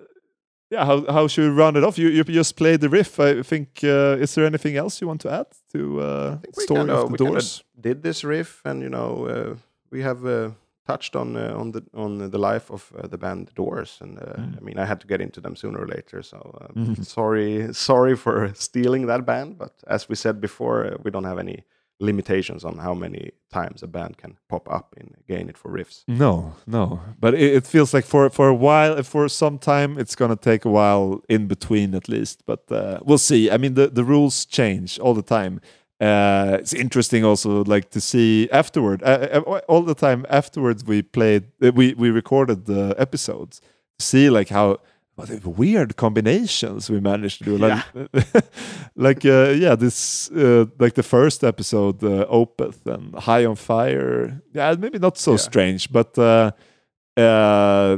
yeah, 0.71 0.85
how 0.85 1.05
how 1.11 1.27
should 1.27 1.49
we 1.49 1.63
round 1.63 1.77
it 1.77 1.83
off? 1.83 1.97
You 1.97 2.09
you 2.09 2.23
just 2.23 2.55
played 2.55 2.79
the 2.81 2.89
riff. 2.89 3.19
I 3.19 3.41
think. 3.43 3.67
Uh, 3.83 4.21
is 4.23 4.33
there 4.33 4.45
anything 4.45 4.77
else 4.77 5.01
you 5.01 5.07
want 5.07 5.21
to 5.21 5.29
add 5.31 5.45
to 5.73 5.99
uh, 6.01 6.37
story 6.51 6.79
kinda- 6.79 6.93
of 6.93 7.05
the 7.07 7.11
we 7.11 7.17
doors? 7.29 7.63
did 7.81 8.01
this 8.01 8.23
riff, 8.23 8.61
and 8.65 8.81
you 8.81 8.89
know, 8.89 9.25
uh, 9.27 9.55
we 9.91 10.01
have 10.03 10.25
uh, 10.25 10.49
touched 10.87 11.15
on 11.15 11.35
uh, 11.35 11.59
on 11.59 11.71
the 11.71 11.81
on 11.93 12.29
the 12.31 12.37
life 12.37 12.71
of 12.73 12.91
uh, 12.97 13.07
the 13.07 13.17
band 13.17 13.49
Doors, 13.55 13.97
and 14.01 14.17
uh, 14.19 14.23
Mm. 14.37 14.57
I 14.57 14.61
mean, 14.61 14.79
I 14.79 14.85
had 14.85 14.99
to 15.01 15.07
get 15.07 15.21
into 15.21 15.41
them 15.41 15.55
sooner 15.55 15.79
or 15.79 15.87
later. 15.87 16.23
So 16.23 16.37
uh, 16.37 16.67
Mhm. 16.79 17.03
sorry, 17.05 17.73
sorry 17.73 18.15
for 18.15 18.51
stealing 18.53 19.07
that 19.07 19.25
band, 19.25 19.57
but 19.57 19.71
as 19.87 20.09
we 20.09 20.15
said 20.15 20.39
before, 20.41 20.85
uh, 20.85 20.97
we 21.03 21.11
don't 21.11 21.25
have 21.27 21.39
any 21.41 21.63
limitations 21.99 22.63
on 22.63 22.77
how 22.77 22.93
many 22.93 23.31
times 23.51 23.83
a 23.83 23.87
band 23.87 24.17
can 24.17 24.37
pop 24.47 24.69
up 24.71 24.95
in 24.97 25.15
Gain 25.27 25.49
It 25.49 25.57
for 25.57 25.69
riffs. 25.71 26.03
No, 26.07 26.53
no. 26.65 27.01
But 27.19 27.33
it, 27.33 27.55
it 27.55 27.67
feels 27.67 27.93
like 27.93 28.05
for 28.05 28.29
for 28.29 28.47
a 28.47 28.55
while, 28.55 29.03
for 29.03 29.27
some 29.29 29.57
time, 29.57 29.97
it's 29.97 30.15
gonna 30.15 30.35
take 30.35 30.65
a 30.65 30.69
while 30.69 31.21
in 31.27 31.47
between 31.47 31.95
at 31.95 32.07
least. 32.07 32.45
But 32.45 32.71
uh, 32.71 32.99
we'll 33.03 33.17
see. 33.17 33.51
I 33.51 33.57
mean, 33.57 33.73
the 33.73 33.87
the 33.87 34.03
rules 34.03 34.45
change 34.45 34.99
all 34.99 35.13
the 35.13 35.23
time. 35.23 35.59
Uh, 36.01 36.55
it's 36.59 36.73
interesting 36.73 37.25
also, 37.25 37.63
like 37.65 37.89
to 37.89 37.99
see 37.99 38.49
afterward, 38.51 39.03
uh, 39.03 39.41
uh, 39.45 39.59
all 39.67 39.81
the 39.81 39.95
time 39.95 40.25
afterwards. 40.29 40.85
We 40.85 41.01
played, 41.01 41.43
uh, 41.61 41.73
we 41.73 41.93
we 41.93 42.09
recorded 42.09 42.65
the 42.65 42.95
episodes. 42.97 43.59
See 43.99 44.29
like 44.29 44.47
how 44.47 44.77
what 45.19 45.41
the 45.43 45.49
weird 45.49 45.95
combinations 45.95 46.89
we 46.89 46.99
managed 46.99 47.37
to 47.39 47.43
do. 47.45 47.57
Like, 47.57 47.83
like 48.95 49.25
uh, 49.25 49.49
yeah, 49.65 49.75
this 49.75 50.29
uh, 50.31 50.65
like 50.79 50.93
the 50.95 51.03
first 51.03 51.43
episode, 51.43 52.03
uh, 52.03 52.25
Opeth 52.31 52.85
and 52.85 53.15
High 53.15 53.45
on 53.45 53.55
Fire. 53.55 54.41
Yeah, 54.53 54.75
maybe 54.79 54.99
not 54.99 55.17
so 55.17 55.31
Yeah. 55.31 55.37
strange, 55.37 55.91
but 55.91 56.17
uh, 56.17 56.51
uh, 57.17 57.97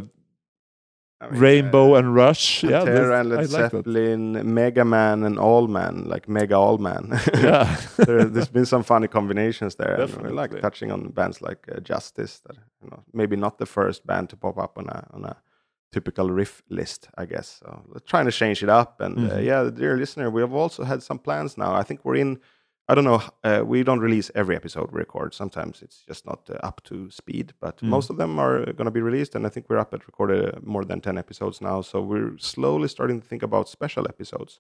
I 1.24 1.30
mean, 1.30 1.40
Rainbow 1.40 1.94
uh, 1.94 2.00
and 2.00 2.16
Rush. 2.16 2.64
Yeah, 2.64 2.82
Pantera 2.82 2.86
that's- 2.86 3.20
and 3.20 3.30
Led 3.30 3.38
I 3.40 3.42
like. 3.42 3.50
Zeppelin, 3.72 4.54
Mega 4.54 4.84
Man 4.84 5.24
and 5.24 5.38
All 5.38 5.68
Man, 5.68 6.06
like 6.14 6.28
Mega 6.28 6.56
All 6.56 6.78
Man. 6.80 7.20
Yeah, 7.36 7.76
there, 7.98 8.26
there's 8.26 8.50
been 8.50 8.66
some 8.66 8.84
funny 8.84 9.08
combinations 9.08 9.76
there. 9.76 10.08
we 10.24 10.30
like 10.30 10.60
touching 10.62 10.92
on 10.92 11.10
bands 11.12 11.42
like 11.42 11.68
uh, 11.72 11.80
Justice, 11.80 12.42
that 12.48 12.58
you 12.84 12.90
know, 12.90 13.04
maybe 13.14 13.36
not 13.36 13.58
the 13.58 13.66
first 13.68 14.06
band 14.08 14.30
to 14.30 14.36
pop 14.38 14.58
up 14.58 14.78
on 14.78 14.88
a 14.90 15.08
on 15.14 15.26
a 15.26 15.36
typical 15.92 16.30
riff 16.30 16.62
list, 16.70 17.10
I 17.18 17.26
guess. 17.26 17.60
So 17.62 17.84
trying 18.06 18.26
to 18.26 18.32
change 18.32 18.64
it 18.64 18.70
up, 18.70 19.02
and 19.02 19.18
uh, 19.18 19.36
Mhm. 19.36 19.46
yeah, 19.46 19.70
dear 19.70 19.98
listener, 19.98 20.30
we 20.30 20.42
have 20.42 20.54
also 20.54 20.84
had 20.84 21.02
some 21.04 21.20
plans 21.20 21.58
now. 21.58 21.74
I 21.74 21.84
think 21.84 22.00
we're 22.06 22.16
in. 22.22 22.40
I 22.88 22.96
don't 22.96 23.06
know. 23.06 23.22
Uh, 23.44 23.64
we 23.66 23.84
don't 23.84 24.02
release 24.02 24.32
every 24.36 24.56
episode 24.56 24.92
we 24.92 25.00
record. 25.00 25.34
Sometimes 25.34 25.82
it's 25.82 26.04
just 26.08 26.26
not 26.26 26.50
uh, 26.50 26.58
up 26.68 26.82
to 26.84 27.10
speed, 27.10 27.54
but 27.60 27.78
Mm. 27.82 27.90
most 27.90 28.10
of 28.10 28.18
them 28.18 28.40
are 28.40 28.66
going 28.74 28.86
to 28.86 28.92
be 29.00 29.02
released. 29.02 29.36
And 29.36 29.46
I 29.46 29.50
think 29.50 29.66
we're 29.70 29.82
up 29.82 29.94
at 29.94 30.08
recorded 30.08 30.40
uh, 30.46 30.60
more 30.64 30.84
than 30.86 31.00
10 31.02 31.18
episodes 31.18 31.62
now. 31.62 31.82
So 31.82 32.02
we're 32.02 32.38
slowly 32.38 32.88
starting 32.88 33.22
to 33.22 33.28
think 33.28 33.44
about 33.44 33.70
special 33.70 34.06
episodes. 34.10 34.60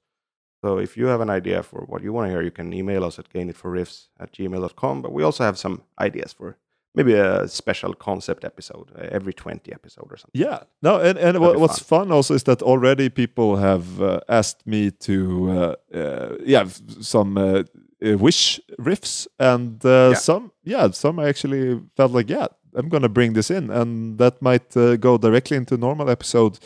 So 0.63 0.77
if 0.79 0.95
you 0.97 1.07
have 1.07 1.21
an 1.21 1.29
idea 1.29 1.63
for 1.63 1.81
what 1.87 2.03
you 2.03 2.13
want 2.13 2.27
to 2.27 2.31
hear, 2.31 2.41
you 2.43 2.51
can 2.51 2.71
email 2.73 3.03
us 3.03 3.19
at 3.19 3.29
gainitforriffs 3.33 4.09
at 4.19 4.31
gmail.com. 4.33 5.01
But 5.01 5.11
we 5.11 5.23
also 5.23 5.43
have 5.43 5.57
some 5.57 5.81
ideas 5.99 6.33
for 6.33 6.55
maybe 6.95 7.13
a 7.13 7.47
special 7.47 7.93
concept 7.93 8.43
episode 8.45 8.91
uh, 8.95 9.07
every 9.11 9.33
20 9.33 9.71
episode 9.73 10.07
or 10.11 10.17
something. 10.17 10.41
yeah. 10.41 10.59
No, 10.81 10.99
and 10.99 11.17
and 11.17 11.39
what, 11.39 11.59
what's 11.59 11.79
fun 11.79 12.11
also 12.11 12.33
is 12.35 12.43
that 12.43 12.61
already 12.61 13.09
people 13.09 13.55
have 13.57 14.01
uh, 14.01 14.19
asked 14.27 14.65
me 14.65 14.91
to 14.91 15.49
uh, 15.49 15.75
uh, 15.97 16.35
yeah 16.45 16.65
some 17.01 17.37
uh, 17.37 17.63
uh, 18.05 18.17
wish 18.17 18.59
riffs, 18.79 19.27
and 19.39 19.83
uh, 19.85 19.89
Yeah. 20.11 20.13
some 20.19 20.51
yeah 20.63 20.91
some 20.93 21.19
I 21.23 21.27
actually 21.29 21.79
felt 21.95 22.11
like 22.11 22.29
yeah 22.33 22.47
I'm 22.75 22.89
gonna 22.89 23.09
bring 23.09 23.33
this 23.33 23.49
in, 23.51 23.69
and 23.69 24.17
that 24.17 24.41
might 24.41 24.75
uh, 24.77 24.95
go 24.97 25.17
directly 25.17 25.57
into 25.57 25.77
normal 25.77 26.09
episode. 26.09 26.57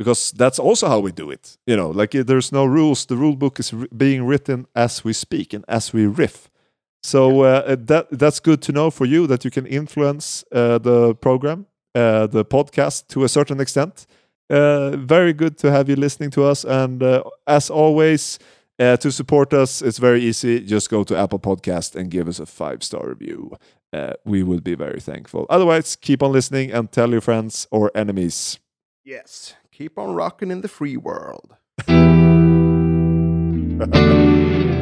Because 0.00 0.30
that's 0.38 0.60
also 0.60 0.86
how 0.88 1.00
we 1.00 1.10
do 1.10 1.28
it, 1.32 1.58
you 1.66 1.76
know. 1.76 1.90
Like 1.90 2.12
there's 2.26 2.52
no 2.52 2.64
rules. 2.64 3.06
The 3.06 3.16
rule 3.16 3.34
book 3.36 3.58
is 3.58 3.72
being 3.96 4.28
written 4.28 4.66
as 4.74 5.04
we 5.04 5.12
speak 5.12 5.52
and 5.54 5.64
as 5.66 5.92
we 5.92 6.06
riff. 6.06 6.48
So 7.02 7.42
uh, 7.42 7.76
that 7.78 8.08
that's 8.10 8.40
good 8.40 8.60
to 8.62 8.72
know 8.72 8.90
for 8.90 9.06
you 9.06 9.26
that 9.26 9.44
you 9.44 9.50
can 9.50 9.66
influence 9.66 10.44
uh, 10.52 10.78
the 10.78 11.14
program, 11.14 11.66
uh, 11.94 12.26
the 12.26 12.44
podcast 12.44 13.08
to 13.08 13.24
a 13.24 13.28
certain 13.28 13.60
extent. 13.60 14.06
Uh, 14.50 14.96
very 14.96 15.32
good 15.32 15.58
to 15.58 15.70
have 15.70 15.88
you 15.88 15.96
listening 15.96 16.30
to 16.30 16.44
us, 16.44 16.64
and 16.64 17.02
uh, 17.02 17.22
as 17.46 17.70
always, 17.70 18.38
uh, 18.78 18.96
to 18.96 19.10
support 19.12 19.52
us, 19.52 19.82
it's 19.82 19.98
very 19.98 20.20
easy. 20.22 20.60
Just 20.60 20.88
go 20.88 21.04
to 21.04 21.16
Apple 21.16 21.38
Podcast 21.38 21.94
and 21.94 22.10
give 22.10 22.28
us 22.28 22.38
a 22.38 22.46
five 22.46 22.82
star 22.82 23.08
review. 23.08 23.56
Uh, 23.92 24.12
we 24.24 24.42
would 24.42 24.62
be 24.62 24.74
very 24.74 25.00
thankful. 25.00 25.46
Otherwise, 25.50 25.96
keep 25.96 26.22
on 26.22 26.32
listening 26.32 26.70
and 26.70 26.92
tell 26.92 27.10
your 27.10 27.20
friends 27.20 27.66
or 27.70 27.90
enemies. 27.94 28.58
Yes. 29.04 29.54
Keep 29.72 29.98
on 29.98 30.14
rocking 30.14 30.50
in 30.50 30.60
the 30.60 30.68
free 30.68 30.96
world. 30.96 31.56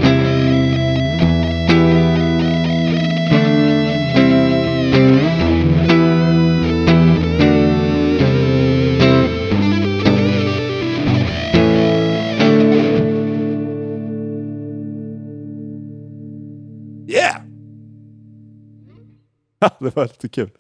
det 19.81 19.97
var 19.97 20.05
lite 20.05 20.29
kul. 20.29 20.51